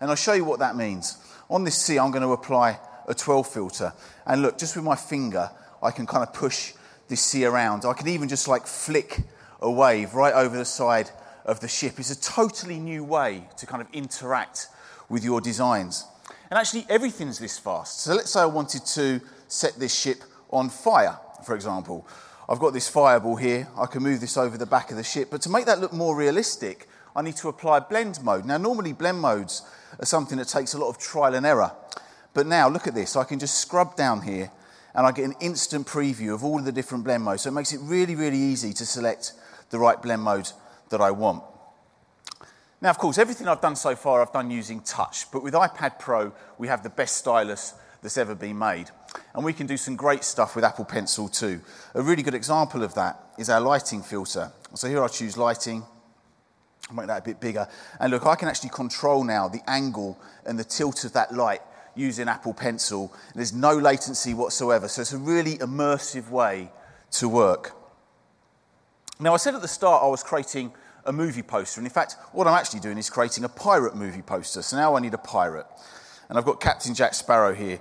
[0.00, 1.18] And I'll show you what that means.
[1.50, 3.92] On this sea, I'm going to apply a 12 filter.
[4.26, 5.50] And look, just with my finger,
[5.82, 6.74] I can kind of push
[7.08, 7.84] this sea around.
[7.84, 9.20] I can even just like flick
[9.60, 11.10] a wave right over the side
[11.44, 14.68] of the ship is a totally new way to kind of interact
[15.08, 16.04] with your designs.
[16.50, 18.00] And actually, everything's this fast.
[18.00, 22.06] So let's say I wanted to set this ship on fire, for example.
[22.48, 23.68] I've got this fireball here.
[23.78, 25.28] I can move this over the back of the ship.
[25.30, 28.44] But to make that look more realistic, I need to apply blend mode.
[28.44, 29.62] Now, normally blend modes
[29.98, 31.72] are something that takes a lot of trial and error.
[32.34, 33.16] But now, look at this.
[33.16, 34.50] I can just scrub down here
[34.94, 37.42] and I get an instant preview of all of the different blend modes.
[37.42, 39.32] So it makes it really, really easy to select
[39.70, 40.50] the right blend mode
[40.90, 41.42] that I want.
[42.80, 45.30] Now, of course, everything I've done so far, I've done using touch.
[45.30, 48.90] But with iPad Pro, we have the best stylus that's ever been made.
[49.34, 51.60] And we can do some great stuff with Apple Pencil too.
[51.94, 54.52] A really good example of that is our lighting filter.
[54.74, 55.84] So here I choose lighting,
[56.92, 57.68] make that a bit bigger.
[58.00, 61.60] And look, I can actually control now the angle and the tilt of that light
[61.94, 63.12] using Apple Pencil.
[63.34, 64.88] There's no latency whatsoever.
[64.88, 66.70] So it's a really immersive way
[67.12, 67.72] to work.
[69.20, 70.72] Now, I said at the start I was creating
[71.04, 71.80] a movie poster.
[71.80, 74.62] And in fact, what I'm actually doing is creating a pirate movie poster.
[74.62, 75.66] So now I need a pirate.
[76.28, 77.78] And I've got Captain Jack Sparrow here.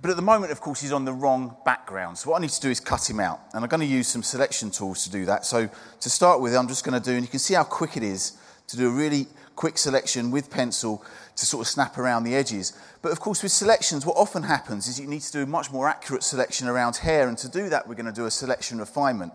[0.00, 2.18] But at the moment, of course, he's on the wrong background.
[2.18, 3.40] So what I need to do is cut him out.
[3.52, 5.44] And I'm going to use some selection tools to do that.
[5.44, 5.68] So
[6.00, 8.04] to start with, I'm just going to do, and you can see how quick it
[8.04, 8.38] is
[8.68, 9.26] to do a really
[9.56, 11.04] quick selection with pencil
[11.38, 12.72] to sort of snap around the edges.
[13.00, 15.70] But of course, with selections, what often happens is you need to do a much
[15.70, 17.28] more accurate selection around hair.
[17.28, 19.34] And to do that, we're going to do a selection refinement.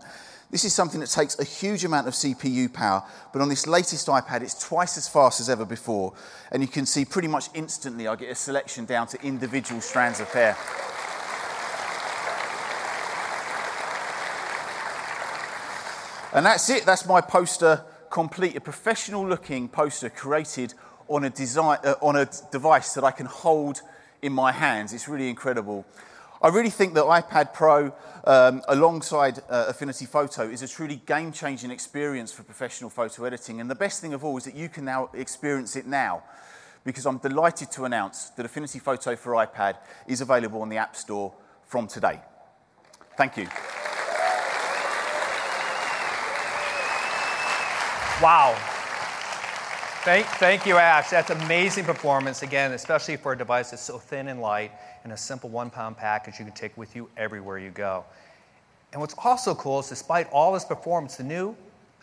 [0.50, 3.02] This is something that takes a huge amount of CPU power,
[3.32, 6.12] but on this latest iPad, it's twice as fast as ever before.
[6.52, 10.20] And you can see pretty much instantly, I get a selection down to individual strands
[10.20, 10.56] of hair.
[16.34, 16.84] And that's it.
[16.84, 18.54] That's my poster complete.
[18.54, 20.74] A professional looking poster created
[21.08, 23.82] on a, design, uh, on a device that I can hold
[24.22, 24.92] in my hands.
[24.92, 25.84] It's really incredible.
[26.42, 27.92] I really think that iPad Pro,
[28.24, 33.60] um, alongside uh, Affinity Photo, is a truly game changing experience for professional photo editing.
[33.60, 36.22] And the best thing of all is that you can now experience it now
[36.84, 39.76] because I'm delighted to announce that Affinity Photo for iPad
[40.06, 41.32] is available on the App Store
[41.64, 42.20] from today.
[43.16, 43.46] Thank you.
[48.22, 48.54] Wow.
[50.04, 51.08] Thank, thank you, Ash.
[51.08, 54.70] That's amazing performance, again, especially for a device that's so thin and light
[55.02, 58.04] and a simple one pound package you can take with you everywhere you go.
[58.92, 61.56] And what's also cool is despite all this performance, the new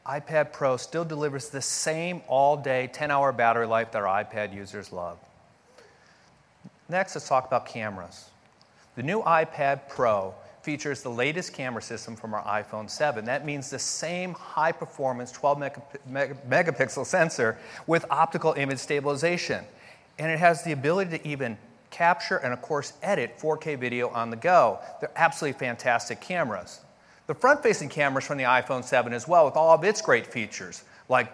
[0.03, 4.51] iPad Pro still delivers the same all day 10 hour battery life that our iPad
[4.51, 5.19] users love.
[6.89, 8.31] Next, let's talk about cameras.
[8.95, 13.25] The new iPad Pro features the latest camera system from our iPhone 7.
[13.25, 15.57] That means the same high performance 12
[16.09, 17.57] megapixel sensor
[17.87, 19.63] with optical image stabilization.
[20.19, 21.57] And it has the ability to even
[21.89, 24.79] capture and, of course, edit 4K video on the go.
[24.99, 26.81] They're absolutely fantastic cameras.
[27.27, 30.27] The front facing cameras from the iPhone 7 as well, with all of its great
[30.27, 31.31] features, like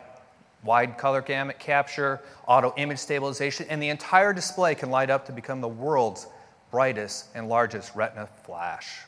[0.63, 5.31] wide color gamut capture, auto image stabilization, and the entire display can light up to
[5.31, 6.27] become the world's
[6.71, 8.99] brightest and largest retina flash.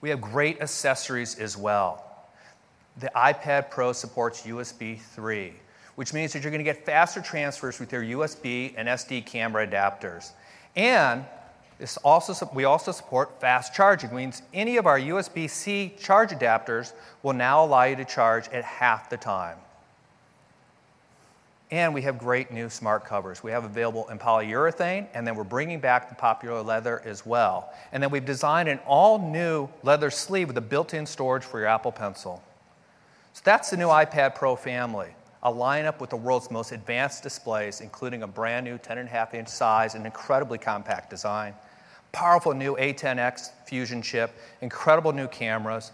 [0.00, 2.04] We have great accessories as well.
[2.98, 5.52] The iPad Pro supports USB 3,
[5.96, 9.66] which means that you're going to get faster transfers with your USB and SD camera
[9.66, 10.30] adapters.
[10.76, 11.24] And
[11.78, 16.92] this also, we also support fast charging, means any of our USB C charge adapters
[17.22, 19.56] will now allow you to charge at half the time.
[21.70, 23.42] And we have great new smart covers.
[23.42, 27.72] We have available in polyurethane, and then we're bringing back the popular leather as well.
[27.92, 31.58] And then we've designed an all new leather sleeve with a built in storage for
[31.58, 32.42] your Apple Pencil.
[33.34, 35.10] So that's the new iPad Pro family,
[35.42, 39.94] a lineup with the world's most advanced displays, including a brand new 10.5 inch size
[39.94, 41.52] and incredibly compact design,
[42.12, 44.30] powerful new A10X Fusion chip,
[44.62, 45.92] incredible new cameras,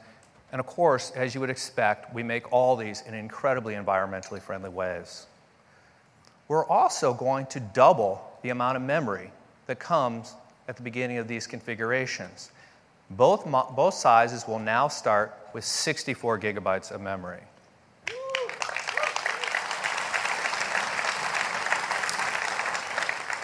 [0.52, 4.70] and of course, as you would expect, we make all these in incredibly environmentally friendly
[4.70, 5.26] ways.
[6.48, 9.30] We're also going to double the amount of memory
[9.66, 10.34] that comes
[10.68, 12.50] at the beginning of these configurations.
[13.10, 17.40] Both, both sizes will now start with 64 gigabytes of memory.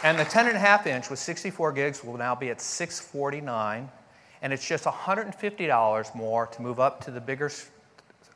[0.02, 3.90] And the 10.5 inch with 64 gigs will now be at 649
[4.42, 7.50] and it's just $150 more to move up to the bigger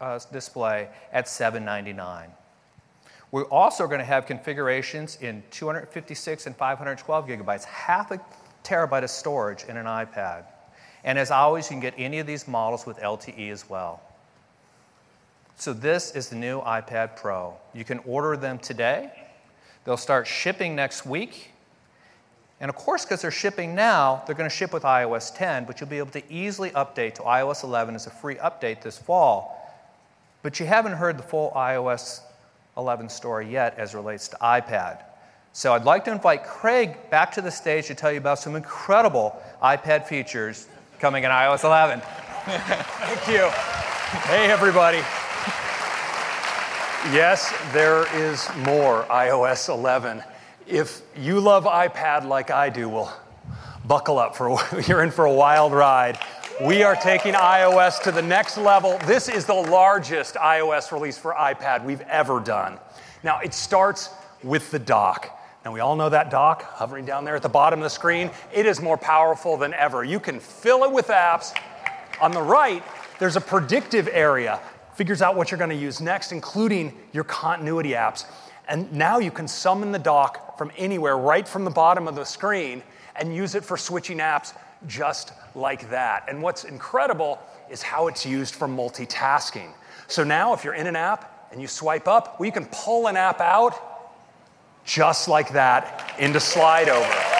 [0.00, 2.26] uh, display at $799.
[3.34, 8.20] We're also going to have configurations in 256 and 512 gigabytes, half a
[8.62, 10.44] terabyte of storage in an iPad.
[11.02, 14.00] And as always, you can get any of these models with LTE as well.
[15.56, 17.54] So, this is the new iPad Pro.
[17.72, 19.10] You can order them today.
[19.84, 21.50] They'll start shipping next week.
[22.60, 25.80] And of course, because they're shipping now, they're going to ship with iOS 10, but
[25.80, 29.60] you'll be able to easily update to iOS 11 as a free update this fall.
[30.44, 32.20] But you haven't heard the full iOS
[32.76, 35.02] 11 story yet as relates to iPad.
[35.52, 38.56] So I'd like to invite Craig back to the stage to tell you about some
[38.56, 40.66] incredible iPad features
[40.98, 42.00] coming in iOS 11.
[42.00, 43.48] Thank you.
[44.28, 44.98] Hey, everybody.
[47.14, 50.22] Yes, there is more iOS 11
[50.66, 53.20] if you love iPad like I do, well,
[53.84, 56.18] buckle up for you're in for a wild ride.
[56.62, 58.96] We are taking iOS to the next level.
[59.06, 62.78] This is the largest iOS release for iPad we've ever done.
[63.24, 64.10] Now, it starts
[64.44, 65.36] with the dock.
[65.64, 68.30] Now, we all know that dock hovering down there at the bottom of the screen.
[68.52, 70.04] It is more powerful than ever.
[70.04, 71.52] You can fill it with apps.
[72.20, 72.84] On the right,
[73.18, 74.60] there's a predictive area,
[74.94, 78.26] figures out what you're going to use next, including your continuity apps.
[78.68, 82.24] And now you can summon the dock from anywhere, right from the bottom of the
[82.24, 82.84] screen,
[83.16, 84.54] and use it for switching apps
[84.86, 86.24] just like that.
[86.28, 87.38] And what's incredible
[87.70, 89.70] is how it's used for multitasking.
[90.06, 93.06] So now, if you're in an app and you swipe up, well, you can pull
[93.06, 93.74] an app out
[94.84, 97.34] just like that into slide over.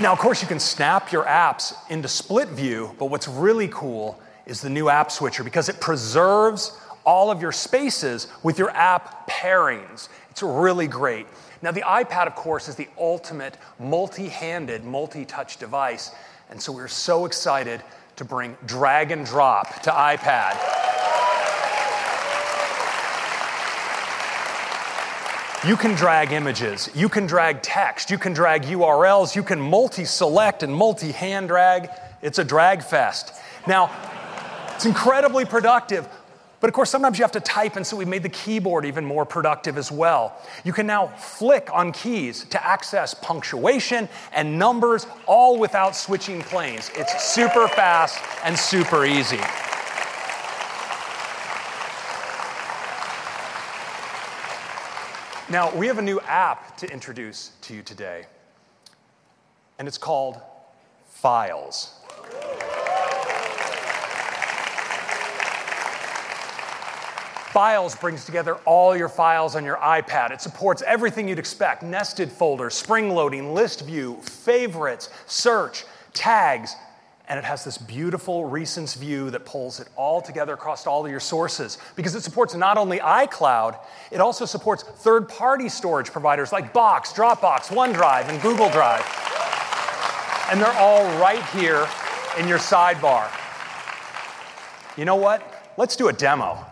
[0.00, 4.18] Now, of course, you can snap your apps into split view, but what's really cool
[4.46, 9.28] is the new app switcher because it preserves all of your spaces with your app
[9.28, 10.08] pairings.
[10.30, 11.26] It's really great.
[11.62, 16.12] Now, the iPad, of course, is the ultimate multi handed, multi touch device.
[16.48, 17.82] And so we're so excited
[18.16, 20.56] to bring drag and drop to iPad.
[25.66, 30.06] You can drag images, you can drag text, you can drag URLs, you can multi
[30.06, 31.90] select and multi hand drag.
[32.22, 33.34] It's a drag fest.
[33.66, 33.90] Now,
[34.74, 36.08] it's incredibly productive,
[36.60, 39.04] but of course, sometimes you have to type, and so we've made the keyboard even
[39.04, 40.36] more productive as well.
[40.62, 46.90] You can now flick on keys to access punctuation and numbers, all without switching planes.
[46.94, 49.40] It's super fast and super easy.
[55.48, 58.26] Now, we have a new app to introduce to you today,
[59.78, 60.40] and it's called
[61.08, 61.94] Files.
[67.50, 70.30] Files brings together all your files on your iPad.
[70.30, 76.76] It supports everything you'd expect nested folders, spring loading, list view, favorites, search, tags,
[77.28, 81.10] and it has this beautiful recents view that pulls it all together across all of
[81.10, 83.76] your sources because it supports not only iCloud,
[84.12, 89.04] it also supports third party storage providers like Box, Dropbox, OneDrive, and Google Drive.
[90.52, 91.88] And they're all right here
[92.38, 93.28] in your sidebar.
[94.96, 95.72] You know what?
[95.76, 96.64] Let's do a demo.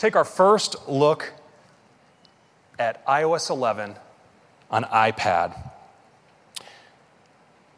[0.00, 1.30] Take our first look
[2.78, 3.96] at iOS 11
[4.70, 5.54] on iPad.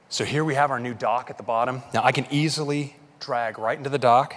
[0.09, 1.83] So here we have our new dock at the bottom.
[1.93, 4.37] Now I can easily drag right into the dock,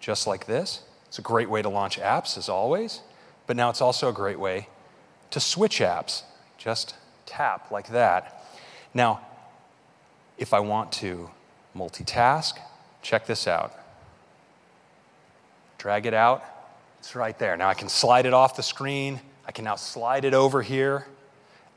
[0.00, 0.80] just like this.
[1.08, 3.02] It's a great way to launch apps, as always,
[3.46, 4.68] but now it's also a great way
[5.32, 6.22] to switch apps.
[6.56, 6.94] Just
[7.26, 8.42] tap like that.
[8.94, 9.20] Now,
[10.38, 11.28] if I want to
[11.76, 12.54] multitask,
[13.02, 13.74] check this out.
[15.76, 16.42] Drag it out,
[17.00, 17.56] it's right there.
[17.56, 19.20] Now I can slide it off the screen.
[19.46, 21.06] I can now slide it over here.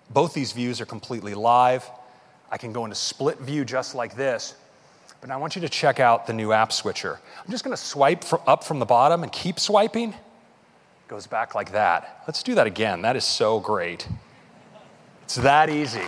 [0.09, 1.89] Both these views are completely live.
[2.51, 4.53] I can go into split view just like this.
[5.21, 7.17] but I want you to check out the new app switcher.
[7.43, 10.09] I'm just going to swipe up from the bottom and keep swiping.
[10.09, 12.23] It Goes back like that.
[12.27, 13.01] Let's do that again.
[13.01, 14.05] That is so great.
[15.23, 16.03] It's that easy.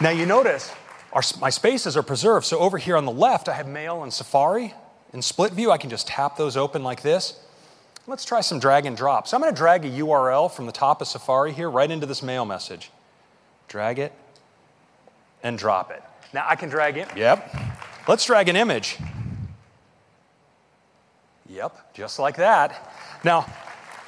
[0.00, 0.72] Now you notice
[1.18, 2.46] our, my spaces are preserved.
[2.46, 4.72] So over here on the left, I have Mail and Safari.
[5.12, 7.40] In split view, I can just tap those open like this.
[8.06, 9.26] Let's try some drag and drop.
[9.26, 12.06] So I'm going to drag a URL from the top of Safari here right into
[12.06, 12.92] this mail message.
[13.66, 14.12] Drag it
[15.42, 16.04] and drop it.
[16.32, 17.08] Now I can drag it.
[17.16, 17.52] Yep.
[18.06, 18.96] Let's drag an image.
[21.48, 22.92] Yep, just like that.
[23.24, 23.44] Now,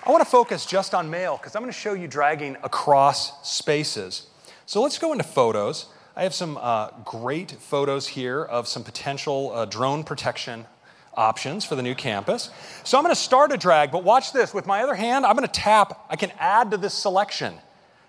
[0.06, 3.50] I want to focus just on mail because I'm going to show you dragging across
[3.50, 4.28] spaces.
[4.66, 5.86] So let's go into photos.
[6.16, 10.66] I have some uh, great photos here of some potential uh, drone protection
[11.14, 12.50] options for the new campus.
[12.82, 14.52] So I'm going to start a drag, but watch this.
[14.52, 16.06] With my other hand, I'm going to tap.
[16.10, 17.54] I can add to this selection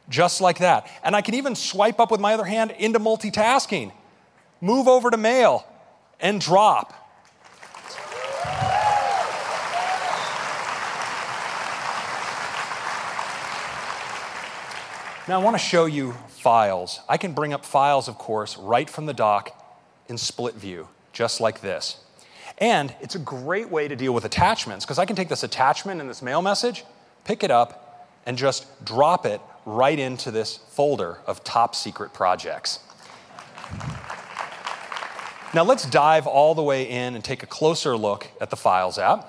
[0.10, 0.90] just like that.
[1.04, 3.92] And I can even swipe up with my other hand into multitasking.
[4.62, 5.66] Move over to mail
[6.20, 6.94] and drop.
[15.28, 17.00] Now, I want to show you files.
[17.08, 19.56] I can bring up files, of course, right from the dock
[20.08, 22.04] in split view, just like this.
[22.58, 26.02] And it's a great way to deal with attachments because I can take this attachment
[26.02, 26.84] in this mail message,
[27.26, 32.80] pick it up, and just drop it right into this folder of top secret projects.
[35.54, 38.98] Now, let's dive all the way in and take a closer look at the Files
[38.98, 39.28] app.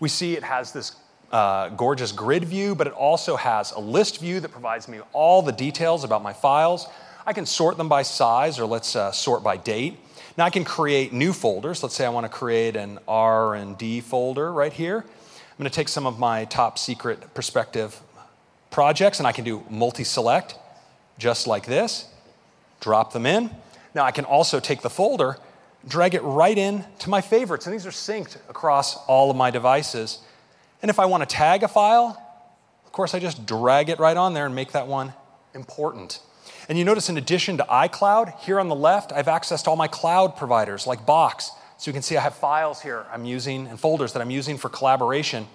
[0.00, 0.92] We see it has this
[1.30, 5.42] uh, gorgeous grid view, but it also has a list view that provides me all
[5.42, 6.86] the details about my files.
[7.26, 9.98] I can sort them by size, or let's uh, sort by date.
[10.36, 11.82] Now I can create new folders.
[11.82, 14.98] Let's say I want to create an R and D folder right here.
[14.98, 18.00] I'm going to take some of my top secret perspective
[18.70, 20.56] projects, and I can do multi-select,
[21.18, 22.06] just like this.
[22.80, 23.50] Drop them in.
[23.94, 25.36] Now I can also take the folder,
[25.86, 29.50] drag it right in to my favorites, and these are synced across all of my
[29.50, 30.20] devices.
[30.82, 32.20] And if I want to tag a file,
[32.86, 35.12] of course, I just drag it right on there and make that one
[35.54, 36.20] important.
[36.68, 39.76] And you notice, in addition to iCloud, here on the left, I have accessed all
[39.76, 41.50] my cloud providers like Box.
[41.78, 44.58] So you can see I have files here I'm using and folders that I'm using
[44.58, 45.46] for collaboration.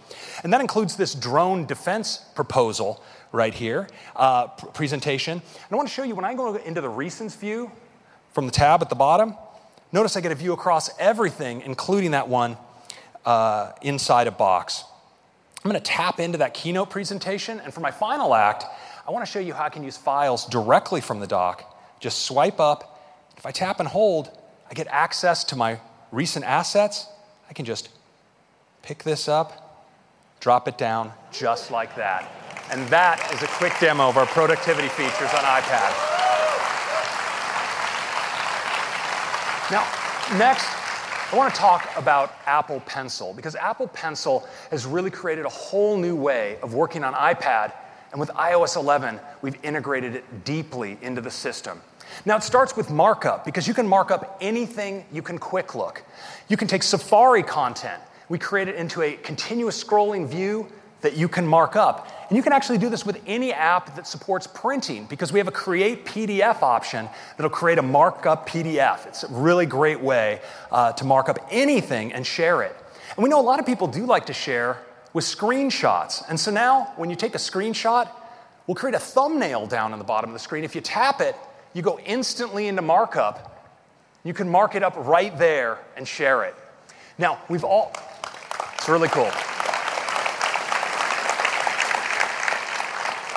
[0.43, 5.33] And that includes this drone defense proposal right here, uh, pr- presentation.
[5.33, 7.71] And I want to show you when I go into the recents view
[8.31, 9.35] from the tab at the bottom,
[9.91, 12.57] notice I get a view across everything, including that one
[13.23, 14.83] uh, inside a box.
[15.65, 18.65] I'm going to tap into that keynote presentation, and for my final act,
[19.07, 21.75] I want to show you how I can use files directly from the dock.
[21.99, 23.01] Just swipe up.
[23.35, 24.29] If I tap and hold,
[24.69, 25.79] I get access to my
[26.11, 27.07] recent assets.
[27.49, 27.89] I can just
[28.83, 29.89] pick this up,
[30.39, 32.31] drop it down, just like that.
[32.69, 35.89] And that is a quick demo of our productivity features on iPad.
[39.71, 40.69] Now, next,
[41.31, 45.97] I want to talk about Apple Pencil because Apple Pencil has really created a whole
[45.97, 47.73] new way of working on iPad.
[48.11, 51.81] And with iOS 11, we've integrated it deeply into the system.
[52.25, 56.03] Now, it starts with markup because you can mark up anything you can quick look.
[56.47, 60.67] You can take Safari content, we create it into a continuous scrolling view
[61.05, 62.07] that you can mark up.
[62.27, 65.47] And you can actually do this with any app that supports printing because we have
[65.47, 67.07] a create PDF option
[67.37, 69.05] that'll create a markup PDF.
[69.05, 70.41] It's a really great way
[70.71, 72.75] uh, to mark up anything and share it.
[73.15, 74.79] And we know a lot of people do like to share
[75.13, 76.27] with screenshots.
[76.27, 78.09] And so now, when you take a screenshot,
[78.65, 80.63] we'll create a thumbnail down on the bottom of the screen.
[80.63, 81.35] If you tap it,
[81.73, 83.51] you go instantly into markup.
[84.23, 86.55] You can mark it up right there and share it.
[87.19, 87.93] Now, we've all,
[88.73, 89.29] it's really cool.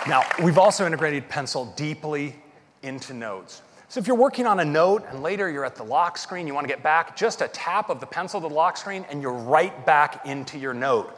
[0.09, 2.35] Now, we've also integrated Pencil deeply
[2.83, 3.61] into notes.
[3.91, 6.55] So if you're working on a note and later you're at the lock screen, you
[6.55, 9.21] want to get back, just a tap of the pencil to the lock screen and
[9.21, 11.15] you're right back into your note.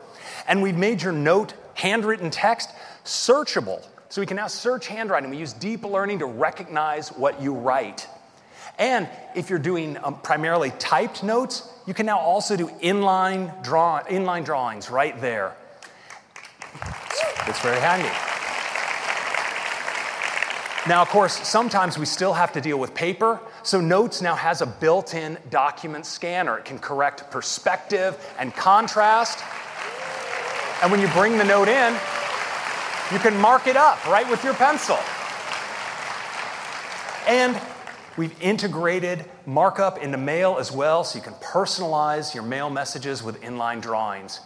[0.49, 2.71] And we've made your note handwritten text
[3.05, 3.87] searchable.
[4.09, 5.31] So we can now search handwriting.
[5.31, 8.09] We use deep learning to recognize what you write.
[8.77, 14.03] And if you're doing um, primarily typed notes, you can now also do inline, draw,
[14.03, 15.55] inline drawings right there.
[16.83, 18.40] It's, it's very handy.
[20.89, 24.63] Now, of course, sometimes we still have to deal with paper, so Notes now has
[24.63, 26.59] a built in document scanner.
[26.59, 29.45] It can correct perspective and contrast.
[30.83, 31.93] And when you bring the note in,
[33.13, 34.99] you can mark it up right with your pencil.
[37.29, 37.61] And
[38.17, 43.39] we've integrated markup into mail as well, so you can personalize your mail messages with
[43.43, 44.41] inline drawings.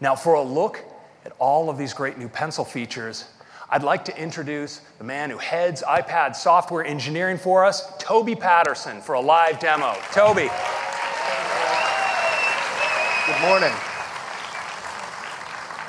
[0.00, 0.82] Now, for a look
[1.26, 3.26] at all of these great new pencil features,
[3.72, 9.00] I'd like to introduce the man who heads iPad software engineering for us, Toby Paterson,
[9.00, 9.94] for a live demo.
[10.10, 10.50] Toby.
[13.26, 13.72] Good morning.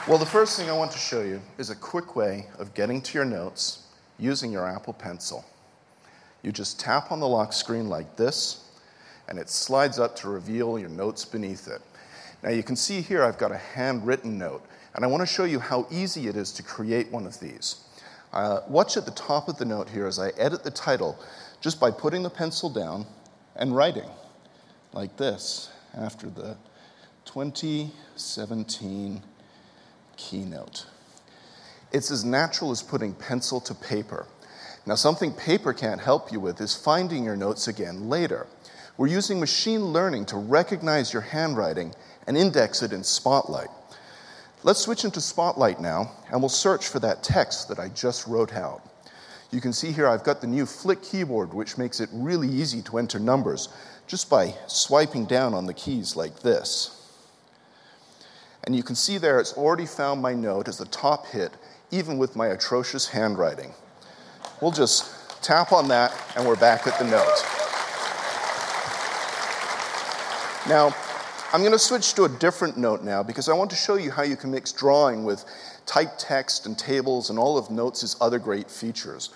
[0.07, 3.01] Well, the first thing I want to show you is a quick way of getting
[3.01, 3.87] to your notes
[4.19, 5.43] using your Apple Pencil.
[6.43, 8.69] You just tap on the lock screen like this,
[9.27, 11.81] and it slides up to reveal your notes beneath it.
[12.43, 14.63] Now you can see here I've got a handwritten note,
[14.93, 17.83] and I want to show you how easy it is to create one of these.
[18.33, 21.19] Uh, watch at the top of the note here as I edit the title
[21.59, 23.05] just by putting the pencil down
[23.55, 24.09] and writing
[24.93, 26.57] like this after the
[27.25, 29.21] 2017
[30.17, 30.85] keynote.
[31.91, 34.25] It's as natural as putting pencil to paper.
[34.85, 38.47] Now, something paper can't help you with is finding your notes again later.
[38.97, 41.93] We're using machine learning to recognize your handwriting
[42.27, 43.69] and index it in Spotlight.
[44.63, 48.53] Let's switch into Spotlight now, and we'll search for that text that I just wrote
[48.53, 48.83] out.
[49.49, 52.83] You can see here I've got the new Flick keyboard, which makes it really easy
[52.83, 53.69] to enter numbers
[54.05, 57.11] just by swiping down on the keys like this.
[58.63, 61.51] And you can see there it's already found my note as the top hit,
[61.89, 63.73] even with my atrocious handwriting.
[64.61, 67.43] We'll just tap on that, and we're back at the note.
[70.69, 70.95] Now,
[71.53, 74.09] I'm going to switch to a different note now because I want to show you
[74.09, 75.43] how you can mix drawing with
[75.85, 79.31] typed text and tables and all of Notes' other great features.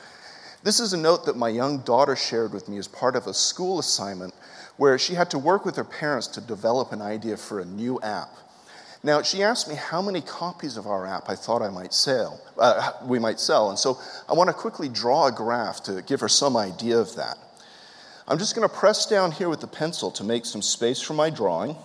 [0.63, 3.33] This is a note that my young daughter shared with me as part of a
[3.33, 4.33] school assignment
[4.77, 7.99] where she had to work with her parents to develop an idea for a new
[7.99, 8.29] app.
[9.03, 12.39] Now, she asked me how many copies of our app I thought I might sell,
[12.57, 16.21] uh, we might sell, and so I want to quickly draw a graph to give
[16.21, 17.37] her some idea of that.
[18.25, 21.13] I'm just going to press down here with the pencil to make some space for
[21.13, 21.75] my drawing.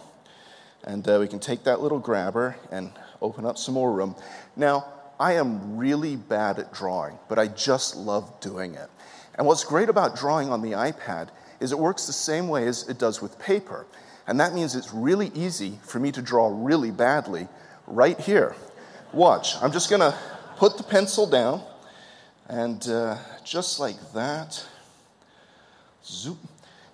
[0.85, 4.16] And uh, we can take that little grabber and open up some more room.
[4.57, 4.86] Now,
[5.19, 8.89] I am really bad at drawing, but I just love doing it.
[9.35, 11.28] And what's great about drawing on the iPad
[11.61, 13.86] is it works the same way as it does with paper.
[14.27, 17.48] And that means it's really easy for me to draw really badly
[17.86, 18.55] right here.
[19.12, 20.16] Watch, I'm just going to
[20.57, 21.62] put the pencil down,
[22.48, 24.65] and uh, just like that,
[26.05, 26.39] zoop.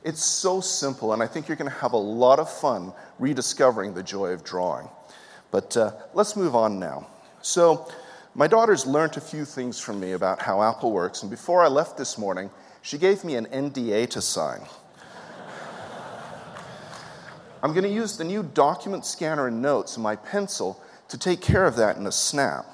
[0.07, 3.93] It's so simple, and I think you're going to have a lot of fun rediscovering
[3.93, 4.89] the joy of drawing.
[5.51, 7.09] But uh, let's move on now.
[7.43, 7.91] So,
[8.37, 11.67] my daughter's learned a few things from me about how Apple works, and before I
[11.67, 12.51] left this morning,
[12.83, 14.61] she gave me an NDA to sign.
[17.61, 21.41] I'm going to use the new document scanner and notes and my pencil to take
[21.41, 22.65] care of that in a snap.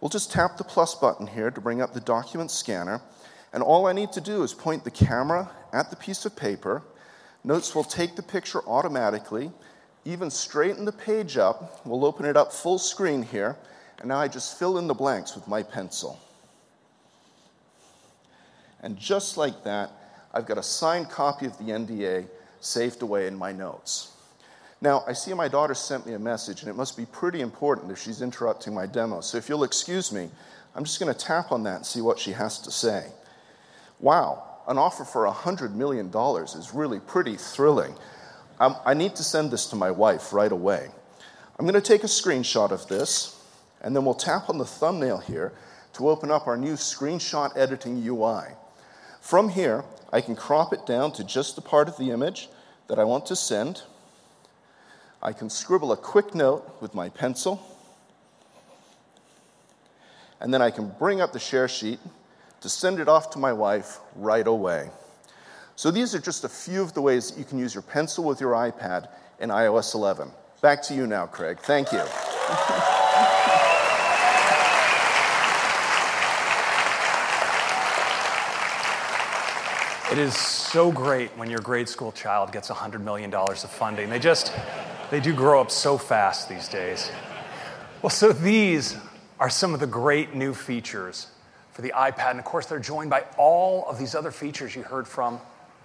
[0.00, 3.00] We'll just tap the plus button here to bring up the document scanner,
[3.52, 6.82] and all I need to do is point the camera at the piece of paper.
[7.44, 9.50] Notes will take the picture automatically,
[10.04, 11.80] even straighten the page up.
[11.86, 13.56] We'll open it up full screen here,
[13.98, 16.18] and now I just fill in the blanks with my pencil.
[18.82, 19.90] And just like that,
[20.32, 22.28] I've got a signed copy of the NDA
[22.60, 24.12] saved away in my notes.
[24.80, 27.90] Now, I see my daughter sent me a message, and it must be pretty important
[27.90, 29.20] if she's interrupting my demo.
[29.20, 30.30] So if you'll excuse me,
[30.74, 33.06] I'm just going to tap on that and see what she has to say.
[33.98, 37.94] Wow, an offer for $100 million is really pretty thrilling.
[38.60, 40.88] Um, I need to send this to my wife right away.
[41.58, 43.42] I'm going to take a screenshot of this,
[43.80, 45.52] and then we'll tap on the thumbnail here
[45.94, 48.44] to open up our new screenshot editing UI.
[49.22, 52.48] From here, I can crop it down to just the part of the image
[52.88, 53.82] that I want to send.
[55.22, 57.60] I can scribble a quick note with my pencil,
[60.40, 61.98] and then I can bring up the share sheet
[62.60, 64.90] to send it off to my wife right away.
[65.76, 68.24] So these are just a few of the ways that you can use your pencil
[68.24, 69.08] with your iPad
[69.38, 70.30] in iOS 11.
[70.60, 71.58] Back to you now, Craig.
[71.60, 72.02] Thank you.
[80.10, 84.08] It is so great when your grade school child gets $100 million of funding.
[84.08, 84.52] They just,
[85.10, 87.12] they do grow up so fast these days.
[88.02, 88.96] Well, so these
[89.38, 91.28] are some of the great new features
[91.78, 92.30] for the iPad.
[92.30, 95.38] And of course, they're joined by all of these other features you heard from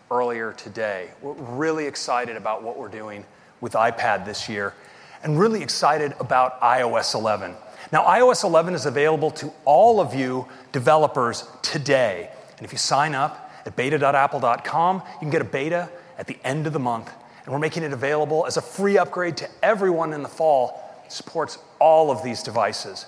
[0.09, 1.11] earlier today.
[1.21, 3.23] We're really excited about what we're doing
[3.61, 4.73] with iPad this year
[5.21, 7.53] and really excited about iOS 11.
[7.91, 12.31] Now, iOS 11 is available to all of you developers today.
[12.57, 14.95] And if you sign up, at beta.apple.com.
[14.95, 17.11] You can get a beta at the end of the month.
[17.45, 20.81] And we're making it available as a free upgrade to everyone in the fall.
[21.05, 23.05] It supports all of these devices.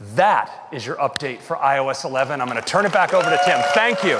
[0.00, 2.40] That is your update for iOS 11.
[2.40, 3.60] I'm going to turn it back over to Tim.
[3.74, 4.16] Thank you.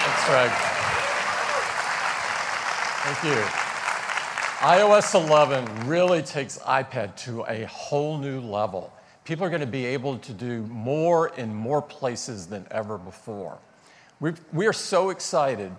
[0.00, 0.50] Thanks, Craig.
[3.02, 3.42] Thank you.
[4.60, 8.92] iOS 11 really takes iPad to a whole new level.
[9.24, 13.58] people are going to be able to do more in more places than ever before.
[14.20, 15.72] we we are so excited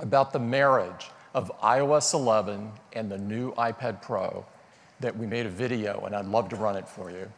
[0.00, 4.44] about the marriage of iOS 11 and the new iPad Pro
[5.02, 7.28] that we made a video, and I'd love to run it for you.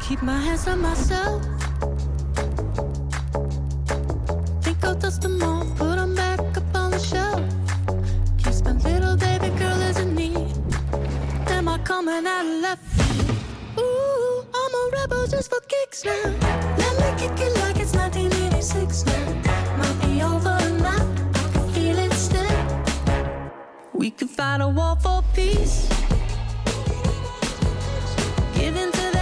[0.00, 1.57] keep my hands on myself.
[11.98, 12.78] Am I of?
[13.76, 16.12] Ooh, I'm a rebel just for kicks now.
[16.78, 19.34] Let me kick it like it's 1986 now.
[19.78, 21.02] Might be over now,
[21.34, 22.56] I can feel it still.
[23.92, 25.88] We could fight a war for peace.
[28.54, 29.17] Giving to that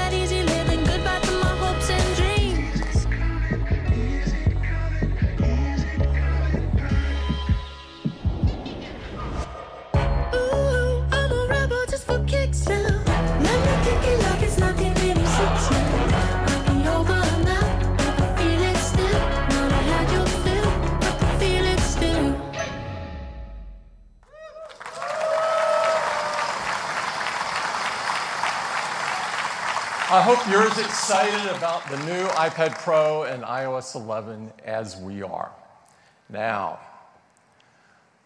[30.17, 35.23] I hope you're as excited about the new iPad Pro and iOS 11 as we
[35.23, 35.53] are.
[36.31, 36.79] Now,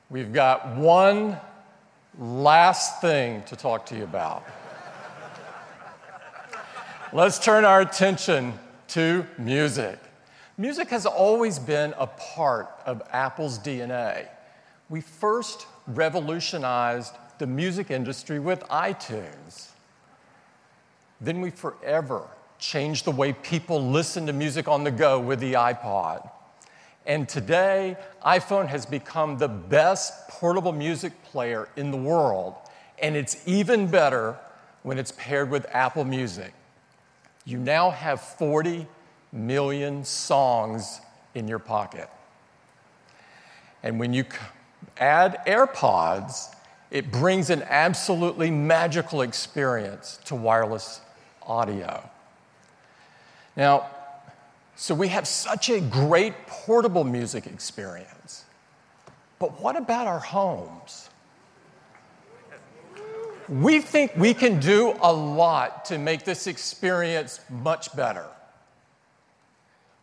[0.09, 1.37] we've got one
[2.17, 4.45] last thing to talk to you about.
[7.13, 8.57] Let's turn our attention
[8.91, 9.99] to music.
[10.59, 14.29] Music has always been a part of Apple's DNA.
[14.89, 19.71] We first revolutionized the music industry with iTunes.
[21.21, 22.29] Then we forever
[22.59, 26.31] changed the way people listen to music on the go with the iPod.
[27.07, 32.55] And today, iPhone has become the best portable music player in the world.
[32.99, 34.37] And it's even better
[34.83, 36.53] when it's paired with Apple Music.
[37.45, 38.87] You now have 40
[39.33, 41.01] million songs
[41.35, 42.09] in your pocket.
[43.83, 44.25] And when you
[44.99, 46.55] add AirPods,
[46.91, 51.01] it brings an absolutely magical experience to wireless
[51.51, 52.09] audio.
[53.57, 53.87] Now,
[54.77, 58.45] so we have such a great portable music experience.
[59.39, 61.11] But what about our homes?
[63.49, 68.27] We think we can do a lot to make this experience much better.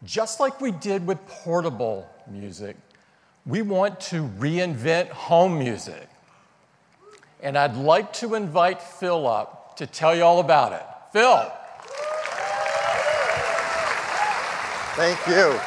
[0.03, 2.76] Just like we did with portable music,
[3.45, 6.10] we want to reinvent home music.
[7.41, 10.86] And I'd like to invite Phil up to tell you all about it.
[11.18, 11.52] Phil.
[14.94, 15.60] Thank you.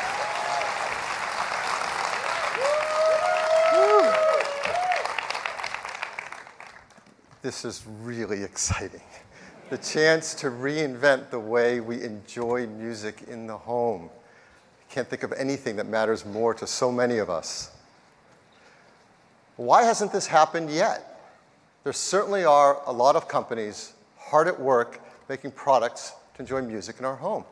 [7.42, 9.00] This is really exciting.
[9.70, 14.08] The chance to reinvent the way we enjoy music in the home.
[14.08, 17.72] I can't think of anything that matters more to so many of us.
[19.56, 21.20] Why hasn't this happened yet?
[21.82, 25.00] There certainly are a lot of companies hard at work
[25.30, 27.44] making products to enjoy music in our home,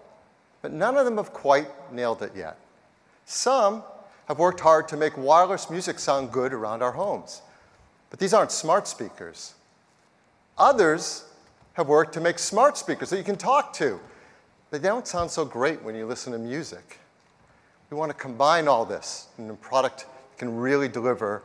[0.62, 2.58] but none of them have quite nailed it yet.
[3.24, 3.84] Some
[4.26, 7.40] have worked hard to make wireless music sound good around our homes,
[8.10, 9.54] but these aren't smart speakers.
[10.58, 11.26] Others
[11.74, 14.00] have worked to make smart speakers that you can talk to,
[14.70, 16.98] but they don't sound so great when you listen to music.
[17.90, 21.44] We want to combine all this in a product that can really deliver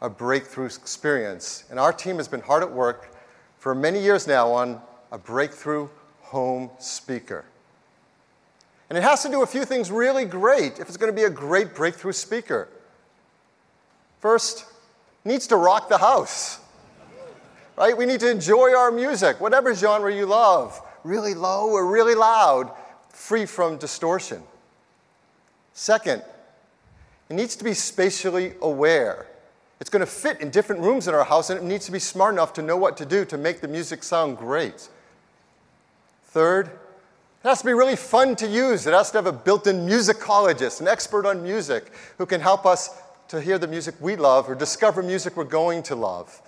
[0.00, 1.64] a breakthrough experience.
[1.68, 3.12] And our team has been hard at work
[3.58, 4.80] for many years now on
[5.10, 5.88] a breakthrough
[6.20, 7.44] home speaker.
[8.88, 11.24] And it has to do a few things really great if it's going to be
[11.24, 12.68] a great breakthrough speaker.
[14.20, 14.64] First,
[15.24, 16.60] needs to rock the house.
[17.76, 17.96] Right?
[17.96, 22.72] We need to enjoy our music, whatever genre you love, really low or really loud,
[23.10, 24.42] free from distortion.
[25.74, 26.24] Second,
[27.28, 29.26] it needs to be spatially aware.
[29.80, 32.00] It's going to fit in different rooms in our house, and it needs to be
[32.00, 34.88] smart enough to know what to do to make the music sound great.
[36.28, 38.86] Third, it has to be really fun to use.
[38.86, 42.66] It has to have a built in musicologist, an expert on music, who can help
[42.66, 42.90] us
[43.28, 46.42] to hear the music we love or discover music we're going to love.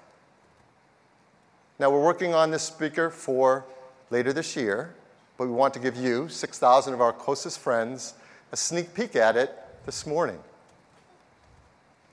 [1.79, 3.65] Now, we're working on this speaker for
[4.11, 4.95] later this year,
[5.39, 8.15] but we want to give you, 6,000 of our closest friends,
[8.53, 10.39] a sneak peek at it this morning.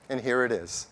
[0.08, 0.86] And here it is.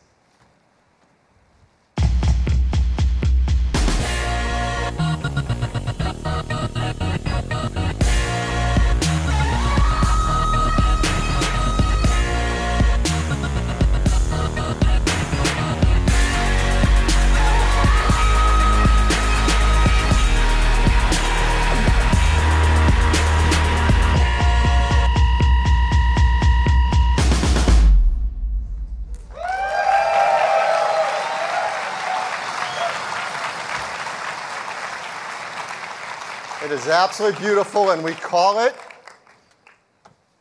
[36.86, 38.72] Is absolutely beautiful, and we call it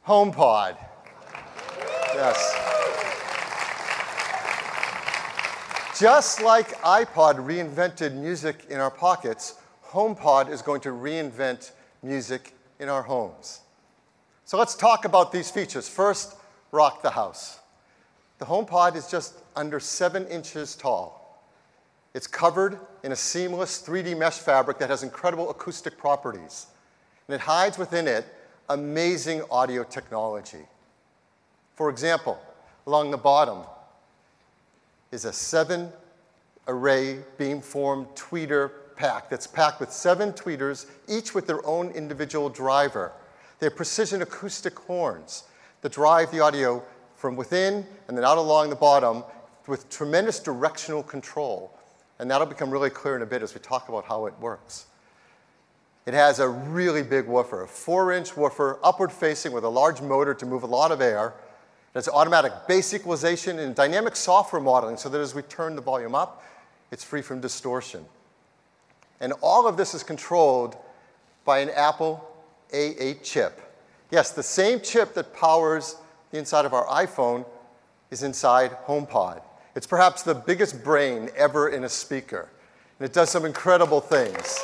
[0.07, 0.77] HomePod.
[2.13, 2.55] Yes.
[5.99, 9.55] Just like iPod reinvented music in our pockets,
[9.88, 11.72] HomePod is going to reinvent
[12.03, 13.61] music in our homes.
[14.43, 15.89] So let's talk about these features.
[15.89, 16.35] First,
[16.72, 17.57] rock the house.
[18.38, 21.24] The HomePod is just under seven inches tall.
[22.15, 26.67] It's covered in a seamless 3D mesh fabric that has incredible acoustic properties.
[27.27, 28.25] And it hides within it
[28.69, 30.65] amazing audio technology.
[31.75, 32.39] For example,
[32.87, 33.63] along the bottom,
[35.11, 35.91] is a seven
[36.69, 43.11] array beamform tweeter pack that's packed with seven tweeters, each with their own individual driver.
[43.59, 45.43] They have precision acoustic horns
[45.81, 46.81] that drive the audio
[47.17, 49.25] from within and then out along the bottom
[49.67, 51.77] with tremendous directional control.
[52.19, 54.85] And that'll become really clear in a bit as we talk about how it works.
[56.05, 60.01] It has a really big woofer, a four inch woofer, upward facing with a large
[60.01, 61.33] motor to move a lot of air
[61.95, 66.13] there's automatic bass equalization and dynamic software modeling so that as we turn the volume
[66.13, 66.43] up,
[66.91, 68.03] it's free from distortion.
[69.21, 70.75] And all of this is controlled
[71.45, 72.29] by an Apple
[72.73, 73.61] A8 chip.
[74.11, 75.95] Yes, the same chip that powers
[76.31, 77.45] the inside of our iPhone
[78.11, 79.41] is inside HomePod.
[79.76, 82.47] It's perhaps the biggest brain ever in a speaker,
[82.97, 84.57] and it does some incredible things.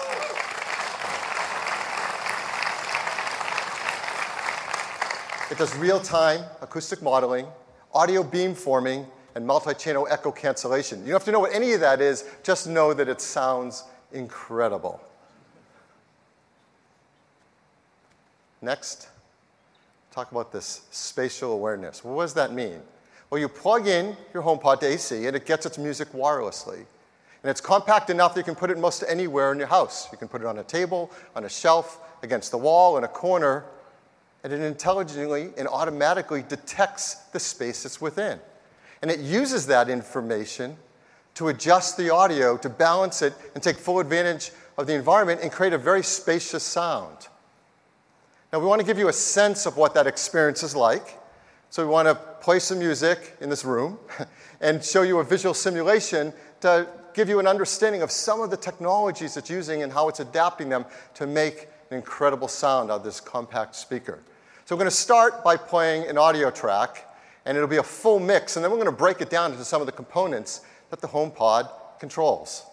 [5.51, 7.45] It does real-time acoustic modeling,
[7.93, 9.05] audio beamforming,
[9.35, 10.99] and multi-channel echo cancellation.
[11.01, 13.83] You don't have to know what any of that is, just know that it sounds
[14.13, 15.01] incredible.
[18.61, 19.09] Next,
[20.11, 22.01] talk about this spatial awareness.
[22.01, 22.79] What does that mean?
[23.31, 26.75] Well, you plug in your HomePod to AC and it gets its music wirelessly.
[27.43, 30.11] And it's compact enough that you can put it most anywhere in your house.
[30.11, 33.07] You can put it on a table, on a shelf, against the wall, in a
[33.07, 33.63] corner,
[34.43, 38.37] and it intelligently and automatically detects the space it's within.
[39.01, 40.77] And it uses that information
[41.35, 45.51] to adjust the audio, to balance it, and take full advantage of the environment and
[45.51, 47.29] create a very spacious sound.
[48.51, 51.17] Now, we want to give you a sense of what that experience is like.
[51.71, 53.97] So, we want to play some music in this room
[54.59, 58.57] and show you a visual simulation to give you an understanding of some of the
[58.57, 60.83] technologies it's using and how it's adapting them
[61.13, 64.19] to make an incredible sound out of this compact speaker.
[64.65, 67.09] So we're going to start by playing an audio track,
[67.45, 69.63] and it'll be a full mix, and then we're going to break it down into
[69.63, 71.69] some of the components that the HomePod
[72.01, 72.65] controls.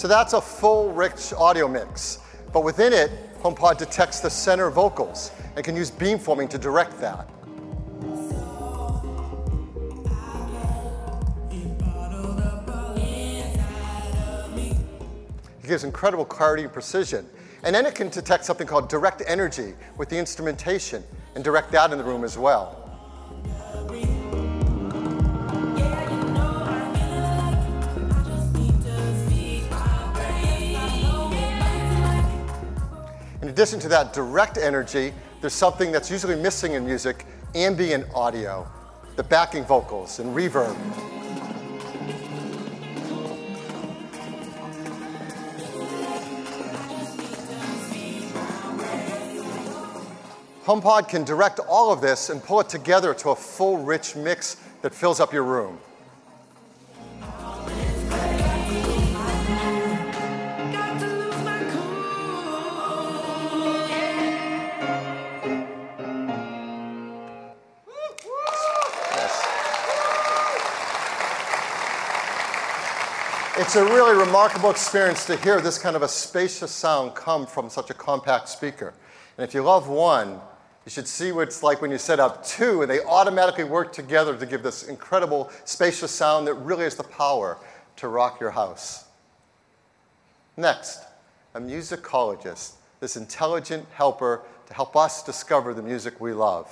[0.00, 2.20] So that's a full, rich audio mix.
[2.54, 3.10] But within it,
[3.42, 7.28] HomePod detects the center vocals and can use beamforming to direct that.
[15.62, 17.26] It gives incredible clarity and precision.
[17.62, 21.04] And then it can detect something called direct energy with the instrumentation
[21.34, 22.79] and direct that in the room as well.
[33.50, 38.66] Addition to that direct energy, there's something that's usually missing in music ambient audio,
[39.16, 40.76] the backing vocals and reverb.
[50.64, 54.58] HomePod can direct all of this and pull it together to a full, rich mix
[54.82, 55.80] that fills up your room.
[73.70, 77.70] It's a really remarkable experience to hear this kind of a spacious sound come from
[77.70, 78.92] such a compact speaker.
[79.38, 80.40] And if you love one,
[80.84, 83.92] you should see what it's like when you set up two and they automatically work
[83.92, 87.58] together to give this incredible spacious sound that really has the power
[87.98, 89.04] to rock your house.
[90.56, 91.04] Next,
[91.54, 96.68] a musicologist, this intelligent helper to help us discover the music we love.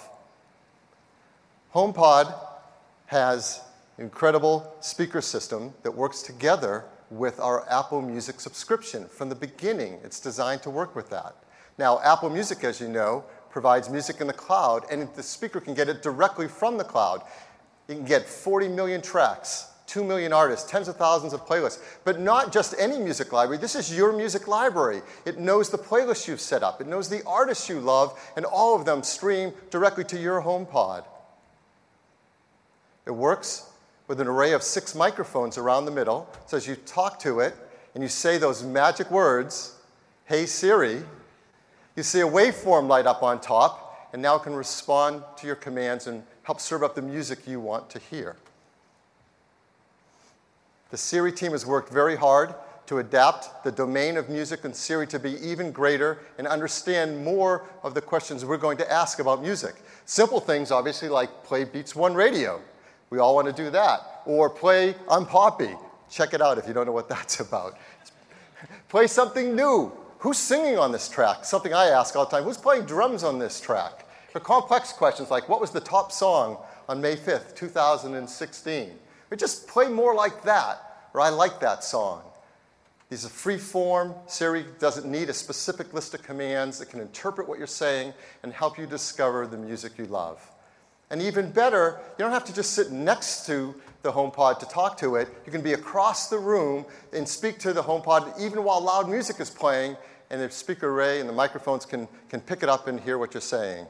[1.73, 2.35] HomePod
[3.07, 3.61] has
[3.99, 9.07] incredible speaker system that works together with our Apple Music subscription.
[9.07, 11.35] From the beginning, it's designed to work with that.
[11.79, 15.75] Now, Apple Music, as you know, provides music in the cloud, and the speaker can
[15.75, 17.23] get it directly from the cloud.
[17.89, 22.21] You can get 40 million tracks 2 million artists, tens of thousands of playlists, but
[22.21, 23.59] not just any music library.
[23.59, 25.01] This is your music library.
[25.25, 28.77] It knows the playlists you've set up, it knows the artists you love, and all
[28.77, 31.05] of them stream directly to your HomePod.
[33.07, 33.71] It works
[34.09, 36.29] with an array of six microphones around the middle.
[36.47, 37.55] So as you talk to it
[37.95, 39.77] and you say those magic words,
[40.25, 41.03] Hey Siri,
[41.95, 45.57] you see a waveform light up on top, and now it can respond to your
[45.57, 48.37] commands and help serve up the music you want to hear.
[50.91, 52.55] The Siri team has worked very hard
[52.87, 57.67] to adapt the domain of music and Siri to be even greater and understand more
[57.83, 59.75] of the questions we're going to ask about music.
[60.07, 62.63] Simple things, obviously, like play Beats One Radio.
[63.11, 64.23] We all want to do that.
[64.27, 65.75] Or play I'm Poppy.
[66.11, 67.77] Check it out if you don't know what that's about.
[68.89, 69.93] play something new.
[70.21, 71.45] Who's singing on this track?
[71.45, 72.45] Something I ask all the time.
[72.45, 74.05] Who's playing drums on this track?
[74.33, 76.59] For complex questions like what was the top song
[76.89, 78.91] on May 5th, 2016?
[79.31, 82.23] We just play more like that, or I like that song.
[83.11, 84.15] These are free form.
[84.27, 86.81] Siri doesn't need a specific list of commands.
[86.81, 88.13] It can interpret what you're saying
[88.43, 90.41] and help you discover the music you love.
[91.11, 94.97] And even better, you don't have to just sit next to the HomePod to talk
[94.99, 95.29] to it.
[95.47, 99.41] You can be across the room and speak to the HomePod even while loud music
[99.41, 99.97] is playing,
[100.31, 103.35] and the speaker array and the microphones can, can pick it up and hear what
[103.35, 103.87] you're saying.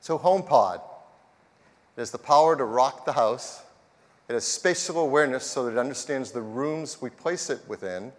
[0.00, 0.80] So, HomePod
[1.96, 3.62] it has the power to rock the house.
[4.28, 8.12] It has spatial awareness so that it understands the rooms we place it within.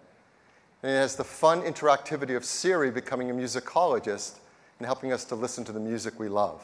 [0.81, 4.37] And it has the fun interactivity of Siri becoming a musicologist
[4.79, 6.61] and helping us to listen to the music we love.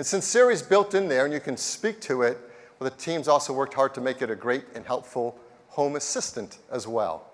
[0.00, 2.38] And since Siri's built in there and you can speak to it,
[2.78, 6.56] well, the team's also worked hard to make it a great and helpful home assistant
[6.72, 7.30] as well.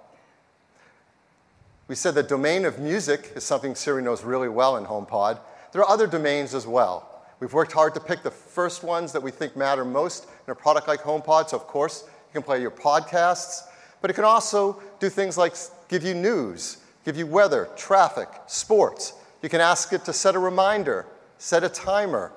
[1.87, 5.39] We said the domain of music is something Siri knows really well in HomePod.
[5.71, 7.23] There are other domains as well.
[7.39, 10.57] We've worked hard to pick the first ones that we think matter most in a
[10.57, 11.51] product like HomePod.
[11.51, 13.61] So, of course, you can play your podcasts,
[14.01, 15.55] but it can also do things like
[15.89, 19.13] give you news, give you weather, traffic, sports.
[19.41, 21.07] You can ask it to set a reminder,
[21.39, 22.33] set a timer,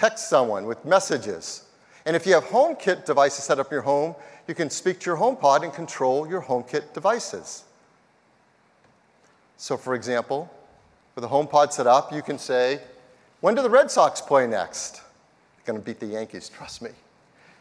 [0.00, 1.64] text someone with messages.
[2.06, 4.14] And if you have HomeKit devices set up in your home,
[4.48, 7.64] you can speak to your HomePod and control your HomeKit devices.
[9.58, 10.50] So, for example,
[11.14, 12.80] with a HomePod set up, you can say,
[13.40, 14.94] When do the Red Sox play next?
[14.94, 16.92] They're going to beat the Yankees, trust me.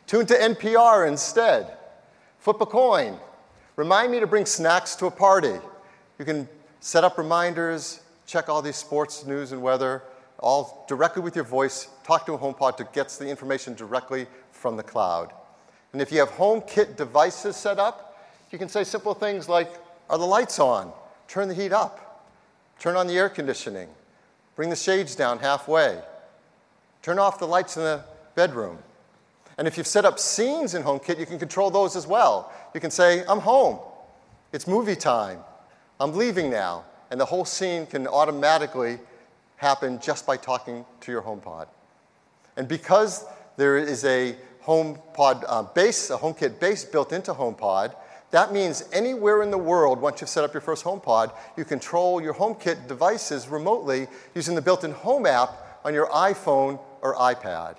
[0.07, 1.75] Tune to NPR instead.
[2.39, 3.19] Flip a coin.
[3.75, 5.55] Remind me to bring snacks to a party.
[6.17, 6.47] You can
[6.79, 10.03] set up reminders, check all these sports news and weather,
[10.39, 11.89] all directly with your voice.
[12.03, 15.33] Talk to a HomePod to get the information directly from the cloud.
[15.93, 18.17] And if you have HomeKit devices set up,
[18.51, 19.71] you can say simple things like,
[20.09, 20.91] Are the lights on?
[21.27, 22.25] Turn the heat up.
[22.79, 23.89] Turn on the air conditioning.
[24.55, 26.01] Bring the shades down halfway.
[27.01, 28.03] Turn off the lights in the
[28.35, 28.79] bedroom.
[29.57, 32.51] And if you've set up scenes in HomeKit, you can control those as well.
[32.73, 33.79] You can say, I'm home.
[34.53, 35.39] It's movie time.
[35.99, 36.85] I'm leaving now.
[37.11, 38.99] And the whole scene can automatically
[39.59, 41.67] happen just by talking to your HomePod.
[42.57, 43.25] And because
[43.57, 47.93] there is a HomePod uh, base, a HomeKit base built into HomePod,
[48.31, 52.21] that means anywhere in the world, once you've set up your first HomePod, you control
[52.21, 57.75] your HomeKit devices remotely using the built in Home app on your iPhone or iPad.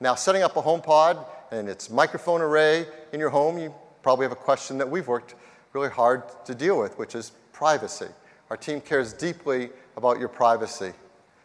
[0.00, 4.32] Now, setting up a HomePod and its microphone array in your home, you probably have
[4.32, 5.34] a question that we've worked
[5.72, 8.08] really hard to deal with, which is privacy.
[8.50, 10.92] Our team cares deeply about your privacy.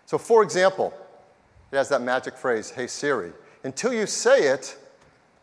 [0.05, 0.93] So, for example,
[1.71, 3.31] it has that magic phrase, Hey Siri.
[3.63, 4.77] Until you say it,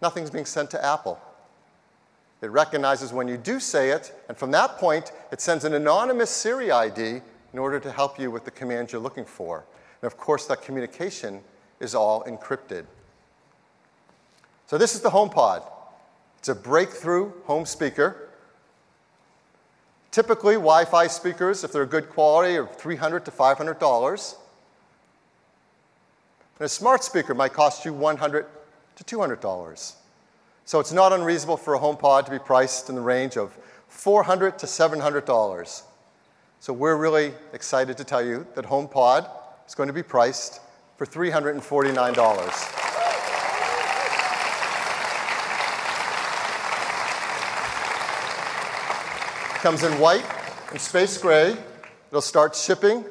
[0.02, 1.20] nothing's being sent to Apple.
[2.42, 6.30] It recognizes when you do say it, and from that point, it sends an anonymous
[6.30, 7.20] Siri ID
[7.52, 9.64] in order to help you with the commands you're looking for.
[10.02, 11.40] And of course, that communication
[11.80, 12.84] is all encrypted.
[14.66, 15.62] So, this is the HomePod.
[16.38, 18.25] It's a breakthrough home speaker.
[20.16, 24.34] Typically, Wi Fi speakers, if they're good quality, are 300 to $500.
[26.58, 28.46] And a smart speaker might cost you 100
[28.96, 29.92] to $200.
[30.64, 34.58] So it's not unreasonable for a HomePod to be priced in the range of 400
[34.60, 35.82] to $700.
[36.60, 39.28] So we're really excited to tell you that HomePod
[39.68, 40.62] is going to be priced
[40.96, 42.85] for $349.
[49.66, 50.24] Comes in white
[50.70, 51.56] and space gray.
[52.10, 53.04] It'll start shipping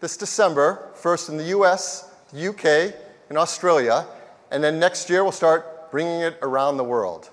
[0.00, 2.94] this December, first in the US, the UK,
[3.28, 4.06] and Australia,
[4.50, 7.28] and then next year we'll start bringing it around the world.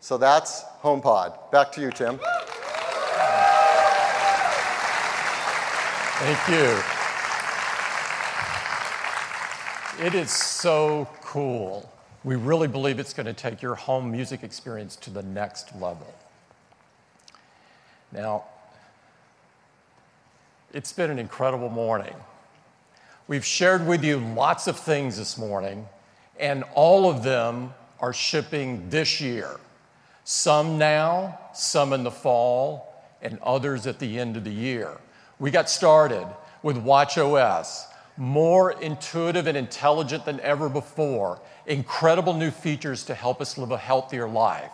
[0.00, 1.52] So that's HomePod.
[1.52, 2.18] Back to you, Tim.
[6.18, 6.82] Thank you.
[10.04, 11.88] It is so cool.
[12.24, 16.12] We really believe it's going to take your home music experience to the next level.
[18.12, 18.44] Now,
[20.72, 22.14] it's been an incredible morning.
[23.28, 25.86] We've shared with you lots of things this morning,
[26.38, 29.58] and all of them are shipping this year.
[30.24, 34.90] Some now, some in the fall, and others at the end of the year.
[35.38, 36.26] We got started
[36.62, 43.58] with WatchOS, more intuitive and intelligent than ever before, incredible new features to help us
[43.58, 44.70] live a healthier life.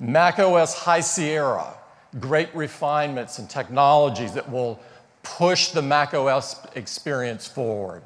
[0.00, 1.74] macOS High Sierra,
[2.20, 4.80] great refinements and technologies that will
[5.22, 8.02] push the macOS experience forward.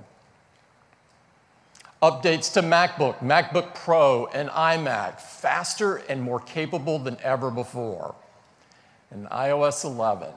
[2.00, 8.14] Updates to MacBook, MacBook Pro, and iMac, faster and more capable than ever before.
[9.10, 10.28] And iOS 11,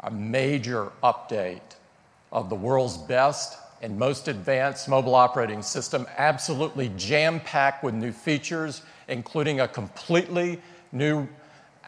[0.00, 1.60] a major update
[2.32, 8.12] of the world's best and most advanced mobile operating system, absolutely jam packed with new
[8.12, 10.60] features, including a completely
[10.92, 11.28] new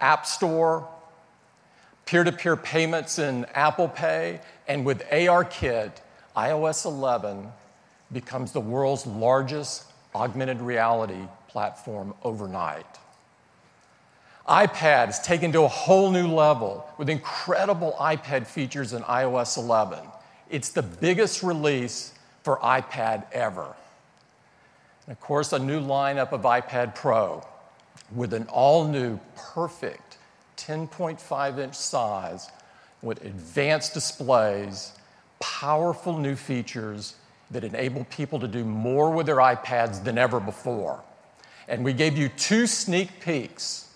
[0.02, 0.88] App Store,
[2.04, 5.92] peer to peer payments in Apple Pay, and with ARKit,
[6.36, 7.46] iOS 11
[8.12, 9.84] becomes the world's largest
[10.14, 12.84] augmented reality platform overnight.
[14.48, 20.00] iPad is taken to a whole new level with incredible iPad features in iOS 11.
[20.50, 22.12] It's the biggest release
[22.42, 23.76] for iPad ever.
[25.06, 27.46] And of course, a new lineup of iPad Pro
[28.14, 30.18] with an all new, perfect
[30.56, 32.50] 10.5 inch size
[33.02, 34.92] with advanced displays,
[35.40, 37.16] powerful new features,
[37.50, 41.02] that enable people to do more with their iPads than ever before.
[41.68, 43.88] And we gave you two sneak peeks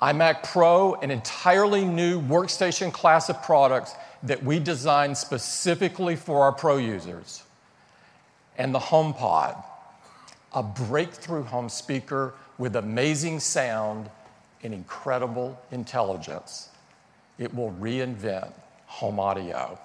[0.00, 6.52] iMac Pro, an entirely new workstation class of products that we designed specifically for our
[6.52, 7.42] Pro users,
[8.56, 9.62] and the HomePod,
[10.52, 14.10] a breakthrough home speaker with amazing sound
[14.62, 16.68] and incredible intelligence.
[17.38, 18.52] It will reinvent
[18.86, 19.78] home audio.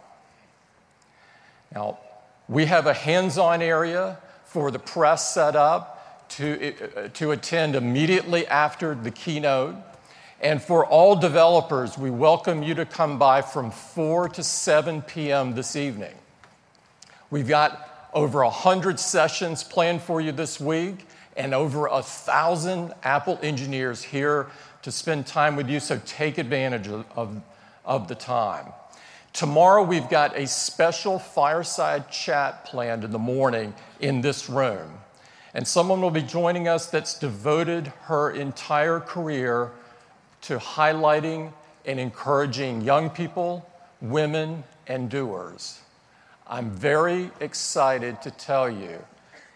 [1.74, 2.00] Now,
[2.48, 7.76] we have a hands on area for the press set up to, uh, to attend
[7.76, 9.76] immediately after the keynote.
[10.42, 15.56] And for all developers, we welcome you to come by from 4 to 7 p.m.
[15.56, 16.14] this evening.
[17.30, 23.38] We've got over 100 sessions planned for you this week and over a thousand Apple
[23.44, 24.48] engineers here
[24.84, 27.42] to spend time with you, so take advantage of, of,
[27.84, 28.72] of the time.
[29.34, 34.94] Tomorrow, we've got a special fireside chat planned in the morning in this room.
[35.54, 39.72] And someone will be joining us that's devoted her entire career
[40.44, 41.52] to highlighting
[41.86, 43.70] and encouraging young people,
[44.00, 45.82] women, and doers.
[46.48, 49.04] I'm very excited to tell you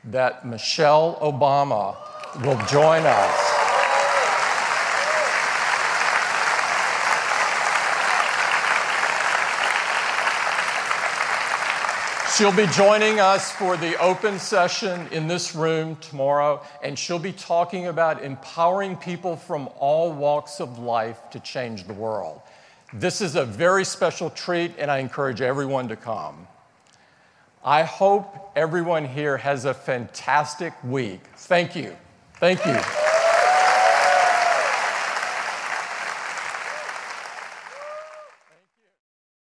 [0.05, 1.95] that Michelle Obama
[2.43, 3.55] will join us.
[12.35, 17.33] She'll be joining us for the open session in this room tomorrow, and she'll be
[17.33, 22.41] talking about empowering people from all walks of life to change the world.
[22.93, 26.47] This is a very special treat, and I encourage everyone to come.
[27.63, 31.21] I hope everyone here has a fantastic week.
[31.35, 31.95] Thank you.
[32.39, 33.08] Thank you.